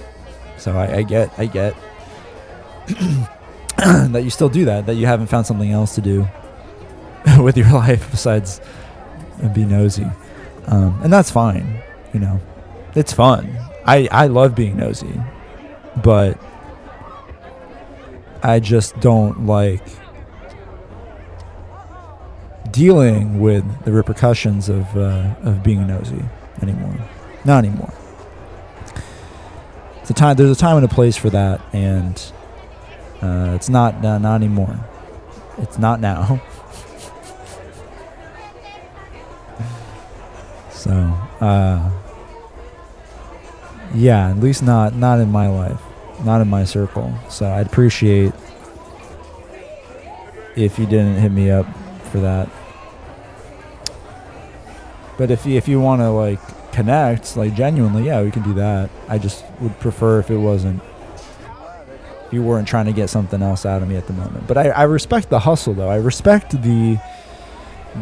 So 0.58 0.76
I, 0.76 0.96
I 0.96 1.02
get, 1.02 1.32
I 1.38 1.46
get 1.46 1.76
that 3.76 4.22
you 4.24 4.30
still 4.30 4.48
do 4.48 4.64
that. 4.64 4.86
That 4.86 4.94
you 4.94 5.06
haven't 5.06 5.26
found 5.26 5.46
something 5.46 5.70
else 5.70 5.94
to 5.96 6.00
do 6.00 6.26
with 7.40 7.56
your 7.56 7.70
life 7.72 8.10
besides 8.10 8.60
be 9.54 9.64
nosy, 9.64 10.06
um, 10.66 10.98
and 11.02 11.12
that's 11.12 11.30
fine. 11.30 11.82
You 12.14 12.20
know, 12.20 12.40
it's 12.94 13.12
fun. 13.12 13.56
I 13.84 14.08
I 14.10 14.26
love 14.28 14.54
being 14.54 14.76
nosy, 14.76 15.20
but 16.02 16.40
I 18.42 18.60
just 18.60 18.98
don't 19.00 19.46
like 19.46 19.82
dealing 22.76 23.40
with 23.40 23.84
the 23.86 23.92
repercussions 23.92 24.68
of 24.68 24.94
uh, 24.96 25.34
of 25.42 25.62
being 25.62 25.86
nosy 25.86 26.22
anymore. 26.60 26.94
Not 27.44 27.64
anymore. 27.64 27.94
It's 30.02 30.10
a 30.10 30.14
time. 30.14 30.36
There's 30.36 30.50
a 30.50 30.60
time 30.60 30.76
and 30.76 30.84
a 30.84 30.88
place 30.88 31.16
for 31.16 31.30
that, 31.30 31.62
and 31.72 32.22
uh, 33.22 33.52
it's 33.54 33.70
not 33.70 34.04
uh, 34.04 34.18
not 34.18 34.34
anymore. 34.34 34.78
It's 35.58 35.78
not 35.78 36.00
now. 36.00 36.42
so, 40.70 40.92
uh, 41.40 41.90
yeah, 43.94 44.28
at 44.28 44.36
least 44.36 44.62
not 44.62 44.94
not 44.94 45.18
in 45.18 45.32
my 45.32 45.48
life, 45.48 45.80
not 46.24 46.42
in 46.42 46.48
my 46.48 46.64
circle. 46.64 47.14
So 47.30 47.46
I'd 47.50 47.66
appreciate 47.66 48.34
if 50.56 50.78
you 50.78 50.84
didn't 50.84 51.16
hit 51.16 51.32
me 51.32 51.50
up 51.50 51.66
for 52.10 52.18
that. 52.20 52.50
But 55.18 55.30
if 55.30 55.46
you, 55.46 55.56
if 55.56 55.66
you 55.68 55.80
want 55.80 56.00
to 56.02 56.10
like 56.10 56.72
connect, 56.72 57.36
like 57.36 57.54
genuinely, 57.54 58.04
yeah, 58.06 58.22
we 58.22 58.30
can 58.30 58.42
do 58.42 58.54
that. 58.54 58.90
I 59.08 59.18
just 59.18 59.44
would 59.60 59.78
prefer 59.80 60.18
if 60.20 60.30
it 60.30 60.36
wasn't 60.36 60.82
if 62.26 62.32
you 62.32 62.42
weren't 62.42 62.66
trying 62.66 62.86
to 62.86 62.92
get 62.92 63.08
something 63.08 63.40
else 63.40 63.64
out 63.64 63.82
of 63.82 63.88
me 63.88 63.96
at 63.96 64.06
the 64.08 64.12
moment. 64.12 64.46
But 64.48 64.58
I, 64.58 64.70
I 64.70 64.82
respect 64.82 65.30
the 65.30 65.38
hustle 65.38 65.74
though. 65.74 65.88
I 65.88 65.96
respect 65.96 66.50
the 66.50 66.98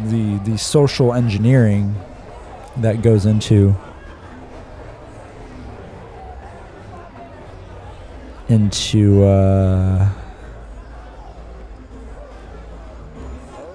the 0.05 0.37
the 0.39 0.57
social 0.57 1.13
engineering 1.13 1.95
that 2.77 3.01
goes 3.01 3.25
into 3.25 3.75
into 8.49 9.23
uh, 9.23 10.09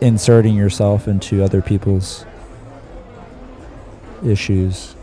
inserting 0.01 0.57
yourself 0.57 1.09
into 1.09 1.43
other 1.43 1.62
people's 1.62 2.24
issues. 4.24 4.94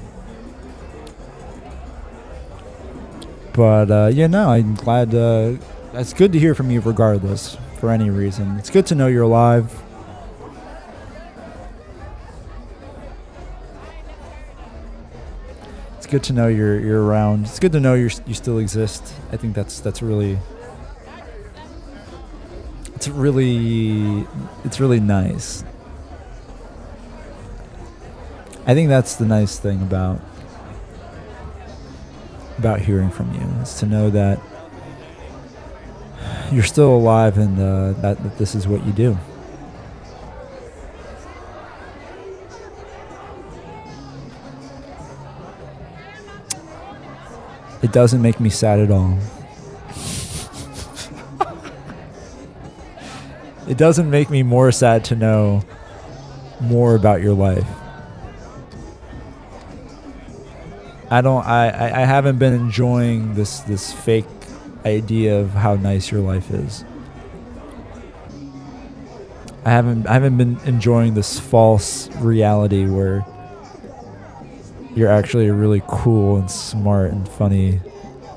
But 3.54 3.90
uh, 3.90 4.12
yeah, 4.14 4.28
no, 4.28 4.50
I'm 4.52 4.76
glad. 4.76 5.16
Uh, 5.16 5.56
it's 5.94 6.14
good 6.14 6.32
to 6.34 6.40
hear 6.40 6.54
from 6.54 6.70
you, 6.70 6.80
regardless, 6.80 7.58
for 7.80 7.90
any 7.90 8.10
reason. 8.10 8.58
It's 8.58 8.70
good 8.70 8.86
to 8.88 8.96
know 8.96 9.08
you're 9.08 9.24
alive. 9.24 9.74
It's 15.98 16.06
good 16.06 16.24
to 16.26 16.34
know 16.34 16.48
you're 16.48 16.80
you're 16.80 17.04
around. 17.04 17.46
It's 17.46 17.60
good 17.60 17.72
to 17.72 17.80
know 17.80 17.96
you 17.96 18.10
you 18.28 18.34
still 18.34 18.60
exist. 18.60 19.12
I 19.32 19.38
think 19.38 19.56
that's 19.56 19.80
that's 19.80 20.02
really 20.02 20.38
it's 22.96 23.08
really 23.08 24.26
it's 24.64 24.80
really 24.80 25.00
nice. 25.00 25.64
I 28.68 28.74
think 28.74 28.90
that's 28.90 29.16
the 29.16 29.26
nice 29.26 29.58
thing 29.58 29.82
about 29.82 30.20
about 32.58 32.82
hearing 32.82 33.10
from 33.10 33.34
you 33.34 33.48
is 33.62 33.76
to 33.76 33.86
know 33.86 34.10
that 34.10 34.42
you're 36.52 36.64
still 36.64 36.94
alive 36.94 37.38
and 37.38 37.58
uh, 37.58 37.94
that, 38.02 38.22
that 38.22 38.38
this 38.38 38.56
is 38.56 38.68
what 38.68 38.86
you 38.86 38.92
do. 38.92 39.18
It 47.82 47.94
doesn't 47.94 48.22
make 48.22 48.42
me 48.42 48.50
sad 48.50 48.82
at 48.82 48.92
all. 48.92 49.18
it 53.70 53.78
doesn't 53.78 54.10
make 54.10 54.30
me 54.30 54.44
more 54.44 54.74
sad 54.74 55.06
to 55.06 55.16
know 55.16 55.64
more 56.60 56.96
about 56.96 57.22
your 57.22 57.34
life. 57.34 57.66
I 61.10 61.22
don't 61.22 61.46
I, 61.46 61.68
I, 62.02 62.06
haven't 62.06 62.38
been 62.38 62.54
enjoying 62.54 63.34
this 63.34 63.62
this 63.62 63.94
fake 63.94 64.26
idea 64.86 65.40
of 65.40 65.52
how 65.52 65.76
nice 65.76 66.12
your 66.12 66.20
life 66.22 66.52
is. 66.52 66.84
I 69.64 69.70
haven't 69.70 70.06
I 70.06 70.14
haven't 70.14 70.38
been 70.38 70.60
enjoying 70.66 71.14
this 71.14 71.40
false 71.40 72.10
reality 72.18 72.86
where 72.86 73.26
you're 74.96 75.10
actually 75.10 75.48
a 75.48 75.54
really 75.54 75.82
cool 75.88 76.38
and 76.38 76.52
smart 76.52 77.12
and 77.12 77.28
funny 77.28 77.80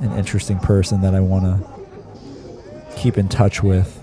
and 0.01 0.13
interesting 0.13 0.59
person 0.61 1.01
that 1.01 1.15
I 1.15 1.21
want 1.21 1.45
to 1.45 2.97
keep 2.97 3.19
in 3.19 3.29
touch 3.29 3.63
with. 3.63 3.97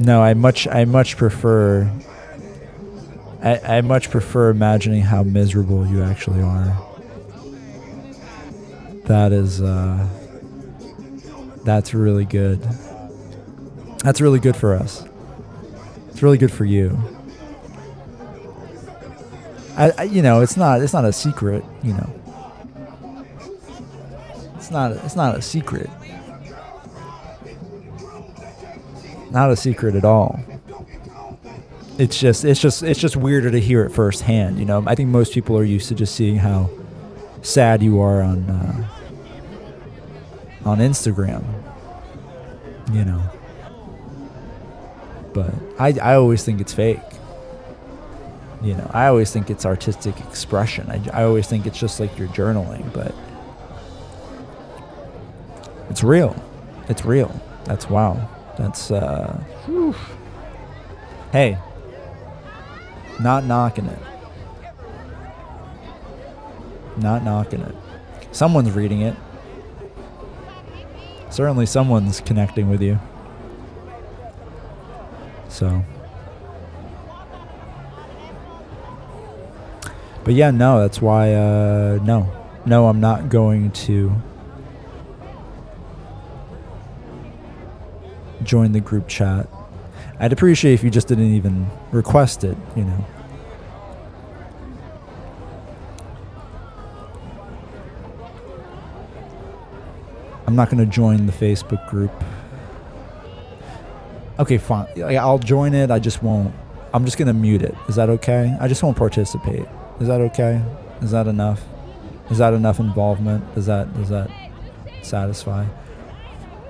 No, 0.00 0.22
I 0.22 0.32
much 0.32 0.66
I 0.68 0.86
much 0.86 1.18
prefer 1.18 1.90
I, 3.42 3.76
I 3.76 3.80
much 3.82 4.10
prefer 4.10 4.50
imagining 4.50 5.02
how 5.02 5.22
miserable 5.22 5.86
you 5.86 6.02
actually 6.02 6.42
are. 6.42 6.76
That 9.04 9.32
is 9.32 9.62
uh 9.62 10.06
that's 11.64 11.94
really 11.94 12.24
good. 12.24 12.60
That's 14.02 14.20
really 14.20 14.40
good 14.40 14.56
for 14.56 14.74
us. 14.74 15.04
It's 16.08 16.22
really 16.22 16.38
good 16.38 16.52
for 16.52 16.64
you. 16.64 16.98
I, 19.76 19.92
I 19.96 20.02
you 20.04 20.22
know, 20.22 20.40
it's 20.40 20.56
not 20.56 20.82
it's 20.82 20.92
not 20.92 21.04
a 21.04 21.12
secret, 21.12 21.64
you 21.82 21.92
know. 21.92 22.10
It's 24.56 24.70
not 24.70 24.92
it's 24.92 25.16
not 25.16 25.36
a 25.36 25.42
secret. 25.42 25.88
Not 29.30 29.50
a 29.50 29.56
secret 29.56 29.94
at 29.94 30.04
all. 30.04 30.40
It's 31.98 32.18
just 32.18 32.44
it's 32.44 32.60
just 32.60 32.84
it's 32.84 33.00
just 33.00 33.16
weirder 33.16 33.50
to 33.50 33.58
hear 33.58 33.84
it 33.84 33.90
firsthand, 33.90 34.58
you 34.60 34.64
know. 34.64 34.84
I 34.86 34.94
think 34.94 35.08
most 35.08 35.32
people 35.32 35.58
are 35.58 35.64
used 35.64 35.88
to 35.88 35.96
just 35.96 36.14
seeing 36.14 36.36
how 36.36 36.70
sad 37.42 37.82
you 37.82 38.00
are 38.00 38.22
on 38.22 38.48
uh, 38.48 38.88
on 40.64 40.78
Instagram. 40.78 41.44
You 42.92 43.04
know. 43.04 43.22
But 45.32 45.52
I 45.78 45.88
I 46.00 46.14
always 46.14 46.44
think 46.44 46.60
it's 46.60 46.72
fake. 46.72 47.00
You 48.62 48.74
know, 48.74 48.90
I 48.94 49.06
always 49.06 49.32
think 49.32 49.50
it's 49.50 49.66
artistic 49.66 50.18
expression. 50.20 50.88
I, 50.90 51.00
I 51.12 51.24
always 51.24 51.48
think 51.48 51.66
it's 51.66 51.78
just 51.78 51.98
like 52.00 52.16
you're 52.16 52.28
journaling, 52.28 52.92
but 52.92 53.14
it's 55.90 56.04
real. 56.04 56.40
It's 56.88 57.04
real. 57.04 57.40
That's 57.64 57.90
wow. 57.90 58.28
That's 58.56 58.92
uh 58.92 59.36
whew. 59.66 59.94
Hey. 61.32 61.58
Not 63.20 63.44
knocking 63.44 63.86
it. 63.86 63.98
Not 66.96 67.24
knocking 67.24 67.60
it. 67.60 67.74
Someone's 68.32 68.70
reading 68.72 69.00
it. 69.02 69.16
Certainly 71.30 71.66
someone's 71.66 72.20
connecting 72.20 72.68
with 72.70 72.82
you. 72.82 72.98
So 75.48 75.84
But 80.28 80.34
yeah, 80.34 80.50
no, 80.50 80.78
that's 80.80 81.00
why 81.00 81.32
uh 81.32 81.98
no. 82.02 82.30
No, 82.66 82.88
I'm 82.88 83.00
not 83.00 83.30
going 83.30 83.70
to 83.70 84.12
join 88.42 88.72
the 88.72 88.80
group 88.80 89.08
chat. 89.08 89.48
I'd 90.20 90.32
appreciate 90.32 90.74
if 90.74 90.82
you 90.82 90.90
just 90.90 91.08
didn't 91.08 91.32
even 91.34 91.70
request 91.92 92.44
it, 92.44 92.56
you 92.76 92.84
know. 92.84 93.04
I'm 100.46 100.56
not 100.56 100.70
going 100.70 100.78
to 100.78 100.90
join 100.90 101.26
the 101.26 101.32
Facebook 101.32 101.86
group. 101.88 102.10
Okay, 104.38 104.56
fine. 104.56 104.86
I'll 105.02 105.38
join 105.38 105.74
it. 105.74 105.90
I 105.90 105.98
just 105.98 106.22
won't. 106.22 106.54
I'm 106.94 107.04
just 107.04 107.18
going 107.18 107.28
to 107.28 107.34
mute 107.34 107.62
it. 107.62 107.74
Is 107.88 107.96
that 107.96 108.08
okay? 108.08 108.56
I 108.58 108.66
just 108.66 108.82
won't 108.82 108.96
participate. 108.96 109.66
Is 110.00 110.08
that 110.08 110.20
okay? 110.22 110.62
Is 111.02 111.10
that 111.10 111.26
enough? 111.26 111.62
Is 112.30 112.38
that 112.38 112.54
enough 112.54 112.80
involvement? 112.80 113.54
Does 113.54 113.66
that 113.66 113.92
does 113.94 114.08
that 114.08 114.30
satisfy? 115.02 115.66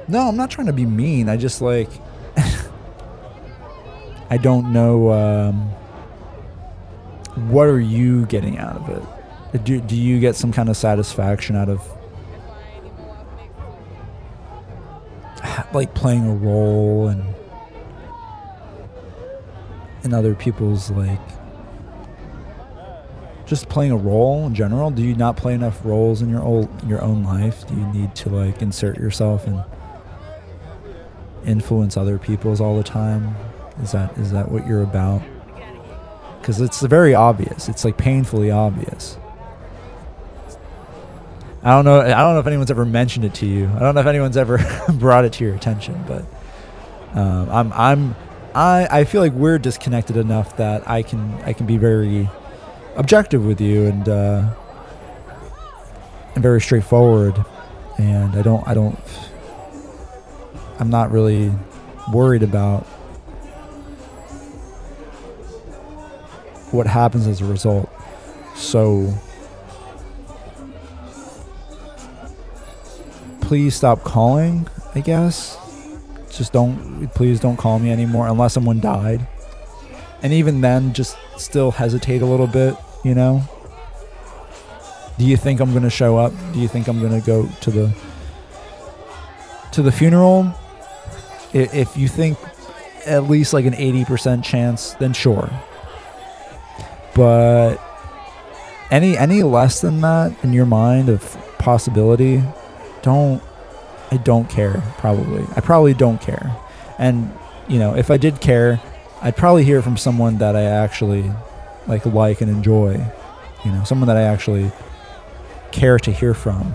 No, 0.08 0.28
I'm 0.28 0.36
not 0.36 0.50
trying 0.50 0.66
to 0.66 0.72
be 0.72 0.86
mean. 0.86 1.28
I 1.28 1.36
just 1.36 1.60
like 1.60 1.90
I 4.30 4.36
don't 4.36 4.72
know 4.72 5.10
um, 5.10 5.70
what 7.50 7.66
are 7.66 7.80
you 7.80 8.26
getting 8.26 8.58
out 8.58 8.76
of 8.76 8.88
it? 8.90 9.64
Do 9.64 9.80
do 9.80 9.96
you 9.96 10.20
get 10.20 10.36
some 10.36 10.52
kind 10.52 10.68
of 10.68 10.76
satisfaction 10.76 11.56
out 11.56 11.70
of 11.70 11.82
like 15.72 15.94
playing 15.94 16.26
a 16.26 16.34
role 16.34 17.08
and 17.08 17.34
in 20.04 20.12
other 20.12 20.34
people's 20.34 20.90
like 20.90 21.20
just 23.46 23.70
playing 23.70 23.92
a 23.92 23.96
role 23.96 24.46
in 24.46 24.54
general? 24.54 24.90
Do 24.90 25.02
you 25.02 25.14
not 25.14 25.38
play 25.38 25.54
enough 25.54 25.82
roles 25.84 26.20
in 26.20 26.28
your 26.28 26.42
old 26.42 26.68
your 26.86 27.02
own 27.02 27.24
life? 27.24 27.66
Do 27.66 27.74
you 27.74 27.86
need 27.86 28.14
to 28.16 28.28
like 28.28 28.60
insert 28.60 28.98
yourself 28.98 29.46
and 29.46 29.64
influence 31.46 31.96
other 31.96 32.18
people's 32.18 32.60
all 32.60 32.76
the 32.76 32.82
time 32.82 33.34
is 33.82 33.92
that 33.92 34.16
is 34.18 34.32
that 34.32 34.50
what 34.50 34.66
you're 34.66 34.82
about? 34.82 35.22
Because 36.40 36.60
it's 36.60 36.80
very 36.82 37.14
obvious. 37.14 37.68
It's 37.68 37.84
like 37.84 37.96
painfully 37.96 38.50
obvious. 38.50 39.18
I 41.62 41.70
don't 41.72 41.84
know 41.84 42.00
i 42.00 42.08
don't 42.08 42.34
know 42.34 42.40
if 42.40 42.46
anyone's 42.46 42.70
ever 42.70 42.84
mentioned 42.84 43.24
it 43.24 43.34
to 43.34 43.46
you. 43.46 43.68
I 43.74 43.80
don't 43.80 43.94
know 43.94 44.00
if 44.00 44.06
anyone's 44.06 44.36
ever 44.36 44.58
brought 44.94 45.24
it 45.24 45.32
to 45.34 45.44
your 45.44 45.54
attention 45.54 46.02
but 46.06 46.24
um, 47.18 47.50
i'm 47.50 47.72
i'm 47.72 48.16
i 48.54 49.00
i 49.00 49.04
feel 49.04 49.20
like 49.20 49.32
we're 49.32 49.58
disconnected 49.58 50.16
enough 50.16 50.56
that 50.58 50.88
i 50.88 51.02
can 51.02 51.34
i 51.42 51.52
can 51.52 51.66
be 51.66 51.76
very 51.76 52.28
objective 52.96 53.44
with 53.44 53.60
you 53.60 53.86
and 53.86 54.08
uh, 54.08 54.54
and 56.34 56.42
very 56.42 56.60
straightforward. 56.60 57.44
And 57.96 58.36
I 58.36 58.42
don't 58.42 58.66
I 58.68 58.74
don't 58.74 58.98
I'm 60.78 60.90
not 60.90 61.10
really 61.10 61.52
worried 62.12 62.42
about 62.42 62.86
what 66.70 66.86
happens 66.86 67.26
as 67.26 67.40
a 67.40 67.44
result. 67.44 67.90
So 68.54 69.12
please 73.40 73.74
stop 73.74 74.02
calling, 74.04 74.68
I 74.94 75.00
guess. 75.00 75.56
Just 76.30 76.52
don't 76.52 77.08
please 77.14 77.40
don't 77.40 77.56
call 77.56 77.78
me 77.78 77.90
anymore 77.90 78.28
unless 78.28 78.52
someone 78.52 78.80
died. 78.80 79.26
And 80.22 80.32
even 80.32 80.60
then 80.60 80.92
just 80.92 81.16
still 81.36 81.70
hesitate 81.70 82.22
a 82.22 82.26
little 82.26 82.46
bit, 82.46 82.76
you 83.04 83.14
know? 83.14 83.42
Do 85.18 85.24
you 85.24 85.36
think 85.36 85.60
I'm 85.60 85.70
going 85.70 85.82
to 85.82 85.90
show 85.90 86.16
up? 86.16 86.32
Do 86.52 86.60
you 86.60 86.68
think 86.68 86.88
I'm 86.88 87.00
going 87.00 87.18
to 87.18 87.26
go 87.26 87.48
to 87.62 87.70
the 87.70 87.94
to 89.72 89.82
the 89.82 89.92
funeral? 89.92 90.52
If 91.52 91.96
you 91.96 92.08
think 92.08 92.38
at 93.06 93.24
least 93.24 93.52
like 93.52 93.64
an 93.64 93.72
80% 93.72 94.44
chance, 94.44 94.92
then 94.94 95.12
sure. 95.12 95.50
But 97.18 97.78
any 98.92 99.18
any 99.18 99.42
less 99.42 99.80
than 99.80 100.00
that 100.02 100.32
in 100.44 100.52
your 100.52 100.66
mind 100.66 101.08
of 101.08 101.36
possibility, 101.58 102.44
don't 103.02 103.42
I 104.12 104.18
don't 104.18 104.48
care 104.48 104.80
probably. 104.98 105.44
I 105.56 105.60
probably 105.60 105.94
don't 105.94 106.20
care. 106.20 106.56
And 106.96 107.36
you 107.66 107.80
know, 107.80 107.96
if 107.96 108.08
I 108.12 108.18
did 108.18 108.40
care, 108.40 108.80
I'd 109.20 109.36
probably 109.36 109.64
hear 109.64 109.82
from 109.82 109.96
someone 109.96 110.38
that 110.38 110.54
I 110.54 110.62
actually 110.62 111.28
like 111.88 112.06
like 112.06 112.40
and 112.40 112.48
enjoy. 112.48 113.04
You 113.64 113.72
know, 113.72 113.82
someone 113.82 114.06
that 114.06 114.16
I 114.16 114.22
actually 114.22 114.70
care 115.72 115.98
to 115.98 116.12
hear 116.12 116.34
from. 116.34 116.72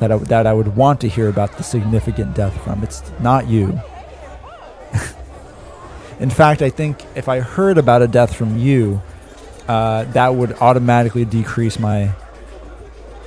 That 0.00 0.10
I, 0.10 0.16
that 0.16 0.46
I 0.46 0.54
would 0.54 0.74
want 0.74 1.02
to 1.02 1.08
hear 1.08 1.28
about 1.28 1.58
the 1.58 1.62
significant 1.62 2.34
death 2.34 2.58
from. 2.64 2.82
It's 2.82 3.02
not 3.20 3.46
you. 3.46 3.78
In 6.18 6.30
fact, 6.30 6.62
I 6.62 6.70
think 6.70 7.04
if 7.14 7.28
I 7.28 7.40
heard 7.40 7.76
about 7.76 8.00
a 8.00 8.08
death 8.08 8.34
from 8.34 8.56
you, 8.56 9.02
uh, 9.68 10.04
that 10.04 10.34
would 10.34 10.52
automatically 10.54 11.24
decrease 11.24 11.78
my 11.78 12.12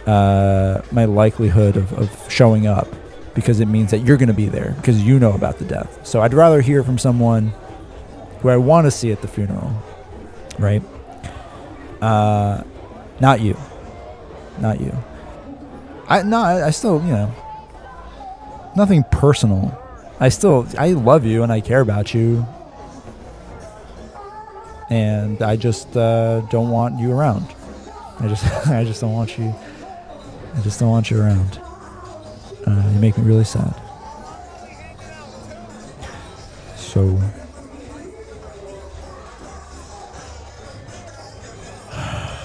uh, 0.06 0.82
my 0.92 1.06
likelihood 1.06 1.78
of, 1.78 1.94
of 1.94 2.32
showing 2.32 2.66
up 2.66 2.88
because 3.36 3.60
it 3.60 3.68
means 3.68 3.92
that 3.92 4.00
you're 4.00 4.18
going 4.18 4.28
to 4.28 4.34
be 4.34 4.48
there 4.48 4.74
because 4.78 5.02
you 5.02 5.20
know 5.20 5.34
about 5.34 5.60
the 5.60 5.66
death. 5.66 6.06
So 6.06 6.22
I'd 6.22 6.34
rather 6.34 6.62
hear 6.62 6.84
from 6.84 6.98
someone 6.98 7.54
who 8.42 8.50
I 8.50 8.58
want 8.58 8.86
to 8.86 8.92
see 8.92 9.12
at 9.12 9.22
the 9.22 9.28
funeral, 9.28 9.72
right? 10.58 10.82
Uh, 12.02 12.64
not 13.20 13.42
you, 13.42 13.58
not 14.60 14.80
you. 14.80 14.98
I 16.08 16.24
no, 16.24 16.40
I, 16.42 16.68
I 16.68 16.70
still 16.72 17.02
you 17.04 17.12
know 17.12 17.34
nothing 18.76 19.04
personal. 19.12 19.78
I 20.20 20.30
still 20.30 20.68
I 20.78 20.92
love 20.94 21.26
you 21.26 21.44
and 21.44 21.52
I 21.52 21.62
care 21.62 21.82
about 21.82 22.14
you. 22.14 22.46
And 24.90 25.42
I 25.42 25.56
just 25.56 25.96
uh, 25.96 26.42
don't 26.50 26.70
want 26.70 27.00
you 27.00 27.12
around. 27.12 27.46
I 28.20 28.28
just 28.28 28.46
I 28.68 28.84
just 28.84 29.02
don't 29.02 29.14
want 29.14 29.38
you. 29.38 29.54
I 30.56 30.62
just 30.62 30.80
don't 30.80 30.90
want 30.90 31.12
you 31.12 31.22
around. 31.22 31.62
Uh, 32.66 32.90
you 32.94 33.00
make 33.00 33.18
me 33.18 33.24
really 33.24 33.44
sad. 33.44 33.74
So. 36.76 37.20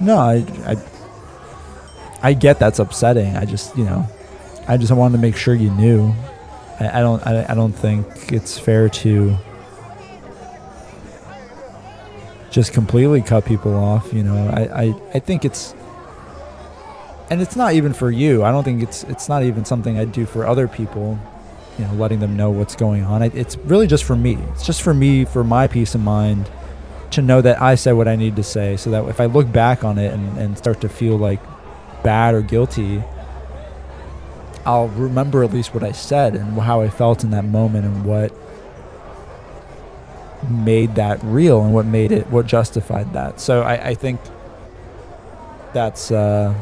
No, 0.00 0.18
I, 0.18 0.44
I, 0.66 0.76
I 2.20 2.32
get 2.34 2.58
that's 2.58 2.78
upsetting. 2.78 3.36
I 3.36 3.46
just, 3.46 3.74
you 3.74 3.84
know, 3.84 4.06
I 4.68 4.76
just 4.76 4.92
wanted 4.92 5.16
to 5.16 5.22
make 5.22 5.34
sure 5.34 5.54
you 5.54 5.70
knew. 5.70 6.12
I, 6.78 6.98
I 6.98 7.00
don't, 7.00 7.26
I, 7.26 7.46
I 7.48 7.54
don't 7.54 7.72
think 7.72 8.30
it's 8.30 8.58
fair 8.58 8.90
to 8.90 9.38
just 12.54 12.72
completely 12.72 13.20
cut 13.20 13.44
people 13.44 13.74
off. 13.74 14.12
You 14.12 14.22
know, 14.22 14.48
I, 14.48 14.84
I, 14.84 14.94
I 15.14 15.18
think 15.18 15.44
it's, 15.44 15.74
and 17.28 17.42
it's 17.42 17.56
not 17.56 17.74
even 17.74 17.92
for 17.92 18.12
you. 18.12 18.44
I 18.44 18.52
don't 18.52 18.62
think 18.62 18.80
it's, 18.80 19.02
it's 19.04 19.28
not 19.28 19.42
even 19.42 19.64
something 19.64 19.98
I'd 19.98 20.12
do 20.12 20.24
for 20.24 20.46
other 20.46 20.68
people. 20.68 21.18
You 21.78 21.86
know, 21.86 21.94
letting 21.94 22.20
them 22.20 22.36
know 22.36 22.52
what's 22.52 22.76
going 22.76 23.02
on. 23.02 23.22
It's 23.22 23.56
really 23.56 23.88
just 23.88 24.04
for 24.04 24.14
me. 24.14 24.34
It's 24.52 24.64
just 24.64 24.82
for 24.82 24.94
me, 24.94 25.24
for 25.24 25.42
my 25.42 25.66
peace 25.66 25.96
of 25.96 26.02
mind 26.02 26.48
to 27.10 27.20
know 27.20 27.40
that 27.40 27.60
I 27.60 27.74
said 27.74 27.92
what 27.92 28.06
I 28.06 28.14
need 28.14 28.36
to 28.36 28.44
say 28.44 28.76
so 28.76 28.90
that 28.90 29.04
if 29.08 29.20
I 29.20 29.24
look 29.26 29.50
back 29.50 29.82
on 29.82 29.98
it 29.98 30.12
and, 30.12 30.38
and 30.38 30.56
start 30.56 30.80
to 30.82 30.88
feel 30.88 31.16
like 31.16 31.40
bad 32.04 32.36
or 32.36 32.42
guilty, 32.42 33.02
I'll 34.64 34.86
remember 34.88 35.42
at 35.42 35.52
least 35.52 35.74
what 35.74 35.82
I 35.82 35.90
said 35.90 36.36
and 36.36 36.56
how 36.60 36.80
I 36.80 36.88
felt 36.88 37.24
in 37.24 37.30
that 37.30 37.44
moment 37.44 37.84
and 37.84 38.04
what 38.04 38.32
made 40.50 40.94
that 40.96 41.22
real 41.22 41.62
and 41.62 41.72
what 41.72 41.86
made 41.86 42.12
it, 42.12 42.26
what 42.28 42.46
justified 42.46 43.12
that. 43.12 43.40
So 43.40 43.62
I, 43.62 43.88
I 43.88 43.94
think 43.94 44.20
that's, 45.72 46.10
uh, 46.10 46.54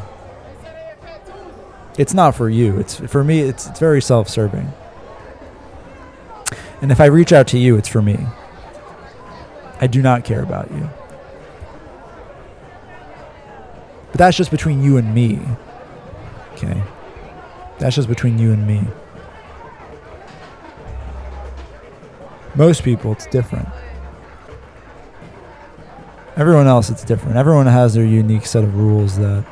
it's 1.99 2.15
not 2.15 2.35
for 2.35 2.49
you. 2.49 2.79
It's 2.79 2.97
for 2.97 3.23
me, 3.23 3.41
it's, 3.41 3.67
it's 3.67 3.79
very 3.79 4.01
self 4.01 4.29
serving. 4.29 4.73
And 6.81 6.91
if 6.91 7.01
I 7.01 7.07
reach 7.07 7.33
out 7.33 7.47
to 7.49 7.59
you, 7.59 7.77
it's 7.77 7.89
for 7.89 8.03
me. 8.03 8.19
I 9.81 9.87
do 9.87 10.03
not 10.03 10.25
care 10.25 10.43
about 10.43 10.71
you. 10.73 10.89
But 14.11 14.19
that's 14.19 14.37
just 14.37 14.51
between 14.51 14.83
you 14.83 14.97
and 14.97 15.15
me. 15.15 15.41
Okay? 16.55 16.83
That's 17.79 17.97
just 17.97 18.09
between 18.09 18.39
you 18.39 18.53
and 18.53 18.67
me. 18.67 18.83
Most 22.55 22.83
people, 22.83 23.13
it's 23.13 23.27
different. 23.27 23.69
Everyone 26.37 26.67
else, 26.67 26.91
it's 26.91 27.05
different. 27.05 27.37
Everyone 27.37 27.67
has 27.67 27.95
their 27.95 28.05
unique 28.05 28.47
set 28.47 28.63
of 28.63 28.75
rules 28.75 29.17
that 29.19 29.45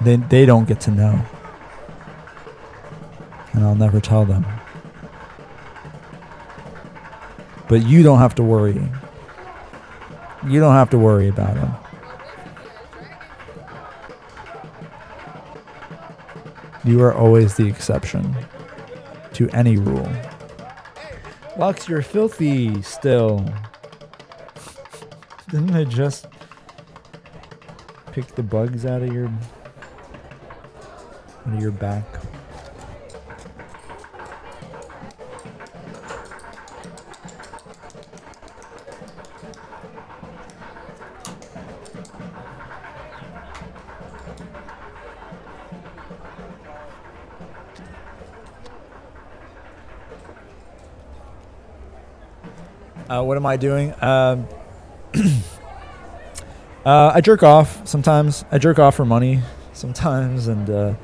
they, 0.00 0.16
they 0.16 0.46
don't 0.46 0.66
get 0.66 0.80
to 0.82 0.90
know. 0.90 1.24
And 3.52 3.64
I'll 3.64 3.74
never 3.74 4.00
tell 4.00 4.24
them. 4.24 4.46
But 7.68 7.86
you 7.86 8.02
don't 8.02 8.18
have 8.18 8.34
to 8.36 8.42
worry. 8.42 8.80
You 10.48 10.60
don't 10.60 10.74
have 10.74 10.90
to 10.90 10.98
worry 10.98 11.28
about 11.28 11.54
them. 11.54 11.74
You 16.84 17.02
are 17.02 17.14
always 17.14 17.56
the 17.56 17.66
exception 17.68 18.34
to 19.34 19.48
any 19.50 19.76
rule. 19.76 20.10
Lux, 21.58 21.88
you're 21.88 22.02
filthy 22.02 22.82
still. 22.82 23.38
Didn't 25.50 25.74
I 25.74 25.84
just 25.84 26.26
pick 28.12 28.26
the 28.28 28.42
bugs 28.42 28.86
out 28.86 29.02
of 29.02 29.12
your 29.12 29.26
out 31.46 31.54
of 31.54 31.60
your 31.60 31.72
back? 31.72 32.04
Uh, 53.12 53.22
what 53.22 53.36
am 53.36 53.44
I 53.44 53.58
doing? 53.58 53.92
Um, 54.02 54.48
uh, 56.86 57.12
I 57.14 57.20
jerk 57.20 57.42
off 57.42 57.86
sometimes. 57.86 58.42
I 58.50 58.56
jerk 58.56 58.78
off 58.78 58.94
for 58.94 59.04
money 59.04 59.42
sometimes, 59.74 60.48
and 60.48 60.70
uh, 60.70 60.94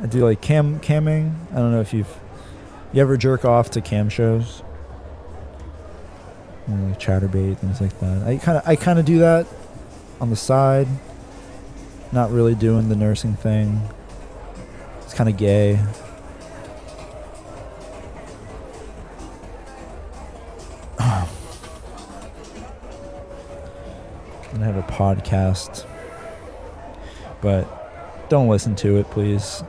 I 0.00 0.06
do 0.06 0.24
like 0.24 0.40
cam 0.40 0.78
camming. 0.78 1.34
I 1.50 1.56
don't 1.56 1.72
know 1.72 1.80
if 1.80 1.92
you've 1.92 2.20
you 2.92 3.02
ever 3.02 3.16
jerk 3.16 3.44
off 3.44 3.72
to 3.72 3.80
cam 3.80 4.08
shows, 4.08 4.62
you 6.68 6.74
know, 6.74 6.88
like 6.90 7.00
Chaturbate 7.00 7.58
things 7.58 7.80
like 7.80 7.98
that. 7.98 8.22
I 8.28 8.36
kind 8.36 8.58
of 8.58 8.68
I 8.68 8.76
kind 8.76 9.00
of 9.00 9.04
do 9.04 9.18
that 9.18 9.48
on 10.20 10.30
the 10.30 10.36
side. 10.36 10.86
Not 12.12 12.30
really 12.30 12.54
doing 12.54 12.88
the 12.88 12.96
nursing 12.96 13.34
thing. 13.34 13.80
It's 15.02 15.14
kind 15.14 15.28
of 15.28 15.36
gay. 15.36 15.80
Podcast. 25.00 25.86
But 27.40 28.28
don't 28.28 28.48
listen 28.48 28.74
to 28.76 28.98
it, 28.98 29.08
please. 29.10 29.62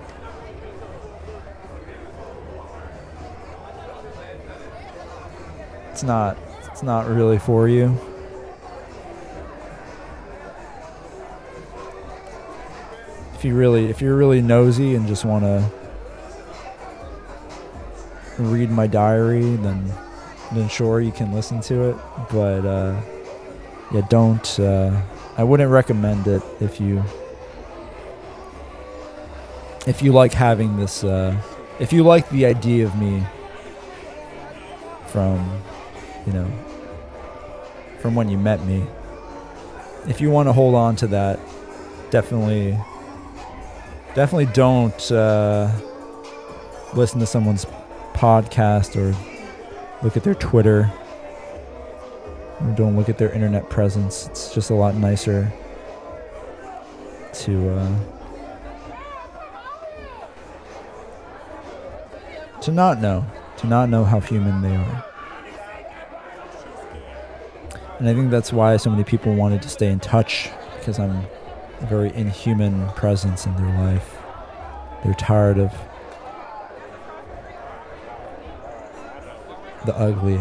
It's 5.91 6.03
not 6.03 6.37
it's 6.67 6.83
not 6.83 7.07
really 7.07 7.39
for 7.39 7.69
you. 7.69 7.97
If 13.35 13.45
you 13.45 13.55
really 13.55 13.85
if 13.85 14.01
you're 14.01 14.17
really 14.17 14.41
nosy 14.41 14.95
and 14.95 15.07
just 15.07 15.23
want 15.23 15.45
to 15.45 15.63
read 18.37 18.69
my 18.69 18.87
diary, 18.87 19.55
then 19.55 19.93
then 20.51 20.67
sure 20.67 20.99
you 20.99 21.13
can 21.13 21.31
listen 21.31 21.61
to 21.61 21.91
it, 21.91 21.95
but 22.29 22.65
uh 22.65 23.01
yeah, 23.91 24.01
don't. 24.09 24.59
Uh, 24.59 25.01
I 25.37 25.43
wouldn't 25.43 25.71
recommend 25.71 26.27
it 26.27 26.43
if 26.59 26.79
you 26.79 27.03
if 29.87 30.01
you 30.01 30.11
like 30.11 30.33
having 30.33 30.77
this. 30.77 31.03
Uh, 31.03 31.39
if 31.79 31.91
you 31.91 32.03
like 32.03 32.29
the 32.29 32.45
idea 32.45 32.85
of 32.85 32.95
me 32.99 33.23
from, 35.07 35.61
you 36.25 36.33
know, 36.33 36.49
from 37.99 38.15
when 38.15 38.29
you 38.29 38.37
met 38.37 38.63
me. 38.65 38.85
If 40.07 40.21
you 40.21 40.31
want 40.31 40.47
to 40.47 40.53
hold 40.53 40.73
on 40.73 40.95
to 40.97 41.07
that, 41.07 41.39
definitely, 42.09 42.77
definitely 44.15 44.47
don't 44.47 45.11
uh, 45.11 45.71
listen 46.93 47.19
to 47.19 47.25
someone's 47.25 47.65
podcast 48.13 48.95
or 48.95 49.15
look 50.03 50.17
at 50.17 50.23
their 50.23 50.35
Twitter 50.35 50.91
don't 52.75 52.95
look 52.95 53.09
at 53.09 53.17
their 53.17 53.31
internet 53.31 53.69
presence. 53.69 54.27
It's 54.27 54.53
just 54.53 54.69
a 54.69 54.75
lot 54.75 54.95
nicer 54.95 55.51
to 57.33 57.69
uh, 57.69 57.95
to 62.61 62.71
not 62.71 63.01
know, 63.01 63.25
to 63.57 63.67
not 63.67 63.89
know 63.89 64.03
how 64.03 64.19
human 64.19 64.61
they 64.61 64.75
are. 64.75 65.05
And 67.99 68.09
I 68.09 68.13
think 68.13 68.31
that's 68.31 68.51
why 68.53 68.77
so 68.77 68.89
many 68.89 69.03
people 69.03 69.33
wanted 69.35 69.61
to 69.63 69.69
stay 69.69 69.89
in 69.89 69.99
touch 69.99 70.49
because 70.77 70.99
I'm 70.99 71.25
a 71.81 71.85
very 71.85 72.13
inhuman 72.15 72.87
presence 72.89 73.45
in 73.45 73.55
their 73.55 73.79
life. 73.79 74.17
They're 75.03 75.13
tired 75.13 75.59
of 75.59 75.71
the 79.85 79.95
ugly 79.95 80.39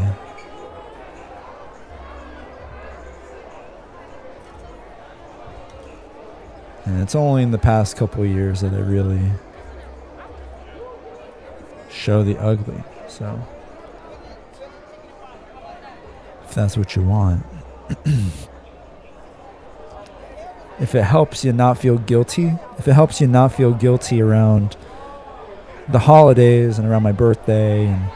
And 6.90 7.00
it's 7.00 7.14
only 7.14 7.44
in 7.44 7.52
the 7.52 7.58
past 7.58 7.96
couple 7.96 8.26
years 8.26 8.62
that 8.62 8.72
I 8.72 8.80
really 8.80 9.30
show 11.88 12.24
the 12.24 12.36
ugly. 12.36 12.82
So, 13.06 13.40
if 16.44 16.52
that's 16.52 16.76
what 16.76 16.96
you 16.96 17.02
want, 17.02 17.46
if 20.80 20.96
it 20.96 21.04
helps 21.04 21.44
you 21.44 21.52
not 21.52 21.78
feel 21.78 21.96
guilty, 21.96 22.54
if 22.76 22.88
it 22.88 22.94
helps 22.94 23.20
you 23.20 23.28
not 23.28 23.52
feel 23.52 23.72
guilty 23.72 24.20
around 24.20 24.76
the 25.88 26.00
holidays 26.00 26.76
and 26.76 26.88
around 26.88 27.04
my 27.04 27.12
birthday 27.12 27.86
and, 27.86 28.10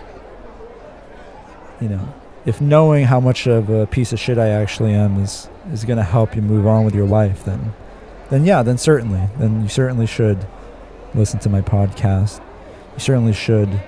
you 1.81 1.89
know, 1.89 2.13
if 2.45 2.61
knowing 2.61 3.05
how 3.05 3.21
much 3.21 3.47
of 3.47 3.71
a 3.71 3.87
piece 3.87 4.13
of 4.13 4.19
shit 4.19 4.37
I 4.37 4.49
actually 4.49 4.95
am 4.95 5.23
is 5.23 5.49
is 5.73 5.85
going 5.85 5.99
to 5.99 6.03
help 6.03 6.35
you 6.35 6.43
move 6.43 6.67
on 6.67 6.85
with 6.85 6.95
your 6.95 7.07
life, 7.07 7.45
then 7.45 7.73
then 8.35 8.45
yeah, 8.45 8.65
then 8.65 8.77
certainly, 8.77 9.29
then 9.39 9.63
you 9.63 9.69
certainly 9.69 10.07
should 10.07 10.45
listen 11.15 11.39
to 11.39 11.49
my 11.49 11.61
podcast. 11.61 12.41
You 12.95 12.99
certainly 12.99 13.33
should. 13.33 13.81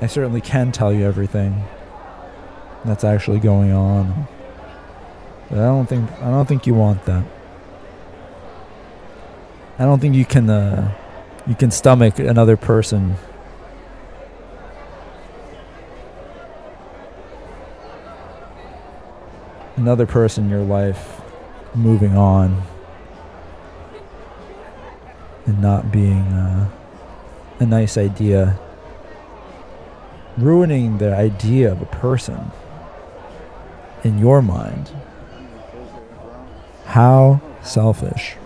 I 0.00 0.06
certainly 0.06 0.40
can 0.40 0.70
tell 0.70 0.92
you 0.92 1.04
everything 1.04 1.64
that's 2.84 3.02
actually 3.02 3.40
going 3.40 3.72
on. 3.72 4.28
But 5.50 5.58
I 5.58 5.62
don't 5.62 5.86
think 5.88 6.08
I 6.22 6.30
don't 6.30 6.46
think 6.46 6.68
you 6.68 6.74
want 6.74 7.04
that. 7.06 7.24
I 9.80 9.86
don't 9.86 9.98
think 9.98 10.14
you 10.14 10.24
can 10.24 10.48
uh, 10.48 10.94
you 11.48 11.56
can 11.56 11.72
stomach 11.72 12.20
another 12.20 12.56
person 12.56 13.16
another 19.76 20.06
person 20.06 20.44
in 20.44 20.50
your 20.50 20.62
life 20.62 21.13
moving 21.74 22.16
on 22.16 22.62
and 25.46 25.60
not 25.60 25.90
being 25.90 26.22
uh, 26.32 26.70
a 27.58 27.66
nice 27.66 27.96
idea. 27.96 28.58
Ruining 30.36 30.98
the 30.98 31.14
idea 31.14 31.70
of 31.70 31.82
a 31.82 31.86
person 31.86 32.50
in 34.02 34.18
your 34.18 34.42
mind. 34.42 34.90
How 36.86 37.40
selfish. 37.62 38.36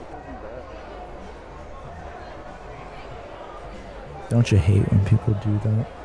Don't 4.29 4.53
you 4.53 4.59
hate 4.59 4.91
when 4.93 5.05
people 5.07 5.35
do 5.35 5.59
that 5.65 5.98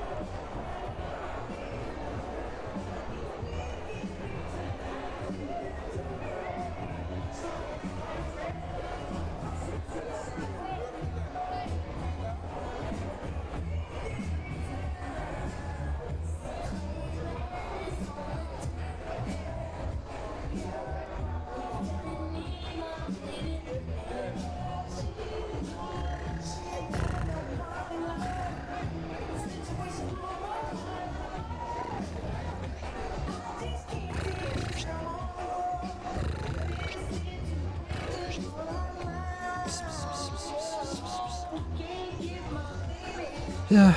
Yeah, 43.73 43.95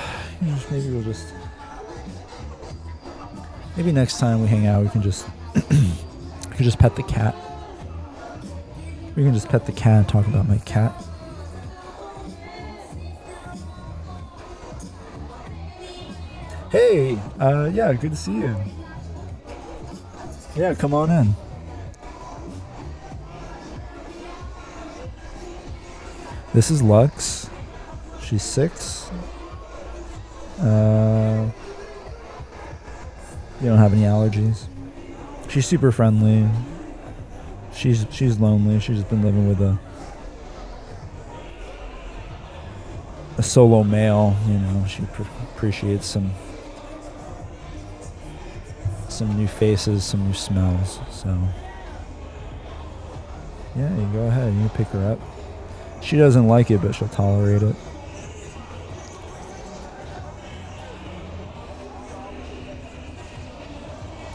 maybe 0.70 0.89
we'll 0.89 1.03
just. 1.03 1.35
Maybe 3.77 3.93
next 3.93 4.19
time 4.19 4.40
we 4.40 4.48
hang 4.48 4.66
out, 4.66 4.82
we 4.82 4.89
can 4.89 5.03
just. 5.03 5.28
we 5.55 6.57
can 6.57 6.65
just 6.65 6.78
pet 6.78 6.97
the 6.97 7.03
cat. 7.03 7.36
We 9.15 9.23
can 9.23 9.35
just 9.35 9.51
pet 9.51 9.66
the 9.66 9.73
cat 9.73 9.98
and 9.98 10.09
talk 10.09 10.27
about 10.28 10.48
my 10.48 10.57
cat. 10.57 10.94
Hey, 16.70 17.19
uh, 17.39 17.70
yeah, 17.70 17.93
good 17.93 18.12
to 18.12 18.16
see 18.16 18.32
you. 18.32 18.57
Yeah, 20.57 20.73
come 20.73 20.94
on 20.94 21.11
in. 21.11 21.35
This 26.55 26.70
is 26.70 26.81
Lux. 26.81 27.51
She's 28.23 28.43
six. 28.43 28.95
Uh, 30.66 31.51
you 33.60 33.68
don't 33.68 33.78
have 33.78 33.93
any 33.93 34.02
allergies. 34.02 34.66
She's 35.48 35.66
super 35.66 35.93
friendly. 35.93 36.48
She's 37.72 38.06
she's 38.10 38.40
lonely. 38.40 38.80
She's 38.80 39.05
been 39.05 39.22
living 39.22 39.47
with 39.48 39.60
a 39.60 39.78
a 43.38 43.43
solo 43.43 43.84
male. 43.84 44.36
You 44.48 44.59
know, 44.59 44.86
she 44.86 45.02
pr- 45.02 45.22
appreciates 45.55 46.06
some 46.06 46.32
some 49.09 49.36
new 49.38 49.47
faces, 49.47 50.05
some 50.05 50.26
new 50.26 50.34
smells. 50.34 50.98
So 51.10 51.28
yeah, 53.76 53.94
you 53.97 54.06
go 54.12 54.26
ahead. 54.26 54.52
You 54.55 54.68
pick 54.70 54.88
her 54.88 55.12
up. 55.12 55.20
She 56.02 56.16
doesn't 56.16 56.48
like 56.48 56.70
it, 56.70 56.82
but 56.82 56.94
she'll 56.94 57.09
tolerate 57.09 57.62
it. 57.62 57.76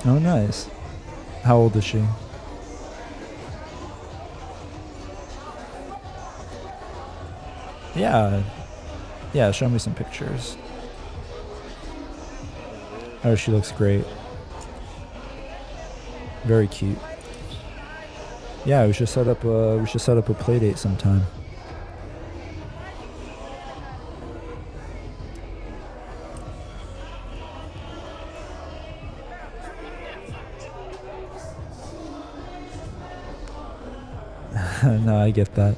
Oh, 0.04 0.18
nice. 0.18 0.68
How 1.44 1.58
old 1.58 1.76
is 1.76 1.84
she? 1.84 2.04
Yeah. 7.96 8.44
Yeah, 9.34 9.52
show 9.52 9.70
me 9.70 9.78
some 9.78 9.94
pictures. 9.94 10.58
Oh, 13.24 13.36
she 13.36 13.52
looks 13.52 13.72
great. 13.72 14.06
Very 16.46 16.68
cute. 16.68 16.98
Yeah, 18.66 18.88
we 18.88 18.94
should 18.94 19.10
set 19.10 19.28
up 19.28 19.44
a 19.44 19.78
we 19.78 19.86
should 19.88 20.02
set 20.02 20.18
up 20.18 20.30
a 20.30 20.34
play 20.34 20.60
date 20.60 20.78
sometime. 20.78 21.24
No, 35.12 35.20
I 35.20 35.32
get 35.32 35.54
that. 35.56 35.76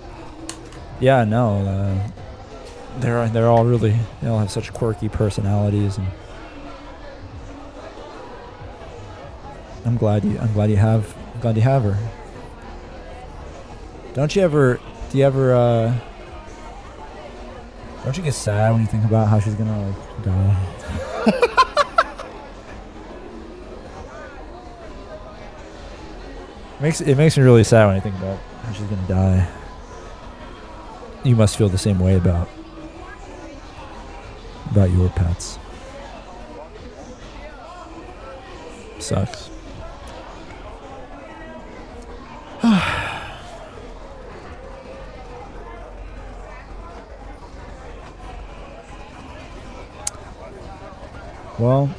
Yeah, 0.99 1.23
no, 1.23 1.65
uh, 1.65 2.07
they're 2.99 3.27
they're 3.29 3.47
all 3.47 3.65
really 3.65 3.97
they 4.21 4.27
all 4.27 4.37
have 4.37 4.51
such 4.51 4.71
quirky 4.73 5.09
personalities, 5.09 5.97
and 5.97 6.07
I'm 9.85 9.97
glad 9.97 10.23
you 10.23 10.37
I'm 10.37 10.53
glad 10.53 10.69
you 10.69 10.77
have 10.77 11.17
I'm 11.33 11.41
glad 11.41 11.55
you 11.55 11.63
have 11.63 11.81
her. 11.83 11.97
Don't 14.13 14.35
you 14.35 14.43
ever 14.43 14.79
do 15.09 15.17
you 15.17 15.25
ever 15.25 15.55
uh, 15.55 15.99
don't 18.03 18.15
you 18.15 18.21
get 18.23 18.35
sad 18.35 18.71
when 18.71 18.81
you 18.81 18.87
think 18.87 19.03
about 19.03 19.29
how 19.29 19.39
she's 19.39 19.55
gonna 19.55 19.87
like 19.87 20.23
die? 20.23 20.55
makes 26.81 27.01
it 27.01 27.15
makes 27.17 27.35
me 27.35 27.43
really 27.43 27.63
sad 27.63 27.87
when 27.87 27.95
I 27.95 27.99
think 27.99 28.15
about 28.17 28.37
she's 28.71 28.85
gonna 28.87 29.07
die. 29.07 29.47
You 31.23 31.35
must 31.35 31.57
feel 31.57 31.69
the 31.69 31.77
same 31.77 31.99
way 31.99 32.15
about 32.15 32.49
about 34.71 34.89
your 34.91 35.09
pets. 35.09 35.59
Sucks. 38.99 39.49
well, 51.59 51.93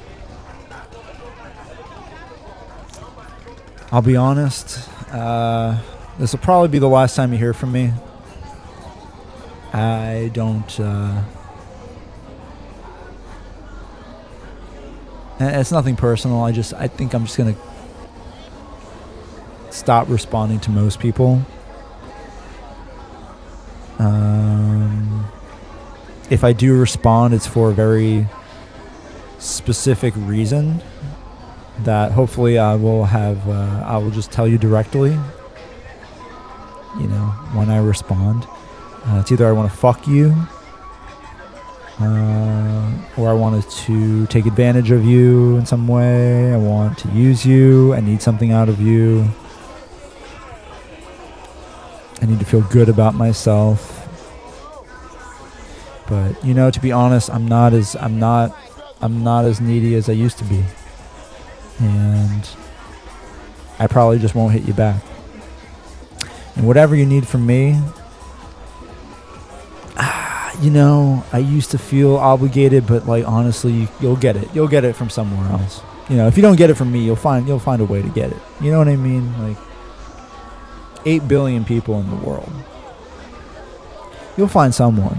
I'll 3.92 4.02
be 4.02 4.16
honest. 4.16 4.88
Uh, 5.12 5.78
this 6.18 6.32
will 6.32 6.40
probably 6.40 6.68
be 6.68 6.78
the 6.78 6.88
last 6.88 7.16
time 7.16 7.32
you 7.32 7.38
hear 7.38 7.52
from 7.52 7.72
me. 7.72 7.92
I 9.72 10.30
don't. 10.32 10.78
Uh, 10.78 11.22
it's 15.40 15.72
nothing 15.72 15.96
personal. 15.96 16.42
I 16.42 16.52
just. 16.52 16.72
I 16.74 16.86
think 16.86 17.12
I'm 17.14 17.24
just 17.24 17.36
gonna 17.36 17.56
stop 19.70 20.08
responding 20.08 20.60
to 20.60 20.70
most 20.70 21.00
people. 21.00 21.42
Um, 23.98 25.26
if 26.30 26.44
I 26.44 26.52
do 26.52 26.78
respond, 26.78 27.34
it's 27.34 27.46
for 27.46 27.70
a 27.70 27.74
very 27.74 28.26
specific 29.38 30.14
reason 30.16 30.80
that 31.80 32.12
hopefully 32.12 32.58
I 32.58 32.76
will 32.76 33.06
have. 33.06 33.48
Uh, 33.48 33.82
I 33.84 33.96
will 33.98 34.12
just 34.12 34.30
tell 34.30 34.46
you 34.46 34.58
directly. 34.58 35.18
You 37.00 37.08
know, 37.08 37.26
when 37.54 37.70
I 37.70 37.78
respond, 37.78 38.46
uh, 39.06 39.18
it's 39.20 39.32
either 39.32 39.46
I 39.46 39.52
want 39.52 39.70
to 39.70 39.76
fuck 39.76 40.06
you, 40.06 40.34
uh, 42.00 42.92
or 43.16 43.28
I 43.28 43.32
wanted 43.32 43.68
to 43.70 44.26
take 44.26 44.46
advantage 44.46 44.90
of 44.90 45.04
you 45.04 45.56
in 45.56 45.66
some 45.66 45.88
way. 45.88 46.52
I 46.52 46.56
want 46.56 46.98
to 46.98 47.08
use 47.08 47.44
you. 47.44 47.94
I 47.94 48.00
need 48.00 48.22
something 48.22 48.52
out 48.52 48.68
of 48.68 48.80
you. 48.80 49.28
I 52.22 52.26
need 52.26 52.38
to 52.38 52.46
feel 52.46 52.62
good 52.62 52.88
about 52.88 53.14
myself. 53.14 54.08
But 56.08 56.42
you 56.44 56.54
know, 56.54 56.70
to 56.70 56.80
be 56.80 56.92
honest, 56.92 57.30
I'm 57.30 57.46
not 57.46 57.72
as 57.72 57.96
I'm 57.96 58.18
not 58.18 58.56
I'm 59.00 59.22
not 59.22 59.44
as 59.44 59.60
needy 59.60 59.94
as 59.94 60.08
I 60.08 60.12
used 60.12 60.38
to 60.38 60.44
be. 60.44 60.64
And 61.80 62.48
I 63.78 63.86
probably 63.86 64.18
just 64.18 64.34
won't 64.34 64.52
hit 64.52 64.62
you 64.62 64.72
back. 64.74 65.02
And 66.56 66.66
whatever 66.66 66.94
you 66.94 67.06
need 67.06 67.26
from 67.26 67.46
me, 67.46 67.80
ah, 69.96 70.56
you 70.60 70.70
know, 70.70 71.24
I 71.32 71.38
used 71.38 71.70
to 71.72 71.78
feel 71.78 72.16
obligated, 72.16 72.86
but 72.86 73.06
like 73.06 73.26
honestly, 73.26 73.88
you'll 74.00 74.16
get 74.16 74.36
it. 74.36 74.48
You'll 74.54 74.68
get 74.68 74.84
it 74.84 74.94
from 74.94 75.10
somewhere 75.10 75.50
else. 75.50 75.80
You 76.08 76.16
know, 76.16 76.26
if 76.28 76.36
you 76.36 76.42
don't 76.42 76.56
get 76.56 76.70
it 76.70 76.74
from 76.74 76.92
me, 76.92 77.00
you'll 77.04 77.16
find 77.16 77.48
you'll 77.48 77.58
find 77.58 77.80
a 77.80 77.84
way 77.84 78.02
to 78.02 78.08
get 78.08 78.30
it. 78.30 78.40
You 78.60 78.70
know 78.70 78.78
what 78.78 78.88
I 78.88 78.96
mean? 78.96 79.32
Like 79.42 79.56
8 81.06 81.26
billion 81.26 81.64
people 81.64 81.98
in 82.00 82.08
the 82.08 82.16
world. 82.16 82.52
You'll 84.36 84.48
find 84.48 84.74
someone. 84.74 85.18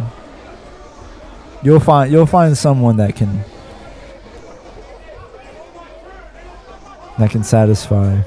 You'll 1.63 1.79
find 1.79 2.11
you'll 2.11 2.25
find 2.27 2.57
someone 2.57 2.97
that 2.97 3.15
can 3.15 3.43
that 7.17 7.31
can 7.31 7.43
satisfy 7.43 8.21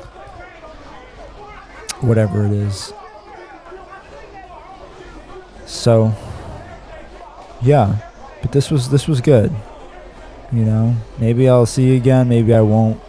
whatever 2.01 2.45
it 2.45 2.53
is. 2.53 2.93
So 5.67 6.15
yeah, 7.61 7.97
but 8.43 8.53
this 8.53 8.71
was 8.71 8.91
this 8.91 9.09
was 9.09 9.21
good. 9.21 9.53
You 10.53 10.65
know, 10.65 10.97
maybe 11.19 11.49
I'll 11.49 11.67
see 11.67 11.89
you 11.89 11.97
again, 11.97 12.29
maybe 12.29 12.55
I 12.55 12.61
won't. 12.61 13.01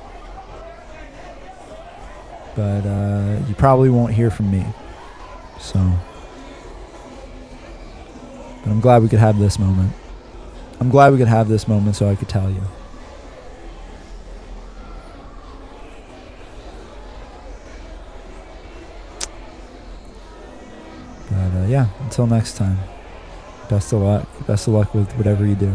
But 2.55 2.85
uh, 2.85 3.39
you 3.47 3.55
probably 3.55 3.89
won't 3.89 4.13
hear 4.13 4.29
from 4.29 4.51
me. 4.51 4.65
So, 5.59 5.79
but 8.63 8.71
I'm 8.71 8.81
glad 8.81 9.01
we 9.01 9.07
could 9.07 9.19
have 9.19 9.39
this 9.39 9.57
moment. 9.57 9.93
I'm 10.81 10.89
glad 10.89 11.11
we 11.13 11.17
could 11.17 11.27
have 11.27 11.47
this 11.47 11.67
moment 11.67 11.95
so 11.95 12.09
I 12.09 12.15
could 12.15 12.29
tell 12.29 12.49
you. 12.49 12.61
But 21.29 21.59
uh, 21.61 21.65
yeah, 21.67 21.87
until 22.01 22.27
next 22.27 22.57
time, 22.57 22.77
best 23.69 23.93
of 23.93 24.01
luck. 24.01 24.27
Best 24.47 24.67
of 24.67 24.73
luck 24.73 24.93
with 24.93 25.11
whatever 25.13 25.45
you 25.45 25.55
do. 25.55 25.73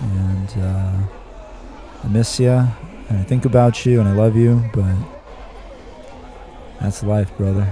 And 0.00 0.48
uh, 0.58 0.98
I 2.04 2.08
miss 2.08 2.40
you, 2.40 2.50
and 2.50 3.18
I 3.18 3.22
think 3.22 3.44
about 3.44 3.84
you, 3.86 4.00
and 4.00 4.08
I 4.08 4.12
love 4.12 4.36
you, 4.36 4.62
but 4.72 4.94
that's 6.80 7.02
life, 7.02 7.36
brother. 7.36 7.68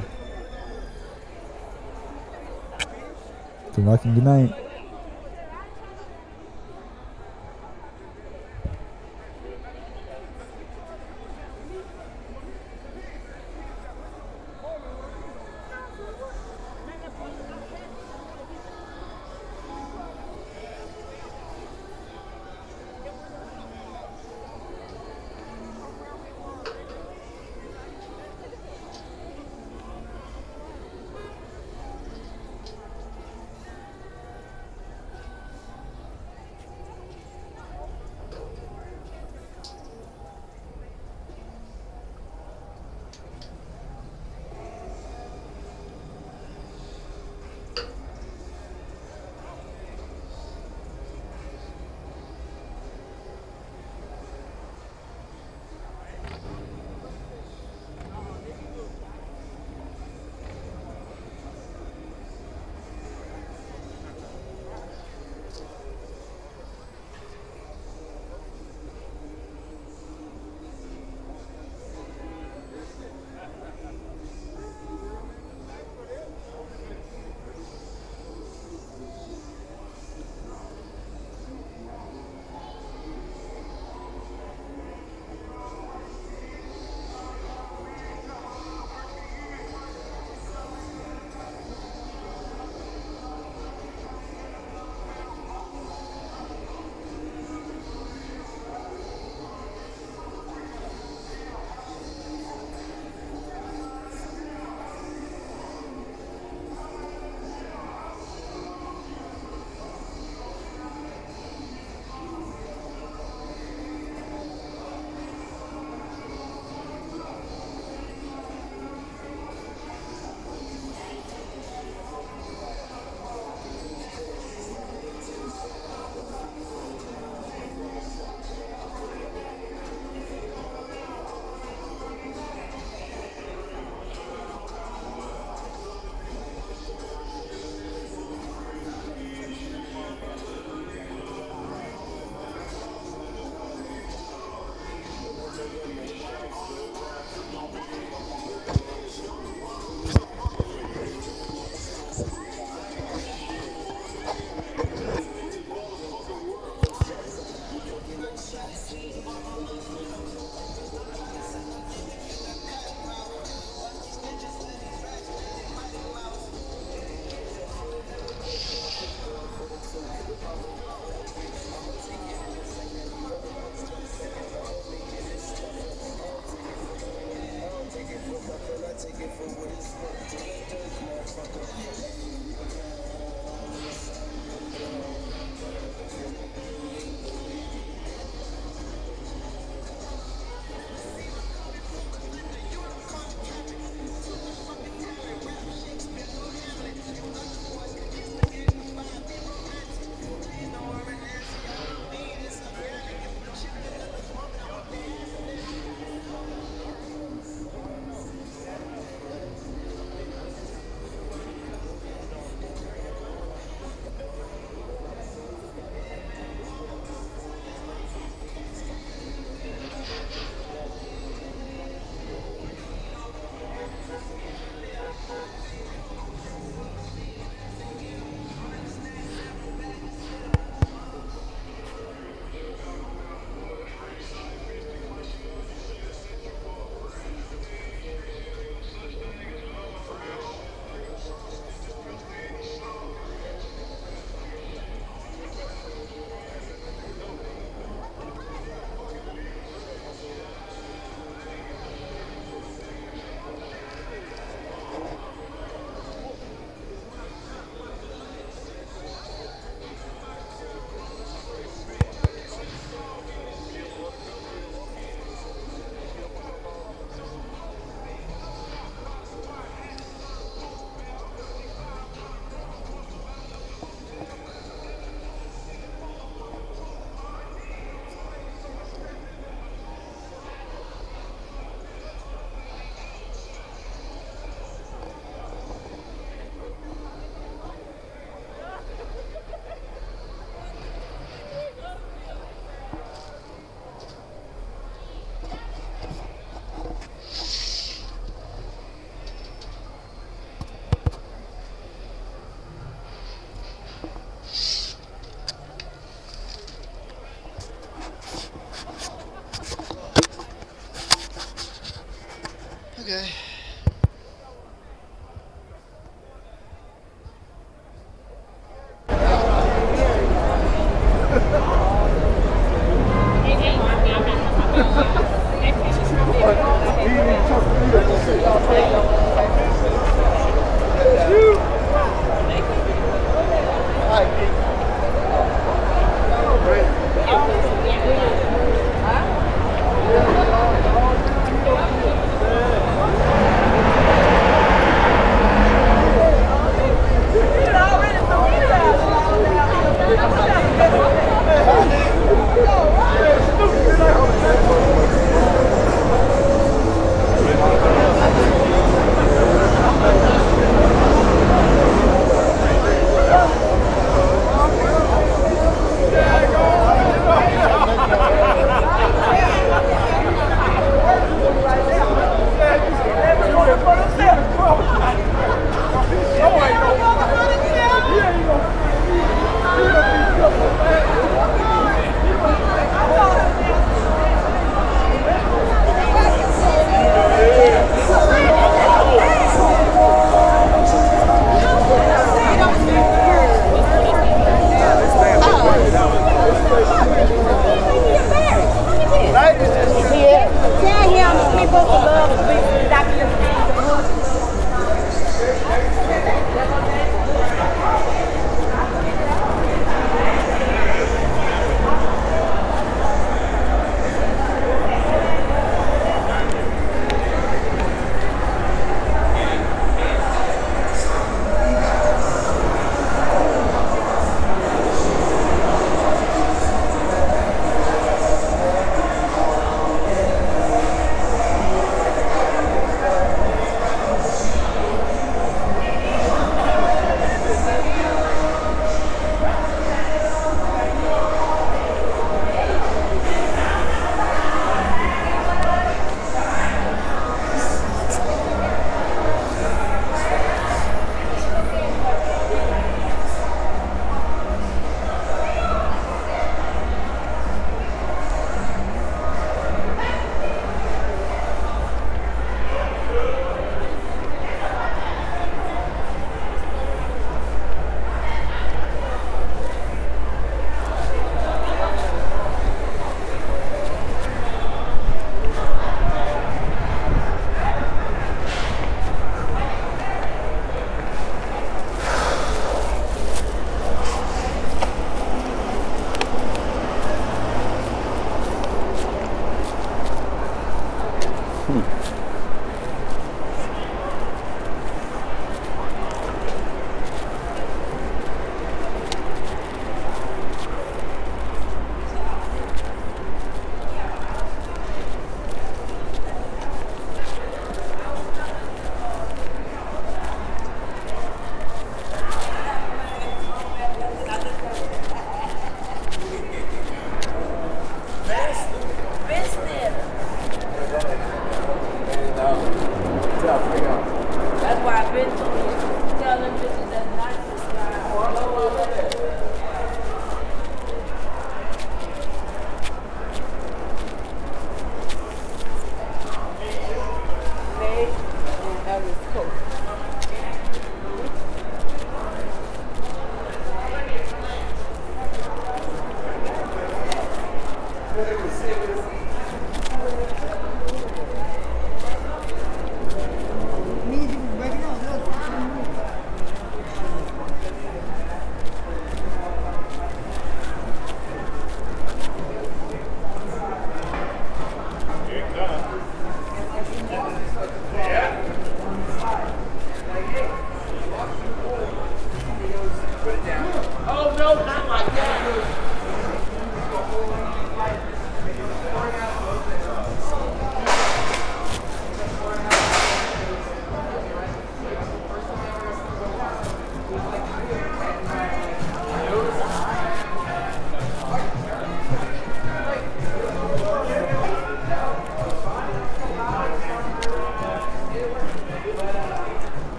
Good 3.75 3.85
luck 3.85 4.05
and 4.05 4.15
good 4.15 4.25
night. 4.25 4.64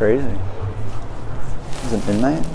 Crazy. 0.00 0.24
Is 1.84 1.92
it 1.92 2.06
midnight? 2.06 2.49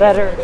Better. 0.00 0.39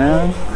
Shit, 0.00 0.49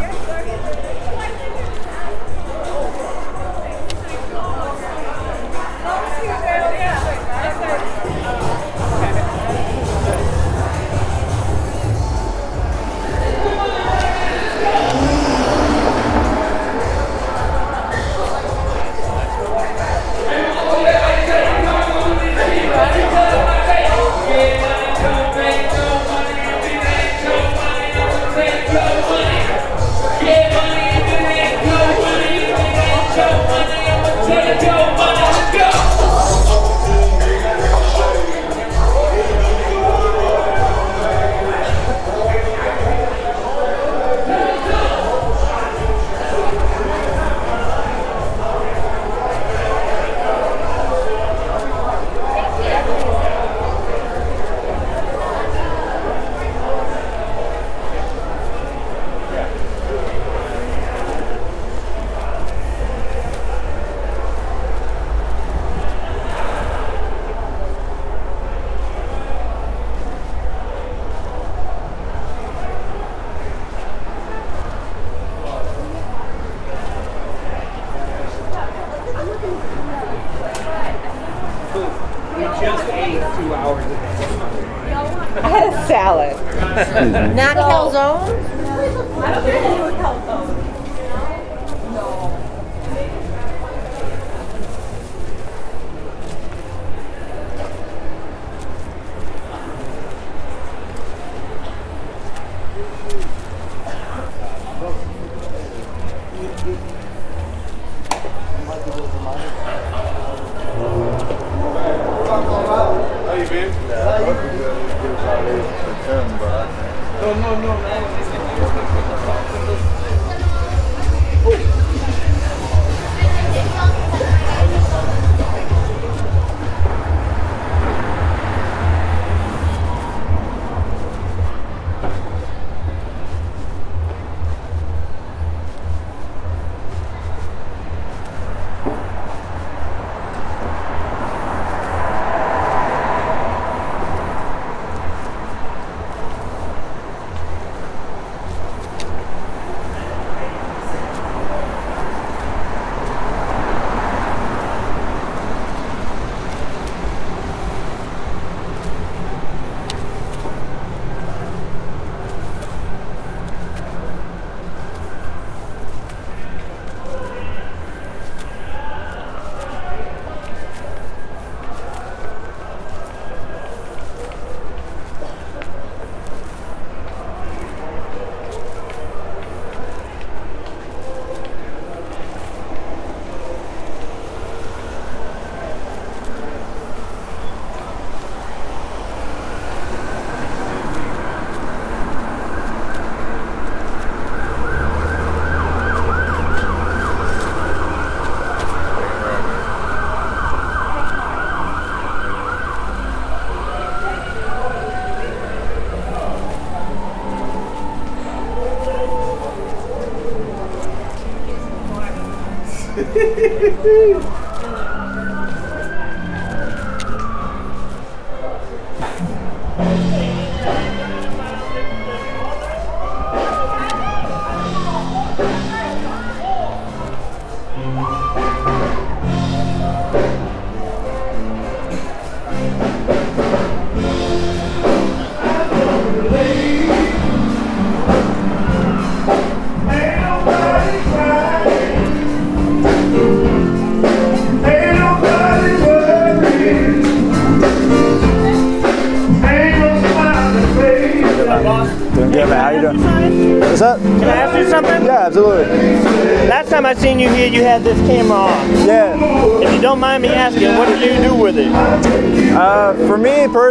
Ain't 213.86 214.23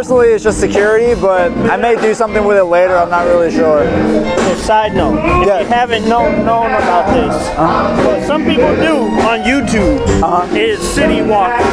personally, 0.04 0.28
it's 0.34 0.44
just 0.44 0.60
security, 0.60 1.18
but 1.18 1.50
I 1.72 1.78
may 1.78 1.96
do 1.96 2.12
something 2.12 2.44
with 2.44 2.58
it 2.58 2.64
later. 2.64 2.94
I'm 2.94 3.08
not 3.08 3.24
really 3.24 3.50
sure. 3.50 3.84
Side 4.54 4.94
note, 4.94 5.16
if 5.40 5.46
you 5.46 5.66
haven't 5.74 6.06
known, 6.06 6.44
known 6.44 6.66
about 6.72 7.08
this, 7.14 7.34
Uh-huh. 7.56 8.04
what 8.06 8.22
some 8.22 8.44
people 8.44 8.68
do 8.76 8.96
on 9.24 9.40
YouTube 9.48 10.04
is 10.54 10.78
city 10.80 11.22
walking. 11.22 11.64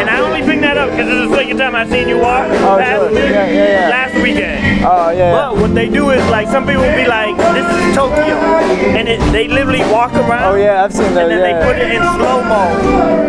And 0.00 0.08
I 0.08 0.20
only 0.20 0.40
bring 0.48 0.62
that 0.62 0.78
up 0.78 0.90
because 0.92 1.08
it's 1.12 1.30
the 1.30 1.36
second 1.36 1.58
time 1.58 1.74
I've 1.76 1.90
seen 1.90 2.08
you 2.08 2.18
walk 2.20 2.48
Uh-huh. 2.48 2.72
Oh, 2.72 2.76
last, 2.76 3.00
sure. 3.00 3.12
Yeah, 3.12 3.46
yeah, 3.46 3.68
yeah. 3.68 3.88
last 3.90 4.14
weekend. 4.14 4.84
Oh, 4.86 5.10
yeah. 5.10 5.32
But 5.32 5.56
what 5.60 5.74
they 5.74 5.88
do 5.90 6.08
is 6.16 6.24
like 6.30 6.48
some 6.48 6.64
people 6.66 6.82
will 6.84 6.96
be 6.96 7.06
like, 7.06 7.36
this 7.52 7.68
is 7.68 7.94
Tokyo, 7.94 8.36
and 8.96 9.08
it, 9.08 9.20
they 9.32 9.46
literally 9.46 9.84
walk 9.92 10.14
around. 10.14 10.54
Oh 10.54 10.56
yeah, 10.56 10.82
I've 10.84 10.92
seen 10.92 11.12
that. 11.12 11.28
And 11.28 11.32
then 11.32 11.42
they 11.44 11.54
put 11.68 11.76
it 11.76 11.92
in 11.92 12.00
slow 12.16 12.40
mo, 12.48 12.62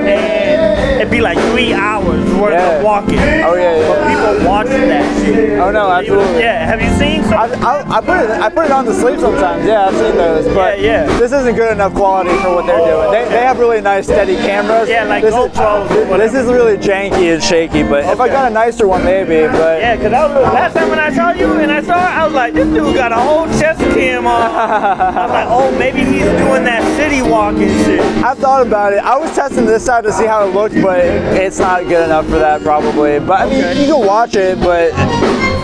and 0.07 0.96
it'd 1.07 1.17
be 1.17 1.21
like 1.21 1.37
three 1.51 1.73
hours 1.73 2.19
worth 2.35 2.53
Yeah. 2.53 2.77
of 2.77 2.83
walking. 2.83 3.17
Oh, 3.19 3.55
yeah, 3.55 3.77
yeah. 3.79 3.87
But 3.87 4.07
people 4.37 4.47
watching 4.49 4.87
that 4.91 5.25
shit. 5.25 5.59
Oh 5.59 5.71
no, 5.71 5.89
absolutely. 5.89 6.39
Yeah, 6.39 6.65
have 6.65 6.81
you 6.81 6.89
seen 6.99 7.23
some? 7.23 7.33
I, 7.33 7.45
I, 7.63 7.97
I 7.97 8.01
put 8.01 8.17
it 8.19 8.29
I 8.31 8.49
put 8.49 8.65
it 8.65 8.71
on 8.71 8.85
to 8.85 8.93
sleep 8.93 9.19
sometimes. 9.19 9.65
Yeah, 9.65 9.85
I've 9.87 9.95
seen 9.95 10.15
those, 10.17 10.45
but 10.53 10.79
Yeah, 10.81 11.05
yeah. 11.07 11.19
this 11.19 11.31
isn't 11.31 11.55
good 11.55 11.71
enough 11.71 11.93
quality 11.93 12.31
for 12.41 12.55
what 12.55 12.65
they're 12.65 12.77
doing. 12.85 13.11
They, 13.11 13.23
they 13.29 13.41
have 13.41 13.59
really 13.59 13.81
nice 13.81 14.05
steady 14.05 14.35
cameras. 14.35 14.89
Yeah, 14.89 15.05
like 15.05 15.23
this 15.23 15.33
GoPros 15.33 15.89
Is, 16.19 16.31
this 16.31 16.43
is 16.45 16.51
really 16.51 16.77
janky 16.77 17.33
and 17.33 17.41
shaky, 17.43 17.83
but 17.83 18.03
if 18.03 18.19
I 18.19 18.27
got 18.27 18.51
a 18.51 18.53
nicer 18.53 18.87
one, 18.87 19.03
maybe. 19.03 19.47
But 19.51 19.79
Yeah, 19.81 19.95
because 19.95 20.11
last 20.11 20.73
time 20.73 20.89
when 20.89 20.99
I 20.99 21.11
saw 21.13 21.31
you 21.31 21.53
and 21.53 21.71
I 21.71 21.81
saw 21.81 21.95
it, 21.97 22.13
I 22.17 22.25
was 22.25 22.33
like, 22.33 22.53
this 22.53 22.67
dude 22.67 22.95
got 22.95 23.11
a 23.11 23.15
whole 23.15 23.45
chest 23.59 23.79
cam 23.95 24.27
on. 24.27 24.41
I 24.51 25.23
was 25.23 25.31
like, 25.31 25.47
oh, 25.49 25.71
maybe 25.79 25.99
he's 25.99 26.25
doing 26.43 26.63
that 26.65 26.83
city 26.97 27.21
walking 27.21 27.69
shit. 27.85 28.01
I 28.23 28.33
thought 28.35 28.65
about 28.65 28.93
it. 28.93 28.99
I 28.99 29.17
was 29.17 29.33
testing 29.35 29.65
this 29.65 29.87
out 29.89 30.01
to 30.01 30.11
see 30.11 30.25
how 30.25 30.47
it 30.47 30.53
looked, 30.53 30.75
but 30.81 30.96
it's 30.99 31.59
not 31.59 31.83
good 31.83 32.05
enough 32.05 32.25
for 32.25 32.39
that 32.39 32.61
probably. 32.61 33.19
But 33.19 33.41
I 33.41 33.45
mean, 33.49 33.63
Okay. 33.63 33.81
you 33.85 33.93
can 33.93 34.05
watch 34.05 34.35
it, 34.35 34.59
but 34.59 34.91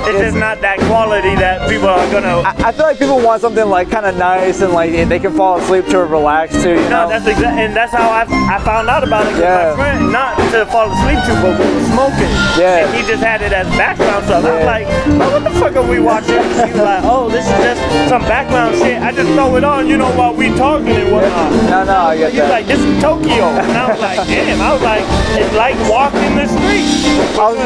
It's 0.05 0.19
just 0.19 0.37
not 0.37 0.59
that 0.61 0.79
quality 0.91 1.35
that 1.35 1.69
people 1.69 1.87
are 1.87 2.05
gonna. 2.11 2.41
I, 2.43 2.69
I 2.69 2.71
feel 2.71 2.85
like 2.85 2.99
people 2.99 3.19
want 3.19 3.41
something 3.41 3.67
like 3.69 3.89
kind 3.89 4.05
of 4.05 4.17
nice 4.17 4.61
and 4.61 4.73
like 4.73 4.91
they 4.91 5.19
can 5.19 5.33
fall 5.33 5.57
asleep 5.59 5.85
to 5.87 5.99
or 5.99 6.05
relax 6.07 6.53
to. 6.63 6.69
You 6.69 6.75
No, 6.91 7.07
know? 7.07 7.09
that's 7.09 7.25
exactly, 7.27 7.63
and 7.63 7.75
that's 7.75 7.91
how 7.93 8.09
I, 8.09 8.23
I 8.53 8.59
found 8.63 8.89
out 8.89 9.03
about 9.03 9.25
it. 9.27 9.39
Yeah. 9.39 9.71
my 9.71 9.75
friend, 9.75 10.11
not 10.11 10.35
to 10.51 10.65
fall 10.67 10.91
asleep 10.91 11.19
to, 11.27 11.33
but 11.41 11.55
we 11.59 11.65
were 11.71 11.87
smoking. 11.95 12.31
Yeah. 12.59 12.85
And 12.85 12.95
he 12.95 13.01
just 13.07 13.23
had 13.23 13.41
it 13.41 13.53
as 13.53 13.67
background 13.79 14.25
stuff. 14.25 14.43
I 14.43 14.51
was 14.51 14.59
Yeah. 14.59 14.75
like, 14.75 14.85
oh, 15.23 15.31
what 15.39 15.43
the 15.43 15.53
fuck 15.59 15.75
are 15.77 15.87
we 15.89 15.99
watching? 15.99 16.35
He 16.67 16.71
was 16.75 16.83
like, 16.83 17.03
oh, 17.07 17.29
this 17.29 17.45
is 17.47 17.57
just 17.63 17.81
some 18.09 18.21
background 18.23 18.75
shit. 18.77 19.01
I 19.01 19.11
just 19.11 19.31
throw 19.33 19.55
it 19.55 19.63
on, 19.63 19.87
you 19.87 19.97
know, 19.97 20.11
while 20.17 20.33
we 20.35 20.49
talking 20.55 20.89
and 20.99 21.11
whatnot. 21.11 21.51
no, 21.71 21.83
no, 21.85 21.97
I 22.11 22.17
get 22.17 22.31
He's 22.31 22.41
that. 22.41 22.49
like, 22.51 22.67
this 22.67 22.79
is 22.79 23.01
Tokyo. 23.01 23.55
And 23.55 23.71
I 23.77 23.89
was 23.91 24.01
like, 24.01 24.19
damn. 24.27 24.59
I 24.61 24.73
was 24.73 24.81
like, 24.83 25.03
it's 25.39 25.55
like 25.55 25.75
walking 25.89 26.35
the 26.35 26.47
street. 26.47 26.91
Was- 27.39 27.57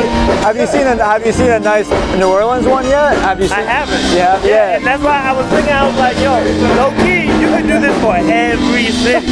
have 0.45 0.55
you 0.55 0.67
seen 0.67 0.85
a 0.87 0.95
Have 1.03 1.25
you 1.25 1.31
seen 1.31 1.49
a 1.51 1.59
nice 1.59 1.89
New 2.27 2.33
Orleans 2.33 2.67
one 2.67 2.83
yet? 2.83 3.15
Have 3.19 3.39
you 3.39 3.47
seen? 3.47 3.57
I 3.57 3.61
haven't. 3.61 4.03
Yeah, 4.13 4.43
yeah. 4.43 4.75
And 4.75 4.85
that's 4.85 5.01
why 5.01 5.17
I 5.23 5.31
was 5.31 5.47
thinking, 5.47 5.71
I 5.71 5.87
was 5.87 5.95
like, 5.95 6.17
yo, 6.17 6.35
low 6.75 6.91
key, 6.99 7.23
you 7.39 7.47
could 7.55 7.67
do 7.67 7.79
this 7.79 7.95
for 8.03 8.15
every 8.17 8.91
city. 8.91 9.27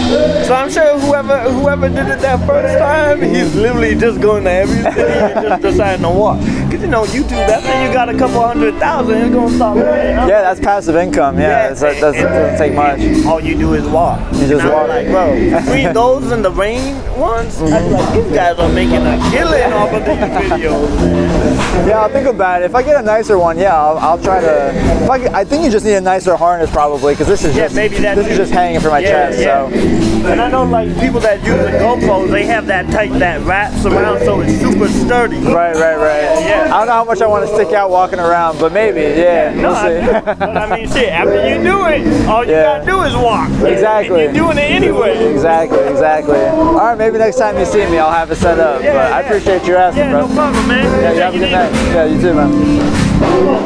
So 0.46 0.54
I'm 0.54 0.72
sure 0.72 0.98
whoever 1.00 1.42
whoever 1.52 1.90
did 1.90 2.08
it 2.08 2.20
that 2.22 2.48
first 2.48 2.78
time, 2.80 3.22
he's 3.22 3.54
literally 3.54 3.96
just 3.96 4.22
going 4.22 4.46
to 4.46 4.52
every 4.52 4.82
city 4.94 5.12
and 5.12 5.46
just 5.46 5.62
deciding 5.62 6.04
to 6.04 6.10
walk. 6.10 6.40
Cause 6.76 6.84
you 6.84 6.90
know, 6.90 7.06
YouTube, 7.06 7.48
that 7.48 7.64
thing 7.64 7.88
you 7.88 7.94
got 7.94 8.10
a 8.10 8.18
couple 8.18 8.46
hundred 8.46 8.74
thousand, 8.76 9.16
it's 9.16 9.34
gonna 9.34 9.56
stop. 9.56 9.78
paying. 9.78 10.18
Yeah, 10.28 10.42
that's 10.42 10.60
passive 10.60 10.98
income. 10.98 11.40
Yeah, 11.40 11.70
it's, 11.70 11.80
that 11.80 12.02
doesn't, 12.02 12.22
doesn't 12.22 12.58
take 12.58 12.74
much. 12.74 13.00
All 13.26 13.40
you 13.40 13.58
do 13.58 13.76
is 13.76 13.88
walk. 13.88 14.20
You 14.34 14.46
just 14.46 14.66
walk. 14.66 14.90
Like, 14.90 15.08
bro, 15.08 15.36
between 15.36 15.94
those 15.94 16.32
and 16.32 16.44
the 16.44 16.52
rain 16.52 16.96
ones, 17.18 17.58
was 17.62 17.72
mm-hmm. 17.72 17.94
like, 17.94 18.14
these 18.14 18.34
guys 18.34 18.60
are 18.60 18.68
making 18.74 19.08
a 19.08 19.18
killing 19.32 19.72
off 19.72 19.94
of 19.94 20.04
these 20.04 20.18
videos, 20.18 20.96
man. 20.98 21.88
Yeah, 21.88 22.02
I'll 22.02 22.10
think 22.10 22.28
about 22.28 22.62
it. 22.62 22.66
If 22.66 22.76
I 22.76 22.84
get 22.84 23.00
a 23.00 23.06
nicer 23.06 23.38
one, 23.40 23.58
yeah, 23.58 23.74
I'll, 23.74 23.98
I'll 23.98 24.22
try 24.22 24.42
to. 24.42 24.74
If 25.04 25.10
I, 25.10 25.20
get- 25.20 25.34
I 25.34 25.46
think 25.46 25.64
you 25.64 25.72
just 25.72 25.86
need 25.86 25.94
a 25.94 26.02
nicer 26.02 26.36
harness 26.36 26.70
probably 26.72 27.14
because 27.14 27.28
this 27.28 27.46
is 27.46 27.56
Yeah, 27.56 27.66
just 27.66 27.76
maybe 27.76 28.00
that 28.00 28.16
this 28.16 28.28
is 28.28 28.38
just 28.38 28.52
hanging 28.52 28.82
from 28.82 28.92
my 28.92 29.00
Yeah, 29.00 29.30
chest. 29.30 29.40
yeah. 29.40 29.70
So 29.70 30.28
And 30.32 30.42
I 30.42 30.50
know 30.50 30.66
like 30.66 30.90
people 31.00 31.22
that 31.22 31.38
use 31.46 31.56
the 31.58 31.72
GoPros, 31.78 32.32
they 32.32 32.46
have 32.48 32.66
that 32.68 32.92
type 32.92 33.12
that 33.12 33.46
wraps 33.46 33.86
around 33.86 34.20
so 34.26 34.42
it's 34.42 34.60
super 34.60 34.90
sturdy. 34.90 35.38
right, 35.38 35.76
right, 35.76 35.98
right. 35.98 36.42
Yeah. 36.44 36.65
I 36.66 36.80
don't 36.80 36.88
know 36.88 36.94
how 36.94 37.04
much 37.06 37.22
I 37.22 37.28
want 37.28 37.48
to 37.48 37.54
stick 37.56 37.74
out 37.74 37.90
walking 37.90 38.20
around, 38.20 38.60
but 38.60 38.72
maybe. 38.74 39.02
Yeah, 39.02 39.54
No, 39.54 39.70
we'll 39.70 39.76
I, 39.76 40.02
see. 40.02 40.36
but 40.36 40.58
I 40.58 40.76
mean, 40.76 40.88
shit. 40.90 41.10
After 41.10 41.48
you 41.48 41.64
do 41.64 41.86
it, 41.86 42.28
all 42.28 42.44
you 42.44 42.52
Yeah. 42.52 42.80
gotta 42.80 42.86
do 42.86 43.02
is 43.04 43.16
walk. 43.16 43.50
Exactly. 43.64 44.26
And 44.26 44.36
you're 44.36 44.46
doing 44.46 44.58
it 44.58 44.72
anyway. 44.72 45.32
Exactly, 45.32 45.80
exactly. 45.80 46.40
All 46.40 46.74
right, 46.76 46.98
maybe 46.98 47.18
next 47.18 47.38
time 47.38 47.58
you 47.58 47.66
see 47.66 47.86
me, 47.88 48.00
I'll 48.00 48.12
have 48.12 48.32
it 48.32 48.36
set 48.38 48.60
up. 48.60 48.82
Yeah, 48.82 48.94
but 48.94 49.12
I 49.14 49.22
appreciate 49.22 49.66
you 49.68 49.76
asking, 49.76 50.04
Yeah, 50.06 50.12
bro. 50.12 50.28
no 50.28 50.34
problem, 50.34 50.68
man. 50.68 50.86
Yeah, 51.02 51.12
you 51.14 51.22
have 51.22 51.36
a 51.36 51.38
good 51.38 51.52
night. 51.52 51.72
Yeah, 51.94 52.06
you 52.06 52.20
too, 52.22 52.34
man. 52.34 53.66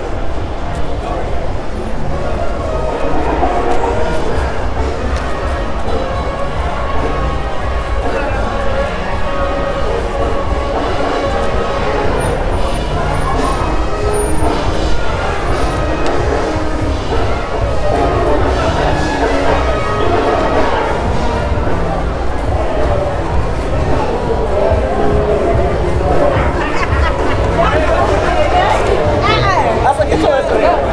Thank 30.61 30.85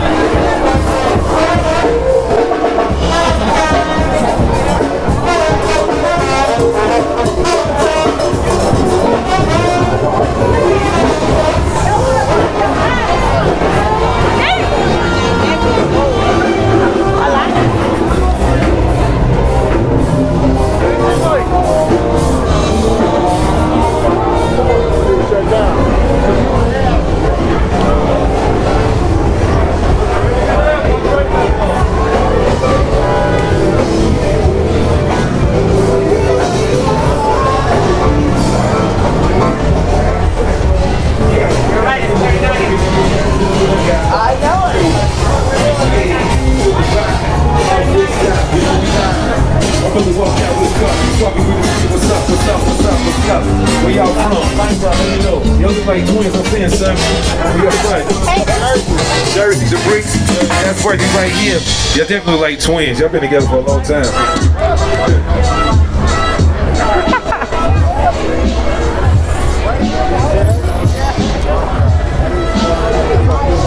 you. 0.00 0.05
Y'all 61.96 62.06
definitely 62.06 62.40
like 62.40 62.60
twins. 62.60 63.00
Y'all 63.00 63.08
been 63.08 63.22
together 63.22 63.46
for 63.46 63.56
a 63.56 63.60
long 63.60 63.82
time. 63.82 64.04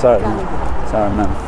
Sorry. 0.00 0.22
Sorry, 0.88 1.14
man. 1.14 1.39